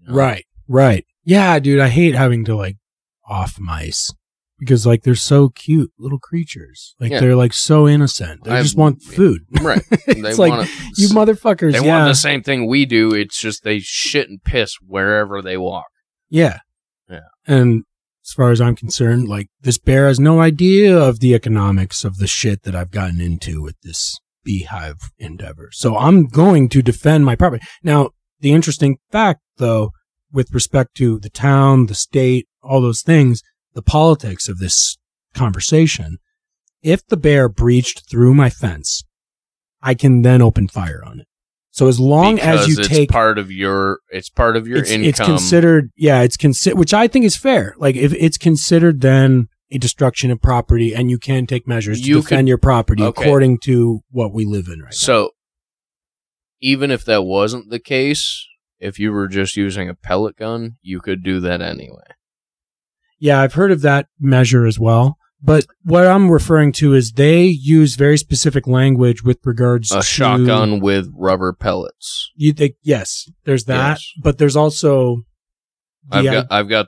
You 0.00 0.08
know? 0.08 0.14
Right, 0.14 0.46
right. 0.66 1.06
Yeah, 1.24 1.58
dude, 1.60 1.80
I 1.80 1.88
hate 1.88 2.14
having 2.14 2.44
to 2.46 2.56
like 2.56 2.76
off 3.28 3.58
mice 3.60 4.12
because 4.58 4.86
like 4.86 5.02
they're 5.02 5.14
so 5.14 5.48
cute 5.50 5.90
little 5.98 6.18
creatures. 6.18 6.94
Like 7.00 7.10
Yeah. 7.12 7.20
they're 7.20 7.36
like 7.36 7.52
so 7.52 7.86
innocent. 7.88 8.44
They 8.44 8.52
I- 8.52 8.62
just 8.62 8.76
want 8.76 9.02
food. 9.02 9.42
Right. 9.60 9.82
it's 9.90 10.20
they 10.22 10.34
like 10.34 10.50
want 10.50 10.70
you 10.96 11.08
motherfuckers. 11.08 11.72
They 11.72 11.84
yeah, 11.84 11.98
want 11.98 12.08
the 12.10 12.14
same 12.14 12.42
thing 12.42 12.66
we 12.66 12.86
do. 12.86 13.12
It's 13.14 13.38
just 13.38 13.64
they 13.64 13.78
shit 13.80 14.28
and 14.28 14.42
piss 14.42 14.76
wherever 14.86 15.42
they 15.42 15.56
walk. 15.56 15.86
yeah, 16.28 16.58
Yeah. 17.10 17.20
And 17.46 17.84
as 18.24 18.32
far 18.32 18.50
as 18.50 18.60
I'm 18.60 18.74
concerned, 18.76 19.28
like 19.28 19.46
this 19.60 19.78
bear 19.78 20.08
has 20.08 20.18
no 20.18 20.40
idea 20.40 20.96
of 20.98 21.20
the 21.20 21.34
economics 21.34 22.04
of 22.04 22.16
the 22.18 22.26
shit 22.26 22.62
that 22.64 22.74
I've 22.74 22.90
gotten 22.90 23.20
into 23.20 23.62
with 23.62 23.76
this 23.82 24.18
beehive 24.44 24.96
endeavor. 25.18 25.68
So 25.72 25.96
I'm 25.96 26.26
going 26.26 26.68
to 26.70 26.82
defend 26.82 27.24
my 27.24 27.36
property. 27.36 27.64
Now, 27.82 28.10
the 28.40 28.52
interesting 28.52 28.98
fact, 29.12 29.40
though, 29.58 29.90
with 30.32 30.52
respect 30.52 30.94
to 30.96 31.18
the 31.20 31.30
town, 31.30 31.86
the 31.86 31.94
state, 31.94 32.46
all 32.62 32.80
those 32.80 33.02
things, 33.02 33.42
the 33.76 33.82
politics 33.82 34.48
of 34.48 34.58
this 34.58 34.96
conversation, 35.34 36.16
if 36.82 37.06
the 37.06 37.16
bear 37.16 37.48
breached 37.48 38.10
through 38.10 38.34
my 38.34 38.50
fence, 38.50 39.04
I 39.82 39.94
can 39.94 40.22
then 40.22 40.42
open 40.42 40.66
fire 40.66 41.02
on 41.04 41.20
it. 41.20 41.26
So 41.70 41.86
as 41.86 42.00
long 42.00 42.36
because 42.36 42.62
as 42.62 42.68
you 42.68 42.78
it's 42.78 42.88
take 42.88 43.10
part 43.10 43.38
of 43.38 43.52
your, 43.52 44.00
it's 44.08 44.30
part 44.30 44.56
of 44.56 44.66
your 44.66 44.78
it's, 44.78 44.90
income. 44.90 45.08
it's 45.10 45.20
considered 45.20 45.90
yeah 45.94 46.22
it's 46.22 46.38
considered 46.38 46.78
which 46.78 46.94
i 46.94 47.06
think 47.06 47.26
is 47.26 47.36
fair 47.36 47.74
like 47.76 47.96
if 47.96 48.14
it's 48.14 48.38
considered 48.38 49.02
then 49.02 49.48
a 49.70 49.76
destruction 49.76 50.30
of 50.30 50.40
property 50.40 50.94
and 50.94 51.10
you 51.10 51.18
can 51.18 51.46
take 51.46 51.68
measures 51.68 52.00
to 52.00 52.08
You 52.08 52.22
defend 52.22 52.46
could- 52.46 52.48
your 52.48 52.58
property 52.58 53.02
okay. 53.02 53.22
according 53.22 53.58
to 53.64 54.00
what 54.10 54.32
we 54.32 54.46
live 54.46 54.68
in 54.68 54.80
right 54.80 54.94
so, 54.94 55.32
even 56.62 56.90
if 56.90 57.04
that 57.04 57.24
wasn't 57.24 57.68
the 57.68 57.78
case, 57.78 58.46
if 58.80 58.98
you 58.98 59.12
were 59.12 59.28
just 59.28 59.54
using 59.56 59.90
a 59.90 59.94
pellet 59.94 60.36
gun, 60.36 60.76
you 60.80 61.00
could 61.00 61.22
do 61.22 61.40
that 61.40 61.60
anyway. 61.60 62.06
Yeah 63.18 63.40
i've 63.40 63.54
heard 63.54 63.72
of 63.72 63.82
that 63.82 64.06
measure 64.20 64.66
as 64.66 64.78
well 64.78 65.16
but 65.42 65.66
what 65.82 66.06
i'm 66.06 66.30
referring 66.30 66.72
to 66.72 66.94
is 66.94 67.12
they 67.12 67.44
use 67.44 67.94
very 67.96 68.16
specific 68.18 68.66
language 68.66 69.22
with 69.22 69.38
regards 69.44 69.90
A 69.92 69.94
to 69.96 69.98
a 70.00 70.02
shotgun 70.04 70.80
with 70.80 71.12
rubber 71.16 71.52
pellets. 71.52 72.30
you 72.36 72.52
think 72.52 72.76
yes 72.82 73.28
there's 73.44 73.64
that 73.64 73.98
Yes. 73.98 74.12
but 74.22 74.38
there's 74.38 74.56
also 74.56 75.22
the 76.08 76.16
I've 76.18 76.24
got 76.24 76.46
I've 76.50 76.68
got 76.68 76.86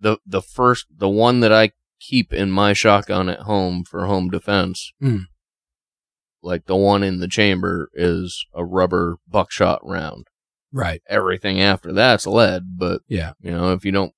the 0.00 0.18
the 0.26 0.42
first 0.42 0.86
the 0.94 1.08
one 1.08 1.40
that 1.40 1.52
I 1.52 1.70
keep 2.00 2.32
in 2.32 2.50
my 2.50 2.72
shotgun 2.74 3.28
at 3.28 3.40
home 3.40 3.82
for 3.82 4.06
home 4.06 4.28
defense. 4.28 4.92
Mm. 5.02 5.22
like 6.42 6.66
the 6.66 6.76
one 6.76 7.02
in 7.02 7.18
the 7.18 7.26
chamber 7.28 7.90
is 7.94 8.44
a 8.54 8.64
rubber 8.64 9.16
buckshot 9.26 9.80
round. 9.82 10.26
Right. 10.72 11.00
Everything 11.08 11.60
after 11.60 11.92
that's 11.92 12.26
lead, 12.26 12.76
but 12.78 13.00
Yeah. 13.08 13.32
you 13.40 13.50
know, 13.50 13.72
if 13.72 13.84
you 13.84 13.90
don't 13.90 14.12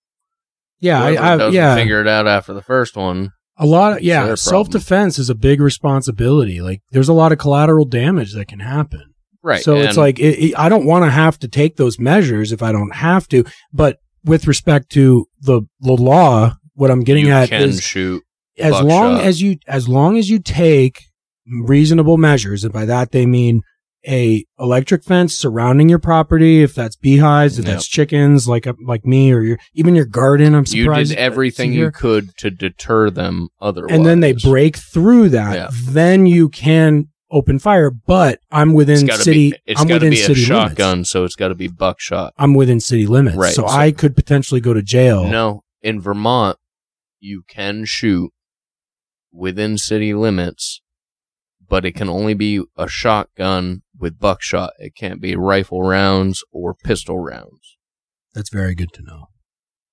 Yeah. 0.81 1.11
whoever 1.11 1.43
I, 1.45 1.49
yeah. 1.49 1.75
figure 1.75 2.01
it 2.01 2.09
out 2.09 2.27
after 2.27 2.53
the 2.53 2.63
first 2.63 2.97
one, 2.97 3.33
A 3.59 3.67
lot 3.67 3.93
of, 3.99 4.03
yeah, 4.03 4.35
self 4.35 4.69
defense 4.71 5.19
is 5.19 5.29
a 5.31 5.35
big 5.35 5.61
responsibility. 5.61 6.61
Like, 6.63 6.81
there's 6.93 7.09
a 7.09 7.13
lot 7.13 7.33
of 7.33 7.39
collateral 7.39 7.85
damage 7.85 8.35
that 8.35 8.49
can 8.49 8.61
happen. 8.61 9.03
right? 9.43 9.63
So 9.63 9.77
it's 9.77 9.97
like, 9.97 10.19
it, 10.19 10.39
it- 10.51 10.59
I 10.59 10.69
don't 10.69 10.87
want 10.87 11.05
to 11.05 11.11
have 11.11 11.39
to 11.41 11.49
take 11.49 11.77
those 11.77 11.99
measures 11.99 12.53
if 12.53 12.63
I 12.63 12.73
don't 12.73 12.95
have 12.95 13.29
to. 13.29 13.45
But 13.73 13.99
with 14.25 14.47
respect 14.47 14.91
to 14.93 15.27
the, 15.41 15.63
the 15.81 15.93
law, 15.93 16.55
what 16.75 16.91
I'm 16.91 17.05
getting 17.05 17.29
at 17.31 17.49
can 17.51 17.63
is 17.63 17.83
shoot. 17.83 18.23
as 18.59 18.81
long 18.81 19.19
as 19.21 19.41
you, 19.43 19.57
as 19.67 19.89
long 19.89 20.17
as 20.19 20.29
you 20.31 20.39
take 20.39 21.03
reasonable 21.47 22.17
measures, 22.17 22.65
and 22.65 22.73
by 22.73 22.85
that 22.87 23.13
they 23.13 23.27
mean 23.27 23.63
a 24.09 24.45
electric 24.59 25.05
fence 25.05 25.35
surrounding 25.37 25.89
your 25.89 25.99
property, 25.99 26.63
if 26.63 26.75
that's 26.75 26.97
beehives, 26.97 27.59
if 27.59 27.65
Yep. 27.67 27.75
that's 27.75 27.87
chickens, 27.87 28.49
like 28.49 28.67
uh, 28.67 28.73
like 28.85 29.05
me, 29.05 29.33
or 29.33 29.43
your 29.43 29.59
even 29.75 29.95
your 29.95 30.07
garden. 30.07 30.55
I'm 30.55 30.65
surprised 30.67 31.11
You 31.11 31.17
did 31.17 31.23
everything 31.23 31.73
you 31.73 31.91
could 31.91 32.37
to 32.39 32.51
deter 32.51 33.11
them. 33.11 33.49
Otherwise, 33.61 33.95
and 33.95 34.07
then 34.07 34.21
they 34.21 34.33
break 34.33 34.77
through 34.77 35.29
that, 35.31 35.55
Yeah. 35.55 35.69
then 35.89 36.27
you 36.27 36.49
can 36.49 37.09
open 37.31 37.59
fire. 37.59 37.91
But 37.91 38.41
I'm 38.51 38.73
within 38.73 39.07
to 39.07 39.17
city. 39.19 39.51
be. 39.51 39.57
It's 39.67 39.81
I'm 39.81 39.89
within 39.89 40.11
be 40.11 40.21
a 40.21 40.25
city 40.25 40.41
shotgun, 40.43 40.91
limits. 40.99 41.11
so 41.11 41.25
it's 41.25 41.37
got 41.37 41.49
to 41.49 41.55
be 41.55 41.69
buckshot. 41.69 42.33
I'm 42.39 42.55
within 42.55 42.81
city 42.81 43.07
limits, 43.07 43.37
Right, 43.37 43.53
so, 43.55 43.63
so- 43.63 43.69
I 43.69 43.93
could 43.93 44.17
potentially 44.17 44.61
go 44.63 44.73
to 44.73 44.83
jail. 44.83 45.29
No, 45.29 45.63
in 45.83 46.01
Vermont, 46.01 46.57
you 47.21 47.43
can 47.47 47.85
shoot 47.85 48.33
within 49.33 49.79
city 49.79 50.13
limits, 50.15 50.81
but 51.69 51.85
it 51.85 51.93
can 51.95 52.09
only 52.09 52.35
be 52.35 52.63
a 52.77 52.89
shotgun 52.89 53.83
with 54.01 54.19
buckshot. 54.19 54.73
It 54.79 54.95
can't 54.97 55.21
be 55.21 55.37
rifle 55.37 55.83
rounds 55.83 56.43
or 56.53 56.75
pistol 56.75 57.19
rounds. 57.19 57.77
That's 58.35 58.51
very 58.51 58.75
good 58.75 58.93
to 58.95 59.03
know. 59.03 59.27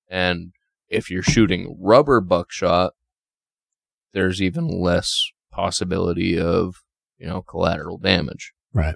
And 0.09 0.53
if 0.89 1.11
you're 1.11 1.23
shooting 1.23 1.77
rubber 1.79 2.21
buckshot, 2.21 2.93
there's 4.13 4.41
even 4.41 4.67
less 4.67 5.21
possibility 5.51 6.39
of, 6.39 6.75
you 7.17 7.27
know, 7.27 7.41
collateral 7.41 7.97
damage. 7.97 8.53
Right. 8.73 8.95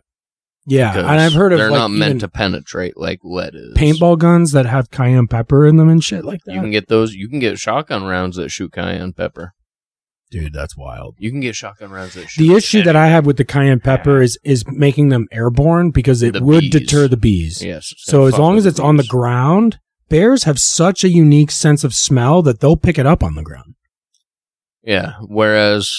Yeah, 0.67 0.91
because 0.91 1.09
and 1.09 1.19
I've 1.19 1.33
heard 1.33 1.53
of 1.53 1.59
they're 1.59 1.71
like 1.71 1.79
not 1.79 1.91
meant 1.91 2.21
to 2.21 2.27
penetrate 2.27 2.95
like 2.95 3.19
lead 3.23 3.55
is. 3.55 3.73
paintball 3.75 4.19
guns 4.19 4.51
that 4.51 4.67
have 4.67 4.91
cayenne 4.91 5.27
pepper 5.27 5.65
in 5.65 5.77
them 5.77 5.89
and 5.89 6.03
shit 6.03 6.23
like 6.23 6.41
that. 6.45 6.53
You 6.53 6.61
can 6.61 6.69
get 6.69 6.87
those. 6.87 7.15
You 7.15 7.27
can 7.27 7.39
get 7.39 7.57
shotgun 7.57 8.03
rounds 8.03 8.35
that 8.37 8.49
shoot 8.49 8.71
cayenne 8.71 9.13
pepper. 9.13 9.53
Dude, 10.31 10.53
that's 10.53 10.75
wild. 10.77 11.15
You 11.19 11.29
can 11.29 11.41
get 11.41 11.55
shotgun 11.55 11.91
rounds 11.91 12.13
that 12.15 12.29
shoot. 12.29 12.41
The 12.47 12.55
issue 12.55 12.81
that 12.83 12.95
I 12.95 13.07
have 13.07 13.25
with 13.25 13.35
the 13.37 13.43
cayenne 13.45 13.81
pepper 13.81 14.21
is 14.21 14.39
is 14.43 14.63
making 14.65 15.09
them 15.09 15.27
airborne 15.31 15.91
because 15.91 16.23
it 16.23 16.33
The 16.33 16.43
would 16.43 16.61
bees. 16.61 16.71
deter 16.71 17.07
the 17.09 17.17
bees. 17.17 17.61
yes. 17.63 17.89
it's 17.91 18.05
So 18.05 18.19
gonna 18.19 18.27
as 18.27 18.31
fuck 18.31 18.39
long 18.39 18.55
with 18.55 18.59
as 18.59 18.65
it's 18.67 18.79
on 18.79 18.95
the 18.95 19.03
bees. 19.03 19.09
ground, 19.09 19.79
bears 20.07 20.45
have 20.45 20.57
such 20.57 21.03
a 21.03 21.09
unique 21.09 21.51
sense 21.51 21.83
of 21.83 21.93
smell 21.93 22.41
that 22.43 22.61
they'll 22.61 22.77
pick 22.77 22.97
it 22.97 23.05
up 23.05 23.21
on 23.23 23.35
the 23.35 23.43
ground. 23.43 23.75
Yeah. 24.83 25.15
Whereas, 25.21 25.91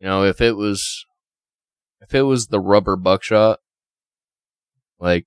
you 0.00 0.08
know, 0.08 0.24
if 0.24 0.40
it 0.40 0.56
was, 0.56 1.06
if 2.00 2.12
it 2.14 2.22
was 2.22 2.48
the 2.48 2.60
rubber 2.60 2.96
buckshot, 2.96 3.60
like, 4.98 5.26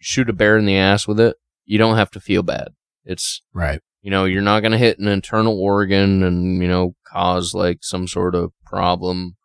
shoot 0.00 0.28
a 0.28 0.32
bear 0.32 0.58
in 0.58 0.64
the 0.66 0.76
ass 0.76 1.06
with 1.06 1.20
it, 1.20 1.36
you 1.64 1.78
don't 1.78 1.96
have 1.96 2.10
to 2.10 2.20
feel 2.20 2.42
bad. 2.42 2.68
It's, 3.04 3.42
Right. 3.52 3.80
You 4.04 4.10
know, 4.10 4.24
you're 4.26 4.42
not 4.42 4.60
going 4.60 4.72
to 4.72 4.78
hit 4.78 4.98
an 4.98 5.08
internal 5.08 5.58
organ 5.58 6.22
and, 6.22 6.60
you 6.62 6.68
know, 6.68 6.94
cause 7.10 7.54
like 7.54 7.78
some 7.82 8.06
sort 8.06 8.34
of 8.34 8.52
problem. 8.66 9.36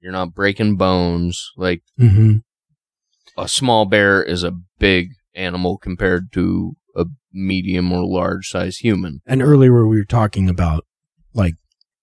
You're 0.00 0.12
not 0.12 0.34
breaking 0.34 0.76
bones. 0.76 1.50
Like, 1.56 1.82
Mm-hmm. 1.98 2.38
a 3.38 3.48
small 3.48 3.86
bear 3.86 4.22
is 4.22 4.44
a 4.44 4.52
big 4.78 5.08
animal 5.34 5.78
compared 5.78 6.30
to 6.32 6.76
a 6.94 7.06
medium 7.32 7.90
or 7.90 8.04
large 8.04 8.48
size 8.48 8.76
human. 8.78 9.22
And 9.26 9.40
earlier 9.42 9.86
we 9.86 9.96
were 9.96 10.04
talking 10.04 10.48
about 10.50 10.84
like 11.32 11.54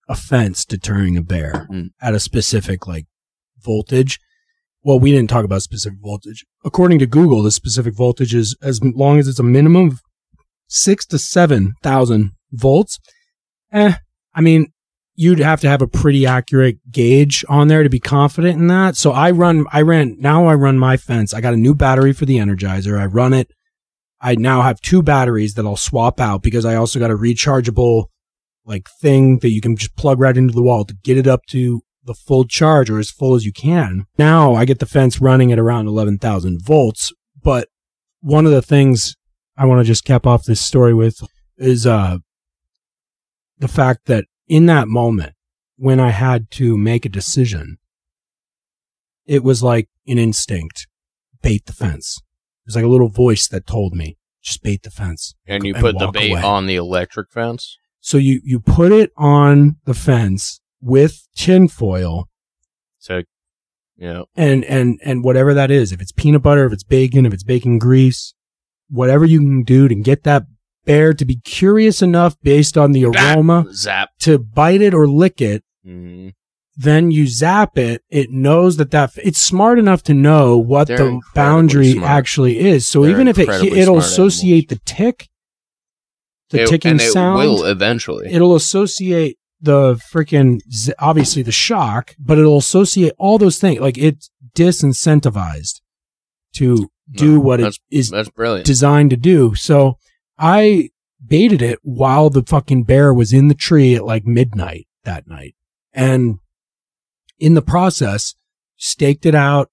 a 0.08 0.16
fence 0.16 0.64
deterring 0.64 1.16
a 1.16 1.22
bear 1.22 1.68
Mm. 1.70 1.90
at 2.02 2.14
a 2.14 2.18
specific 2.20 2.88
like 2.88 3.06
voltage. 3.62 4.18
Well, 4.82 4.98
we 4.98 5.12
didn't 5.12 5.30
talk 5.30 5.44
about 5.44 5.62
specific 5.62 5.98
voltage. 6.02 6.44
According 6.64 6.98
to 7.00 7.06
Google, 7.06 7.42
the 7.42 7.50
specific 7.52 7.94
voltage 7.94 8.34
is 8.34 8.56
as 8.62 8.82
long 8.82 9.18
as 9.20 9.28
it's 9.28 9.38
a 9.38 9.44
minimum 9.44 9.88
of 9.90 10.00
six 10.70 11.04
to 11.06 11.18
seven 11.18 11.74
thousand 11.82 12.30
volts. 12.52 12.98
Eh, 13.72 13.94
I 14.34 14.40
mean, 14.40 14.72
you'd 15.14 15.38
have 15.38 15.60
to 15.60 15.68
have 15.68 15.82
a 15.82 15.86
pretty 15.86 16.24
accurate 16.26 16.78
gauge 16.90 17.44
on 17.48 17.68
there 17.68 17.82
to 17.82 17.90
be 17.90 18.00
confident 18.00 18.58
in 18.58 18.68
that. 18.68 18.96
So 18.96 19.12
I 19.12 19.30
run, 19.32 19.66
I 19.70 19.82
ran, 19.82 20.16
now 20.18 20.46
I 20.46 20.54
run 20.54 20.78
my 20.78 20.96
fence. 20.96 21.34
I 21.34 21.42
got 21.42 21.52
a 21.52 21.58
new 21.58 21.74
battery 21.74 22.14
for 22.14 22.24
the 22.24 22.38
Energizer. 22.38 22.98
I 22.98 23.04
run 23.04 23.34
it. 23.34 23.50
I 24.22 24.34
now 24.34 24.62
have 24.62 24.80
two 24.80 25.02
batteries 25.02 25.54
that 25.54 25.66
I'll 25.66 25.76
swap 25.76 26.20
out 26.20 26.42
because 26.42 26.64
I 26.64 26.74
also 26.74 26.98
got 26.98 27.10
a 27.10 27.16
rechargeable 27.16 28.06
like 28.64 28.88
thing 29.00 29.38
that 29.40 29.50
you 29.50 29.60
can 29.60 29.76
just 29.76 29.96
plug 29.96 30.20
right 30.20 30.36
into 30.36 30.54
the 30.54 30.62
wall 30.62 30.84
to 30.84 30.96
get 31.02 31.18
it 31.18 31.26
up 31.26 31.44
to 31.50 31.82
the 32.04 32.14
full 32.14 32.44
charge 32.44 32.88
or 32.88 32.98
as 32.98 33.10
full 33.10 33.34
as 33.34 33.44
you 33.44 33.52
can. 33.52 34.04
Now 34.18 34.54
I 34.54 34.64
get 34.64 34.78
the 34.78 34.86
fence 34.86 35.20
running 35.20 35.52
at 35.52 35.58
around 35.58 35.86
11,000 35.86 36.60
volts. 36.64 37.12
But 37.42 37.68
one 38.20 38.46
of 38.46 38.52
the 38.52 38.62
things 38.62 39.16
I 39.60 39.66
want 39.66 39.80
to 39.80 39.84
just 39.84 40.04
cap 40.06 40.26
off 40.26 40.44
this 40.44 40.60
story 40.60 40.94
with 40.94 41.20
is, 41.58 41.86
uh, 41.86 42.16
the 43.58 43.68
fact 43.68 44.06
that 44.06 44.24
in 44.48 44.64
that 44.66 44.88
moment 44.88 45.34
when 45.76 46.00
I 46.00 46.10
had 46.10 46.50
to 46.52 46.78
make 46.78 47.04
a 47.04 47.10
decision, 47.10 47.76
it 49.26 49.44
was 49.44 49.62
like 49.62 49.88
an 50.06 50.18
instinct, 50.18 50.86
bait 51.42 51.66
the 51.66 51.74
fence. 51.74 52.18
It 52.64 52.68
was 52.68 52.76
like 52.76 52.84
a 52.86 52.88
little 52.88 53.10
voice 53.10 53.48
that 53.48 53.66
told 53.66 53.94
me, 53.94 54.16
just 54.42 54.62
bait 54.62 54.82
the 54.82 54.90
fence. 54.90 55.34
And 55.46 55.64
you 55.66 55.74
And 55.74 55.82
put 55.82 55.98
the 55.98 56.10
bait 56.10 56.32
away. 56.32 56.42
on 56.42 56.66
the 56.66 56.76
electric 56.76 57.30
fence. 57.30 57.76
So 58.00 58.16
you, 58.16 58.40
you 58.42 58.60
put 58.60 58.92
it 58.92 59.10
on 59.18 59.76
the 59.84 59.92
fence 59.94 60.60
with 60.80 61.28
tinfoil 61.36 62.28
So, 62.98 63.24
yeah. 63.98 64.22
and, 64.34 64.64
and, 64.64 64.98
and 65.04 65.22
whatever 65.22 65.52
that 65.52 65.70
is. 65.70 65.92
If 65.92 66.00
it's 66.00 66.12
peanut 66.12 66.42
butter, 66.42 66.64
if 66.64 66.72
it's 66.72 66.82
bacon, 66.84 67.26
if 67.26 67.34
it's 67.34 67.44
bacon 67.44 67.78
grease, 67.78 68.32
whatever 68.90 69.24
you 69.24 69.38
can 69.38 69.62
do 69.62 69.88
to 69.88 69.94
get 69.94 70.24
that 70.24 70.44
bear 70.84 71.12
to 71.14 71.24
be 71.24 71.36
curious 71.36 72.02
enough 72.02 72.36
based 72.42 72.76
on 72.78 72.92
the 72.92 73.04
aroma 73.04 73.66
zap. 73.72 74.10
to 74.18 74.38
bite 74.38 74.80
it 74.82 74.94
or 74.94 75.06
lick 75.06 75.40
it. 75.40 75.62
Mhm. 75.86 76.32
Then 76.76 77.10
you 77.10 77.26
zap 77.26 77.76
it. 77.76 78.02
It 78.08 78.30
knows 78.30 78.78
that 78.78 78.90
that 78.92 79.12
it's 79.22 79.40
smart 79.40 79.78
enough 79.78 80.02
to 80.04 80.14
know 80.14 80.56
what 80.56 80.88
They're 80.88 80.96
the 80.98 81.20
boundary 81.34 81.92
smart. 81.92 82.10
actually 82.10 82.58
is. 82.58 82.88
So 82.88 83.02
They're 83.02 83.10
even 83.10 83.28
if 83.28 83.38
it 83.38 83.48
it'll 83.48 83.98
associate 83.98 84.68
the 84.70 84.80
tick, 84.86 85.28
the 86.48 86.62
It- 86.62 86.68
ticking 86.68 86.92
and 86.92 87.00
it 87.00 87.12
sound. 87.12 87.36
will 87.38 87.64
eventually. 87.64 88.28
it'll 88.32 88.56
associate 88.56 89.36
the 89.60 90.00
freaking 90.10 90.58
obviously 90.98 91.42
the 91.42 91.52
shock, 91.52 92.14
but 92.18 92.38
it'll 92.38 92.56
associate 92.58 93.12
all 93.18 93.36
those 93.36 93.58
things. 93.58 93.78
Like 93.80 93.98
it's 93.98 94.30
disincentivized 94.56 95.80
to 96.54 96.88
do 97.10 97.34
No, 97.34 97.40
what 97.40 97.60
it 97.60 97.76
is 97.90 98.10
That's 98.10 98.28
brilliant. 98.30 98.66
designed 98.66 99.10
to 99.10 99.16
do. 99.16 99.54
So 99.54 99.98
I 100.38 100.90
baited 101.24 101.60
it 101.62 101.78
while 101.82 102.30
the 102.30 102.42
fucking 102.42 102.84
bear 102.84 103.12
was 103.12 103.32
in 103.32 103.48
the 103.48 103.54
tree 103.54 103.94
at 103.94 104.04
like 104.04 104.26
midnight 104.26 104.86
that 105.04 105.26
night. 105.28 105.54
And 105.92 106.38
in 107.38 107.54
the 107.54 107.62
process, 107.62 108.34
staked 108.76 109.26
it 109.26 109.34
out. 109.34 109.70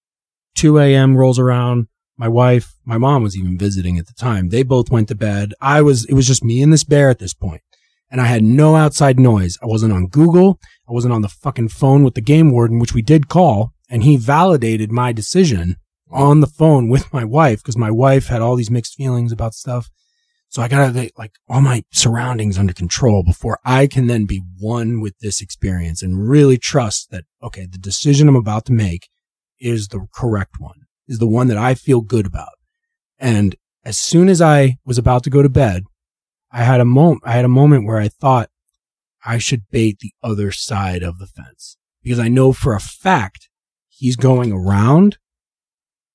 2 0.56 0.80
a.m. 0.80 1.16
rolls 1.16 1.38
around. 1.38 1.88
My 2.18 2.28
wife, 2.28 2.74
my 2.84 2.98
mom 2.98 3.22
was 3.22 3.38
even 3.38 3.58
visiting 3.60 4.00
at 4.00 4.08
the 4.08 4.14
time. 4.14 4.50
They 4.50 4.64
both 4.64 4.90
went 4.90 5.08
to 5.10 5.16
bed. 5.16 5.54
I 5.62 5.82
was, 5.84 6.06
it 6.06 6.14
was 6.14 6.26
just 6.26 6.44
me 6.44 6.64
and 6.64 6.74
this 6.74 6.84
bear 6.84 7.10
at 7.12 7.20
this 7.20 7.36
point. 7.36 7.62
And 8.10 8.20
I 8.20 8.26
had 8.26 8.42
no 8.44 8.76
outside 8.76 9.20
noise. 9.20 9.60
I 9.62 9.68
wasn't 9.68 9.94
on 9.94 10.08
Google. 10.08 10.60
I 10.90 10.94
wasn't 10.94 11.14
on 11.14 11.22
the 11.22 11.30
fucking 11.30 11.68
phone 11.70 12.04
with 12.04 12.16
the 12.16 12.22
game 12.22 12.52
warden, 12.52 12.80
which 12.80 12.94
we 12.94 13.02
did 13.04 13.28
call. 13.28 13.74
And 13.90 14.02
he 14.04 14.18
validated 14.18 14.92
my 14.92 15.12
decision 15.12 15.76
on 16.10 16.40
the 16.40 16.48
phone 16.48 16.90
with 16.90 17.12
my 17.14 17.24
wife 17.24 17.60
because 17.60 17.78
my 17.78 17.92
wife 17.92 18.28
had 18.28 18.42
all 18.42 18.56
these 18.56 18.72
mixed 18.72 18.96
feelings 18.96 19.32
about 19.32 19.54
stuff. 19.54 19.90
So 20.50 20.62
I 20.62 20.68
gotta 20.68 21.12
like 21.18 21.34
all 21.50 21.62
my 21.62 21.84
surroundings 21.92 22.58
under 22.58 22.74
control 22.74 23.24
before 23.24 23.60
I 23.66 23.88
can 23.88 24.08
then 24.08 24.26
be 24.26 24.42
one 24.60 25.02
with 25.02 25.20
this 25.20 25.42
experience 25.42 26.02
and 26.02 26.30
really 26.30 26.58
trust 26.58 27.12
that, 27.12 27.26
okay, 27.44 27.66
the 27.66 27.78
decision 27.78 28.30
I'm 28.30 28.36
about 28.36 28.66
to 28.66 28.74
make 28.74 29.10
is 29.60 29.90
the 29.90 30.08
correct 30.14 30.56
one, 30.60 30.86
is 31.08 31.20
the 31.20 31.28
one 31.28 31.48
that 31.48 31.58
I 31.58 31.74
feel 31.74 32.02
good 32.02 32.26
about. 32.26 32.54
And 33.20 33.56
as 33.84 33.98
soon 33.98 34.30
as 34.30 34.42
I 34.42 34.78
was 34.86 34.98
about 34.98 35.24
to 35.26 35.30
go 35.30 35.42
to 35.42 35.50
bed, 35.50 35.84
I 36.52 36.64
had 36.64 36.80
a 36.80 36.86
moment, 36.86 37.24
I 37.26 37.34
had 37.34 37.46
a 37.46 37.50
moment 37.50 37.86
where 37.86 37.98
I 37.98 38.08
thought 38.08 38.50
I 39.26 39.40
should 39.40 39.70
bait 39.70 40.00
the 40.00 40.14
other 40.24 40.52
side 40.52 41.04
of 41.04 41.20
the 41.20 41.28
fence 41.28 41.78
because 42.02 42.20
I 42.20 42.30
know 42.30 42.54
for 42.54 42.74
a 42.74 42.80
fact 42.80 43.50
he's 43.90 44.16
going 44.16 44.54
around 44.54 45.18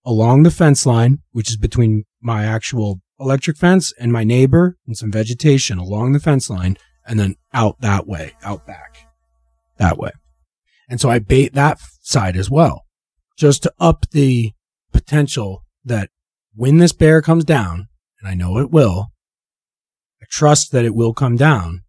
along 0.05 0.43
the 0.43 0.51
fence 0.51 0.85
line, 0.87 1.19
which 1.33 1.51
is 1.51 1.57
between 1.57 2.05
my 2.21 2.45
actual 2.45 3.01
electric 3.21 3.57
fence 3.57 3.93
and 3.99 4.13
my 4.13 4.25
neighbor 4.25 4.77
and 4.87 4.97
some 4.97 5.13
vegetation 5.13 5.79
along 5.79 6.13
the 6.13 6.21
fence 6.21 6.51
line 6.51 6.77
and 7.07 7.19
then 7.19 7.37
out 7.53 7.81
that 7.81 8.07
way, 8.07 8.33
out 8.43 8.67
back 8.67 9.07
that 9.79 9.99
way. 9.99 10.11
And 10.89 11.01
so 11.01 11.09
I 11.09 11.19
bait 11.19 11.55
that 11.55 11.81
side 12.01 12.37
as 12.37 12.51
well, 12.51 12.85
just 13.37 13.63
to 13.63 13.73
up 13.81 14.07
the 14.11 14.53
potential 14.93 15.65
that 15.85 16.11
when 16.55 16.79
this 16.79 16.93
bear 16.93 17.23
comes 17.23 17.45
down, 17.45 17.89
and 18.21 18.29
I 18.29 18.35
know 18.35 18.59
it 18.59 18.71
will, 18.71 19.13
I 20.21 20.27
trust 20.31 20.71
that 20.73 20.85
it 20.85 20.95
will 20.95 21.15
come 21.15 21.37
down. 21.37 21.83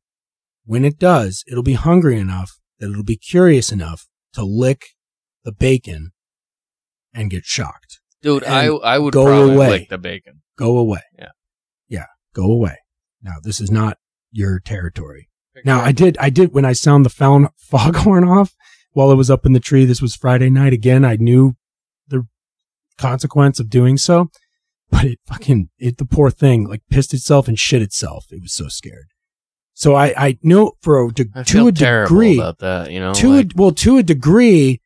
When 0.66 0.86
it 0.86 0.97
does, 0.97 1.43
it'll 1.47 1.64
be 1.64 1.74
hungry 1.74 2.18
enough 2.18 2.59
that 2.80 2.89
it'll 2.89 3.03
be 3.03 3.18
curious 3.18 3.72
enough 3.72 4.07
to 4.34 4.43
lick 4.43 4.82
the 5.43 5.51
bacon 5.51 6.11
and 7.14 7.30
get 7.30 7.45
shocked. 7.45 7.83
Dude, 8.24 8.44
I 8.46 8.66
I 8.68 8.98
would 8.98 9.14
go 9.14 9.26
probably 9.26 9.56
away. 9.56 9.70
lick 9.70 9.90
the 9.90 9.98
bacon. 10.00 10.42
Go 10.58 10.78
away. 10.78 11.02
Yeah. 11.20 11.30
Yeah. 11.88 12.06
Go 12.34 12.46
away. 12.52 12.78
Now, 13.22 13.34
this 13.44 13.62
is 13.62 13.70
not 13.70 13.98
your 14.32 14.60
territory. 14.60 15.30
Now, 15.66 15.82
I 15.82 15.92
did, 15.92 16.18
I 16.18 16.30
did, 16.32 16.52
when 16.54 16.66
I 16.66 16.74
sound 16.74 17.06
the 17.06 17.10
found 17.10 17.50
foghorn 17.58 18.28
off 18.28 18.56
while 18.94 19.12
it 19.12 19.16
was 19.16 19.30
up 19.30 19.46
in 19.46 19.54
the 19.54 19.60
tree, 19.60 19.86
this 19.86 20.02
was 20.02 20.16
Friday 20.16 20.50
night 20.50 20.74
again. 20.74 21.06
I 21.06 21.16
knew 21.16 21.54
the 22.08 22.26
consequence 22.98 23.60
of 23.60 23.70
doing 23.70 23.98
so, 23.98 24.30
but 24.90 25.06
it 25.06 25.20
fucking, 25.28 25.70
it, 25.78 25.98
the 25.98 26.06
poor 26.06 26.32
thing, 26.32 26.68
like 26.68 26.82
pissed 26.90 27.14
itself 27.14 27.48
and 27.48 27.60
shit 27.60 27.82
itself. 27.84 28.26
It 28.32 28.42
was 28.42 28.54
so 28.54 28.68
scared. 28.68 29.08
So 29.76 29.96
I, 29.96 30.14
I 30.18 30.38
know 30.44 30.74
for 30.82 31.06
a, 31.06 31.12
de- 31.12 31.26
I 31.36 31.44
to 31.44 31.68
a 31.68 31.72
degree, 31.72 32.38
about 32.38 32.60
that. 32.60 32.92
You 32.92 33.00
know, 33.00 33.14
to 33.14 33.36
like, 33.36 33.46
a, 33.46 33.50
well, 33.56 33.72
to 33.72 33.98
a 33.98 34.04
degree, 34.04 34.82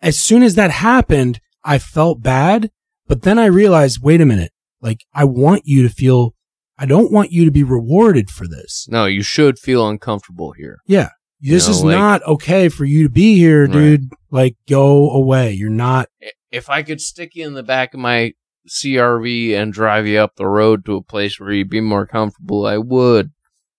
as 0.00 0.18
soon 0.18 0.42
as 0.42 0.54
that 0.56 0.70
happened, 0.70 1.40
I 1.64 1.78
felt 1.78 2.22
bad, 2.22 2.70
but 3.06 3.22
then 3.22 3.38
I 3.38 3.46
realized, 3.46 4.00
wait 4.02 4.20
a 4.20 4.26
minute, 4.26 4.52
like 4.80 5.04
I 5.14 5.24
want 5.24 5.62
you 5.64 5.82
to 5.82 5.88
feel, 5.88 6.34
I 6.78 6.86
don't 6.86 7.12
want 7.12 7.30
you 7.32 7.44
to 7.44 7.50
be 7.50 7.62
rewarded 7.62 8.30
for 8.30 8.46
this. 8.48 8.86
no, 8.90 9.06
you 9.06 9.22
should 9.22 9.58
feel 9.58 9.88
uncomfortable 9.88 10.52
here. 10.52 10.78
Yeah. 10.86 11.10
This 11.40 11.66
know, 11.66 11.74
is 11.74 11.84
like- 11.84 11.96
not 11.96 12.22
okay 12.26 12.68
for 12.68 12.84
you 12.84 13.02
to 13.04 13.08
be 13.08 13.36
here, 13.36 13.62
Right. 13.64 13.72
dude. 13.72 14.10
Like, 14.30 14.56
go 14.68 15.10
away. 15.10 15.52
You're 15.52 15.70
not. 15.70 16.08
If 16.52 16.70
I 16.70 16.82
could 16.84 17.00
stick 17.00 17.34
you 17.34 17.46
in 17.46 17.54
the 17.54 17.62
back 17.64 17.94
of 17.94 18.00
my 18.00 18.32
CRV 18.68 19.54
and 19.54 19.72
drive 19.72 20.06
you 20.06 20.18
up 20.18 20.36
the 20.36 20.46
road 20.46 20.84
to 20.84 20.94
a 20.96 21.02
place 21.02 21.40
where 21.40 21.52
you'd 21.52 21.68
be 21.70 21.80
more 21.80 22.06
comfortable, 22.06 22.64
I 22.66 22.78
would. 22.78 23.30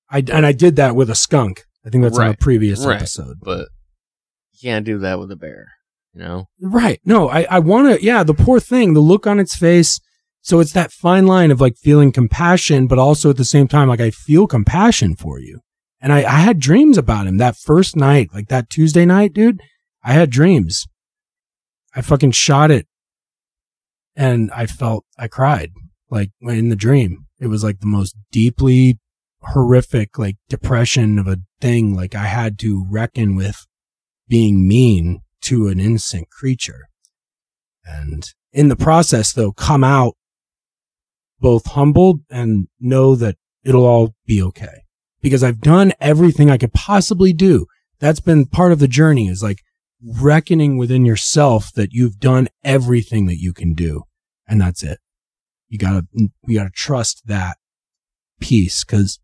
I 0.09 0.19
and 0.31 0.45
I 0.45 0.51
did 0.51 0.75
that 0.75 0.95
with 0.95 1.09
a 1.09 1.15
skunk. 1.15 1.63
I 1.85 1.89
think 1.89 2.03
that's 2.03 2.17
on 2.17 2.27
a 2.29 2.33
previous 2.35 2.85
Right. 2.85 2.97
episode. 2.97 3.37
But 3.41 3.69
you 4.51 4.59
can't 4.61 4.85
do 4.85 4.97
that 4.99 5.19
with 5.19 5.31
a 5.31 5.35
bear. 5.37 5.69
You 6.13 6.21
know, 6.21 6.47
Right. 6.61 7.01
No, 7.03 7.29
I, 7.29 7.47
I 7.49 7.59
want 7.59 7.87
to, 7.99 8.03
yeah, 8.03 8.23
the 8.23 8.35
poor 8.35 8.59
thing, 8.59 8.93
the 8.93 8.99
look 8.99 9.25
on 9.25 9.39
its 9.39 9.55
face. 9.55 9.99
So 10.41 10.59
it's 10.59 10.73
that 10.73 10.91
fine 10.91 11.25
line 11.25 11.51
of 11.51 11.61
like 11.61 11.77
feeling 11.77 12.11
compassion, 12.11 12.87
but 12.87 12.99
also 12.99 13.29
at 13.31 13.37
the 13.37 13.45
same 13.45 13.67
time, 13.67 13.87
like 13.87 14.01
I 14.01 14.11
feel 14.11 14.45
compassion 14.45 15.15
for 15.15 15.39
you. 15.39 15.61
And 16.01 16.11
I, 16.11 16.19
I 16.19 16.39
had 16.39 16.59
dreams 16.59 16.97
about 16.97 17.27
him 17.27 17.37
that 17.37 17.55
first 17.55 17.95
night, 17.95 18.29
like 18.33 18.49
that 18.49 18.69
Tuesday 18.69 19.05
night, 19.05 19.33
dude. 19.33 19.61
I 20.03 20.11
had 20.13 20.29
dreams. 20.29 20.85
I 21.95 22.01
fucking 22.01 22.31
shot 22.31 22.71
it 22.71 22.87
and 24.15 24.51
I 24.51 24.65
felt, 24.65 25.05
I 25.17 25.27
cried 25.27 25.71
like 26.11 26.29
in 26.41 26.69
the 26.69 26.75
dream. 26.75 27.25
It 27.39 27.47
was 27.47 27.63
like 27.63 27.79
the 27.79 27.87
most 27.87 28.15
deeply 28.31 28.99
horrific, 29.41 30.19
like 30.19 30.35
depression 30.47 31.17
of 31.17 31.27
a 31.27 31.39
thing. 31.59 31.95
Like 31.95 32.15
I 32.15 32.25
had 32.25 32.59
to 32.59 32.85
reckon 32.89 33.35
with 33.35 33.65
being 34.27 34.67
mean 34.67 35.22
to 35.43 35.67
an 35.67 35.79
innocent 35.79 36.29
creature. 36.29 36.87
And 37.85 38.23
in 38.51 38.69
the 38.69 38.75
process, 38.75 39.33
though, 39.33 39.51
come 39.51 39.83
out 39.83 40.15
both 41.39 41.65
humbled 41.67 42.21
and 42.29 42.67
know 42.79 43.15
that 43.15 43.35
it'll 43.63 43.85
all 43.85 44.15
be 44.25 44.41
okay. 44.41 44.83
Because 45.21 45.43
I've 45.43 45.61
done 45.61 45.93
everything 45.99 46.49
I 46.49 46.57
could 46.57 46.73
possibly 46.73 47.33
do. 47.33 47.65
That's 47.99 48.19
been 48.19 48.45
part 48.45 48.71
of 48.71 48.79
the 48.79 48.87
journey 48.87 49.27
is 49.27 49.43
like 49.43 49.59
reckoning 50.01 50.77
within 50.77 51.05
yourself 51.05 51.71
that 51.75 51.91
you've 51.91 52.19
done 52.19 52.49
everything 52.63 53.25
that 53.27 53.37
you 53.39 53.53
can 53.53 53.73
do. 53.73 54.03
And 54.47 54.59
that's 54.59 54.83
it. 54.83 54.99
You 55.69 55.77
gotta, 55.77 56.05
you 56.13 56.57
gotta 56.57 56.69
trust 56.73 57.23
that 57.27 57.57
piece 58.39 58.83
because 58.83 59.19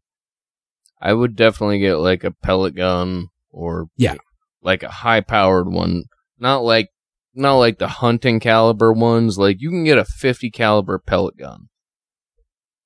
I 1.01 1.13
would 1.13 1.36
definitely 1.36 1.80
get 1.80 1.95
like 1.95 2.24
a 2.24 2.32
pellet 2.32 2.76
gun 2.76 3.28
or 3.51 3.88
Yeah. 3.97 4.15
Like 4.62 4.84
a 4.84 4.89
high 4.89 5.22
powered 5.22 5.70
one. 5.70 6.03
Not 6.38 6.60
like 6.64 6.89
not 7.34 7.55
like 7.55 7.78
the 7.80 7.88
hunting 7.88 8.39
caliber 8.39 8.91
ones. 8.93 9.38
Like 9.38 9.57
you 9.60 9.70
can 9.70 9.84
get 9.84 9.97
a 9.97 10.05
50 10.05 10.49
caliber 10.51 10.99
pellet 10.99 11.38
gun. 11.38 11.70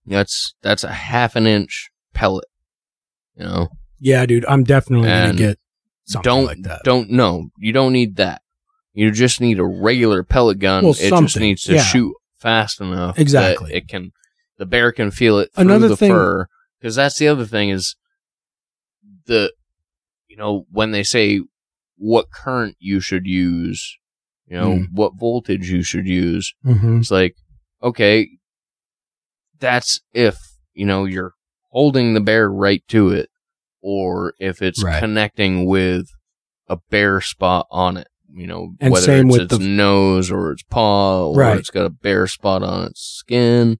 That's 0.06 0.54
that's 0.62 0.84
a 0.84 0.92
half 0.92 1.36
an 1.36 1.48
inch 1.48 1.90
pellet. 2.14 2.46
You 3.36 3.46
know. 3.46 3.68
yeah, 4.00 4.26
dude, 4.26 4.46
I'm 4.46 4.64
definitely 4.64 5.10
And 5.10 5.38
gonna 5.38 5.50
get 5.50 5.60
something 6.06 6.24
don't 6.30 6.46
like 6.46 6.62
that. 6.64 6.82
don't 6.84 7.10
no, 7.10 7.50
you 7.58 7.72
don't 7.74 7.94
need 7.94 8.18
that. 8.18 8.42
You 8.94 9.10
just 9.12 9.42
need 9.42 9.58
a 9.60 9.66
regular 9.66 10.24
pellet 10.24 10.60
gun. 10.60 10.84
Well, 10.84 10.94
it 11.00 11.10
just 11.10 11.40
needs 11.40 11.64
to 11.64 11.76
yeah. 11.76 11.82
shoot 11.82 12.14
fast 12.38 12.80
enough. 12.82 13.18
Exactly. 13.18 13.74
it 13.74 13.88
can 13.88 14.12
the 14.58 14.66
bear 14.68 14.92
can 14.92 15.10
feel 15.10 15.40
it 15.40 15.50
through 15.56 15.64
Another 15.64 15.88
the 15.90 15.98
thing- 15.98 16.12
fur. 16.12 16.48
Because 16.80 16.96
that's 16.96 17.18
the 17.18 17.30
other 17.30 17.46
thing 17.46 17.70
is 17.70 17.96
the 19.26 19.54
you 20.28 20.36
know, 20.38 20.66
when 20.70 20.92
they 20.92 21.04
say 21.04 21.42
what 22.06 22.30
current 22.32 22.76
you 22.80 23.00
should 23.00 23.26
use, 23.26 23.98
you 24.46 24.58
know, 24.58 24.72
Mm. 24.80 24.88
what 24.92 25.14
voltage 25.18 25.70
you 25.70 25.84
should 25.84 26.06
use, 26.06 26.54
hmm 26.62 26.98
it's 27.00 27.10
like, 27.12 27.36
okay, 27.82 28.28
that's 29.60 30.02
if, 30.14 30.38
you 30.74 30.86
know, 30.86 31.06
you're 31.06 31.32
holding 31.72 32.14
the 32.14 32.20
bear 32.20 32.50
right 32.52 32.84
to 32.90 33.10
it, 33.10 33.30
or 33.82 34.34
if 34.38 34.62
it's 34.62 34.84
Right. 34.84 35.00
connecting 35.00 35.66
with 35.66 36.08
a 36.68 36.78
bare 36.90 37.22
spot 37.22 37.68
on 37.72 37.96
it. 37.98 38.08
You 38.36 38.48
know, 38.48 38.76
And 38.82 38.92
whether 38.92 39.14
it's 39.22 39.32
with 39.32 39.42
its 39.44 39.58
the- 39.60 39.64
nose 39.64 40.32
or 40.32 40.52
its 40.52 40.64
paw, 40.64 41.28
or 41.30 41.38
Right. 41.38 41.58
it's 41.60 41.70
got 41.70 41.86
a 41.86 41.90
bare 41.92 42.26
spot 42.28 42.64
on 42.64 42.88
its 42.88 43.00
skin. 43.02 43.78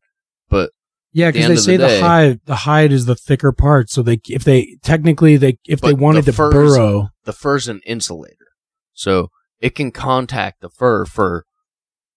But 0.48 0.70
Yeah, 1.14 1.30
because 1.30 1.46
end 1.46 1.58
they 1.58 1.62
say 1.62 1.78
the 1.78 1.88
the, 1.88 2.00
hide 2.02 2.40
the 2.46 2.56
hide 2.56 2.92
is 2.92 3.06
the 3.06 3.16
thicker 3.16 3.52
part. 3.52 3.90
So 3.90 4.02
they 4.02 4.20
if 4.28 4.44
they 4.44 4.78
technically 4.84 5.38
they 5.38 5.58
if 5.66 5.80
they 5.80 5.94
wanted 5.94 6.26
the 6.26 6.32
to 6.32 6.38
burrow, 6.38 7.10
the 7.24 7.34
fur's 7.34 7.68
an 7.68 7.82
insulator. 7.86 8.48
So 8.94 9.30
it 9.60 9.76
can 9.76 9.92
contact 9.92 10.62
the 10.62 10.70
fur 10.70 11.06
for 11.06 11.46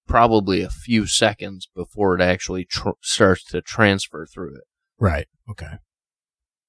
probably 0.09 0.62
a 0.62 0.70
few 0.70 1.07
seconds 1.07 1.68
before 1.74 2.14
it 2.14 2.22
actually 2.22 2.64
tr- 2.64 2.90
starts 3.03 3.44
to 3.44 3.61
transfer 3.61 4.26
through 4.26 4.55
it. 4.57 4.64
right? 4.99 5.26
Okay, 5.51 5.76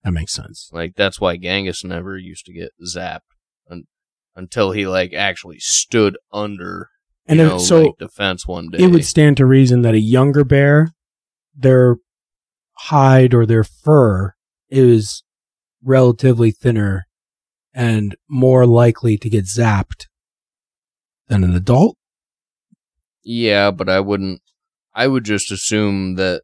that 0.03 0.11
makes 0.11 0.33
sense. 0.33 0.69
Like 0.73 0.95
that's 0.95 1.21
why 1.21 1.37
Genghis 1.37 1.83
never 1.83 2.17
used 2.17 2.45
to 2.47 2.53
get 2.53 2.71
zapped 2.85 3.21
un- 3.71 3.85
until 4.35 4.71
he 4.71 4.85
like 4.85 5.13
actually 5.13 5.59
stood 5.59 6.17
under 6.33 6.89
And 7.25 7.37
know, 7.37 7.57
so 7.57 7.83
like 7.83 7.97
the 7.99 8.09
fence 8.09 8.45
one 8.45 8.69
day. 8.69 8.83
it 8.83 8.87
would 8.87 9.05
stand 9.05 9.37
to 9.37 9.45
reason 9.45 9.81
that 9.83 9.93
a 9.93 9.99
younger 9.99 10.43
bear, 10.43 10.89
their 11.55 11.97
hide 12.79 13.33
or 13.33 13.45
their 13.45 13.63
fur 13.63 14.33
is 14.69 15.23
relatively 15.83 16.51
thinner 16.51 17.07
and 17.73 18.15
more 18.29 18.65
likely 18.65 19.17
to 19.17 19.29
get 19.29 19.45
zapped 19.45 20.05
than 21.27 21.43
an 21.43 21.55
adult. 21.55 21.95
yeah, 23.23 23.71
but 23.71 23.89
I 23.89 23.99
wouldn't. 23.99 24.41
I 24.93 25.07
would 25.07 25.25
just 25.25 25.51
assume 25.51 26.15
that 26.15 26.41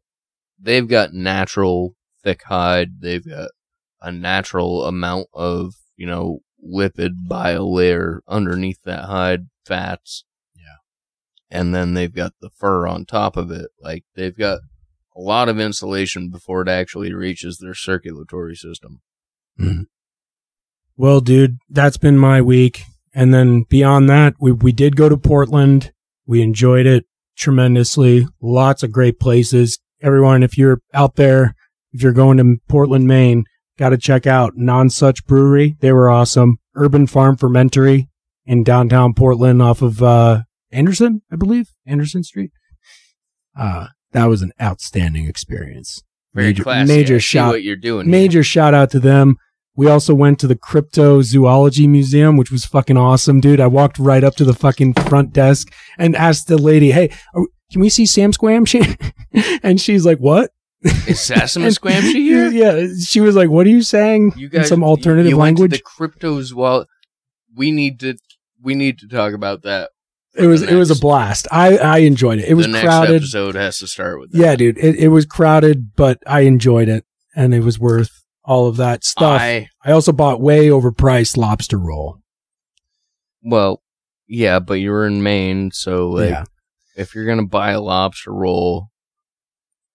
they've 0.60 0.86
got 0.86 1.12
natural 1.12 1.94
thick 2.22 2.42
hide. 2.44 3.00
They've 3.00 3.26
got 3.26 3.50
a 4.00 4.12
natural 4.12 4.84
amount 4.84 5.28
of 5.32 5.74
you 5.96 6.06
know 6.06 6.40
lipid 6.64 7.26
biolayer 7.28 8.20
underneath 8.28 8.78
that 8.84 9.04
hide, 9.06 9.46
fats. 9.66 10.24
Yeah. 10.54 10.76
and 11.50 11.74
then 11.74 11.94
they've 11.94 12.14
got 12.14 12.32
the 12.40 12.50
fur 12.50 12.86
on 12.86 13.04
top 13.06 13.36
of 13.36 13.50
it. 13.50 13.70
Like 13.80 14.04
they've 14.14 14.36
got 14.36 14.60
a 15.16 15.20
lot 15.20 15.48
of 15.48 15.60
insulation 15.60 16.30
before 16.30 16.62
it 16.62 16.68
actually 16.68 17.12
reaches 17.12 17.58
their 17.58 17.74
circulatory 17.74 18.56
system. 18.56 19.00
Well, 20.96 21.20
dude, 21.20 21.58
that's 21.68 21.96
been 21.96 22.18
my 22.18 22.40
week. 22.40 22.82
And 23.14 23.32
then 23.32 23.62
beyond 23.68 24.08
that, 24.10 24.34
we, 24.40 24.52
we 24.52 24.72
did 24.72 24.96
go 24.96 25.08
to 25.08 25.16
Portland. 25.16 25.92
We 26.26 26.42
enjoyed 26.42 26.86
it 26.86 27.04
tremendously. 27.36 28.26
Lots 28.40 28.82
of 28.82 28.92
great 28.92 29.20
places. 29.20 29.78
Everyone, 30.02 30.42
if 30.42 30.58
you're 30.58 30.80
out 30.92 31.14
there, 31.16 31.54
if 31.92 32.02
you're 32.02 32.12
going 32.12 32.38
to 32.38 32.56
Portland, 32.68 33.06
Maine, 33.06 33.44
got 33.78 33.90
to 33.90 33.98
check 33.98 34.26
out 34.26 34.56
Nonesuch 34.56 35.24
Brewery. 35.26 35.76
They 35.80 35.92
were 35.92 36.10
awesome. 36.10 36.58
Urban 36.74 37.06
Farm 37.06 37.36
Fermentory 37.36 38.08
in 38.44 38.64
downtown 38.64 39.14
Portland 39.14 39.62
off 39.62 39.80
of, 39.80 40.02
uh, 40.02 40.42
Anderson, 40.72 41.22
I 41.30 41.36
believe, 41.36 41.68
Anderson 41.86 42.24
Street. 42.24 42.50
Uh, 43.56 43.86
that 44.14 44.24
was 44.26 44.40
an 44.42 44.52
outstanding 44.60 45.26
experience. 45.26 46.02
Very 46.34 46.48
Major- 46.48 46.62
classy. 46.62 46.92
major 46.92 47.14
I 47.16 47.18
shout- 47.18 47.52
what 47.52 47.62
you're 47.62 47.76
doing. 47.76 48.10
Major 48.10 48.42
shout 48.42 48.72
out 48.74 48.90
to 48.92 48.98
them. 49.00 49.36
We 49.76 49.88
also 49.88 50.14
went 50.14 50.38
to 50.40 50.46
the 50.46 50.54
Cryptozoology 50.56 51.88
Museum, 51.88 52.36
which 52.36 52.50
was 52.50 52.64
fucking 52.64 52.96
awesome, 52.96 53.40
dude. 53.40 53.60
I 53.60 53.66
walked 53.66 53.98
right 53.98 54.22
up 54.24 54.34
to 54.36 54.44
the 54.44 54.54
fucking 54.54 54.94
front 54.94 55.32
desk 55.32 55.72
and 55.98 56.16
asked 56.16 56.46
the 56.48 56.58
lady, 56.58 56.92
"Hey, 56.92 57.10
are- 57.34 57.46
can 57.72 57.80
we 57.80 57.88
see 57.88 58.06
Sam 58.06 58.32
Squamshy?" 58.32 58.82
and 59.62 59.80
she's 59.80 60.06
like, 60.06 60.18
"What?" 60.18 60.50
Is 60.82 61.18
Sasima 61.18 61.64
And- 61.66 61.76
Squamshy 61.80 62.12
here? 62.14 62.50
Yeah, 62.50 62.86
she 63.04 63.20
was 63.20 63.34
like, 63.36 63.50
"What 63.50 63.66
are 63.66 63.70
you 63.70 63.82
saying?" 63.82 64.34
You 64.36 64.46
in 64.46 64.52
guys, 64.60 64.68
some 64.68 64.84
alternative 64.84 65.30
you 65.30 65.36
language. 65.38 65.72
The 65.72 65.82
cryptos 65.82 66.52
while 66.52 66.86
we 67.56 67.70
need 67.72 67.98
to 68.00 68.16
we 68.62 68.74
need 68.74 68.98
to 69.00 69.08
talk 69.08 69.32
about 69.32 69.62
that. 69.62 69.90
It 70.36 70.46
was 70.46 70.62
the 70.62 70.72
it 70.72 70.76
was 70.76 70.90
a 70.90 70.98
blast. 71.00 71.46
I 71.52 71.78
I 71.78 71.98
enjoyed 71.98 72.38
it. 72.40 72.48
It 72.48 72.54
was 72.54 72.66
the 72.66 72.72
next 72.72 72.84
crowded. 72.84 73.16
episode 73.16 73.54
has 73.54 73.78
to 73.78 73.86
start 73.86 74.18
with 74.20 74.32
that. 74.32 74.38
Yeah, 74.38 74.56
dude. 74.56 74.78
It 74.78 74.96
it 74.96 75.08
was 75.08 75.26
crowded, 75.26 75.94
but 75.94 76.18
I 76.26 76.40
enjoyed 76.40 76.88
it, 76.88 77.04
and 77.36 77.54
it 77.54 77.60
was 77.60 77.78
worth 77.78 78.24
all 78.44 78.66
of 78.66 78.76
that 78.76 79.04
stuff. 79.04 79.40
I, 79.40 79.68
I 79.84 79.92
also 79.92 80.12
bought 80.12 80.40
way 80.40 80.66
overpriced 80.68 81.36
lobster 81.36 81.78
roll. 81.78 82.18
well, 83.42 83.82
yeah, 84.26 84.58
but 84.58 84.74
you 84.74 84.90
were 84.90 85.06
in 85.06 85.22
Maine, 85.22 85.70
so 85.70 86.10
like 86.10 86.30
yeah, 86.30 86.44
if 86.96 87.14
you're 87.14 87.26
gonna 87.26 87.46
buy 87.46 87.70
a 87.70 87.80
lobster 87.80 88.32
roll, 88.32 88.88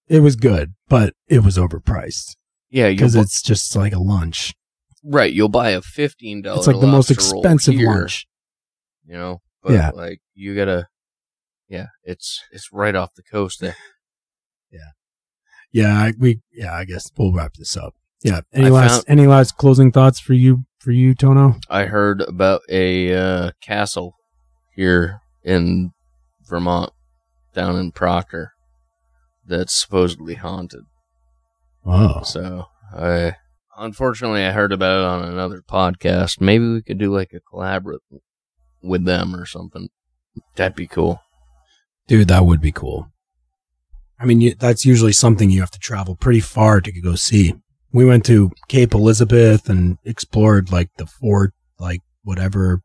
it 0.07 0.21
was 0.21 0.35
good, 0.35 0.73
but 0.87 1.13
it 1.27 1.43
was 1.43 1.57
overpriced 1.57 2.35
yeah, 2.69 2.89
because 2.89 3.13
bu- 3.15 3.21
it's 3.21 3.41
just 3.41 3.75
like 3.75 3.93
a 3.93 3.99
lunch. 3.99 4.53
right. 5.03 5.33
You'll 5.33 5.49
buy 5.49 5.71
a 5.71 5.81
fifteen 5.81 6.41
dollar. 6.41 6.59
It's 6.59 6.67
like 6.67 6.79
the 6.79 6.87
most 6.87 7.11
expensive 7.11 7.75
lunch. 7.75 8.25
You 9.05 9.13
know, 9.15 9.41
but 9.63 9.73
Yeah. 9.73 9.91
like 9.93 10.19
you 10.33 10.55
gotta, 10.55 10.87
yeah, 11.67 11.87
it's 12.03 12.43
it's 12.51 12.71
right 12.73 12.95
off 12.95 13.13
the 13.15 13.23
coast 13.23 13.59
there. 13.61 13.75
Yeah, 15.71 15.93
I, 16.03 16.13
we 16.17 16.41
yeah. 16.51 16.73
I 16.73 16.83
guess 16.85 17.11
we'll 17.15 17.31
wrap 17.31 17.53
this 17.53 17.77
up. 17.77 17.93
Yeah. 18.23 18.41
Any 18.51 18.67
I 18.67 18.69
last 18.69 18.91
found- 18.91 19.05
any 19.07 19.27
last 19.27 19.55
closing 19.57 19.91
thoughts 19.91 20.19
for 20.19 20.33
you 20.33 20.65
for 20.79 20.91
you, 20.91 21.13
Tono? 21.13 21.59
I 21.69 21.85
heard 21.85 22.21
about 22.21 22.61
a 22.69 23.13
uh, 23.13 23.51
castle 23.61 24.15
here 24.75 25.21
in 25.43 25.91
Vermont, 26.41 26.91
down 27.53 27.75
in 27.75 27.91
Proctor, 27.91 28.53
that's 29.45 29.73
supposedly 29.73 30.33
haunted. 30.33 30.85
Oh, 31.85 32.23
So 32.23 32.65
I, 32.91 33.35
unfortunately, 33.77 34.43
I 34.43 34.51
heard 34.51 34.71
about 34.71 34.99
it 35.01 35.05
on 35.05 35.31
another 35.31 35.61
podcast. 35.61 36.41
Maybe 36.41 36.67
we 36.67 36.81
could 36.81 36.97
do 36.97 37.13
like 37.13 37.31
a 37.33 37.39
collaborate 37.41 38.01
with 38.81 39.05
them 39.05 39.35
or 39.35 39.45
something. 39.45 39.89
That'd 40.55 40.75
be 40.75 40.87
cool. 40.87 41.21
dude, 42.07 42.27
that 42.29 42.45
would 42.45 42.61
be 42.61 42.71
cool. 42.71 43.11
I 44.19 44.25
mean, 44.25 44.41
you, 44.41 44.55
that's 44.55 44.85
usually 44.85 45.13
something 45.13 45.49
you 45.49 45.61
have 45.61 45.71
to 45.71 45.79
travel 45.79 46.15
pretty 46.15 46.41
far 46.41 46.81
to 46.81 47.01
go 47.01 47.15
see. 47.15 47.53
We 47.91 48.05
went 48.05 48.25
to 48.25 48.51
Cape 48.67 48.93
Elizabeth 48.93 49.69
and 49.69 49.97
explored 50.03 50.71
like 50.71 50.89
the 50.97 51.05
fort, 51.05 51.53
like 51.79 52.01
whatever. 52.23 52.81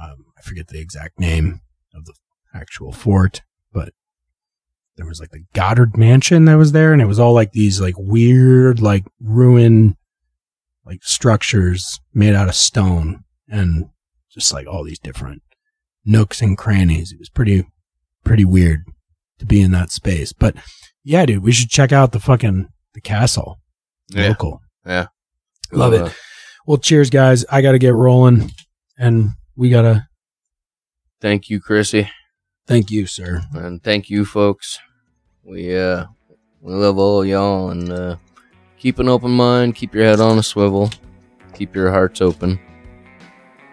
Um, 0.00 0.26
I 0.36 0.42
forget 0.42 0.68
the 0.68 0.80
exact 0.80 1.18
name 1.18 1.60
of 1.94 2.04
the 2.04 2.12
actual 2.54 2.92
fort, 2.92 3.42
but 3.72 3.92
there 4.96 5.06
was 5.06 5.20
like 5.20 5.30
the 5.30 5.44
Goddard 5.54 5.96
Mansion 5.96 6.44
that 6.44 6.56
was 6.56 6.72
there, 6.72 6.92
and 6.92 7.00
it 7.00 7.06
was 7.06 7.18
all 7.18 7.32
like 7.32 7.52
these 7.52 7.80
like 7.80 7.96
weird, 7.96 8.80
like 8.80 9.04
ruin, 9.20 9.96
like 10.84 11.02
structures 11.02 11.98
made 12.12 12.34
out 12.34 12.48
of 12.48 12.54
stone, 12.54 13.24
and 13.48 13.88
just 14.36 14.52
like 14.52 14.66
all 14.68 14.84
these 14.84 14.98
different 15.00 15.42
nooks 16.04 16.40
and 16.40 16.56
crannies. 16.56 17.10
It 17.12 17.18
was 17.18 17.28
pretty, 17.28 17.66
pretty 18.22 18.44
weird 18.44 18.84
to 19.38 19.46
be 19.46 19.60
in 19.60 19.72
that 19.72 19.90
space. 19.90 20.32
But 20.32 20.54
yeah, 21.02 21.26
dude, 21.26 21.42
we 21.42 21.50
should 21.52 21.70
check 21.70 21.90
out 21.90 22.12
the 22.12 22.20
fucking 22.20 22.68
the 22.94 23.00
castle. 23.00 23.58
Local. 24.28 24.60
Yeah. 24.86 25.06
Love 25.72 25.92
it. 25.94 26.00
Uh, 26.02 26.10
Well, 26.66 26.78
cheers, 26.78 27.10
guys. 27.10 27.44
I 27.50 27.60
got 27.62 27.72
to 27.72 27.78
get 27.78 27.94
rolling, 27.94 28.50
and 28.98 29.30
we 29.56 29.68
gotta 29.70 30.08
Thank 31.20 31.48
you, 31.48 31.60
Chrissy, 31.60 32.10
thank 32.66 32.90
you, 32.90 33.06
sir. 33.06 33.42
and 33.54 33.82
thank 33.82 34.10
you, 34.10 34.24
folks. 34.24 34.78
We 35.42 35.76
uh, 35.76 36.06
we 36.60 36.72
love 36.74 36.98
all 36.98 37.24
y'all, 37.24 37.70
and 37.70 37.90
uh, 37.90 38.16
keep 38.78 38.98
an 38.98 39.08
open 39.08 39.30
mind, 39.30 39.74
keep 39.76 39.94
your 39.94 40.04
head 40.04 40.20
on 40.20 40.38
a 40.38 40.42
swivel, 40.42 40.90
keep 41.54 41.74
your 41.74 41.90
hearts 41.90 42.20
open, 42.20 42.60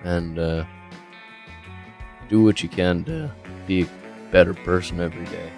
and 0.04 0.40
uh, 0.40 0.66
do 2.30 2.44
what 2.44 2.64
you 2.64 2.70
can 2.70 3.04
to 3.06 3.32
be 3.68 3.84
a 3.84 3.88
better 4.32 4.54
person 4.54 5.00
every 5.00 5.26
day, 5.26 5.50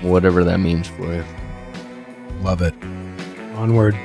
whatever 0.00 0.44
that 0.44 0.58
means 0.58 0.88
for 0.88 1.12
you. 1.14 1.24
Love 2.40 2.62
it. 2.62 2.74
Onward. 3.54 3.96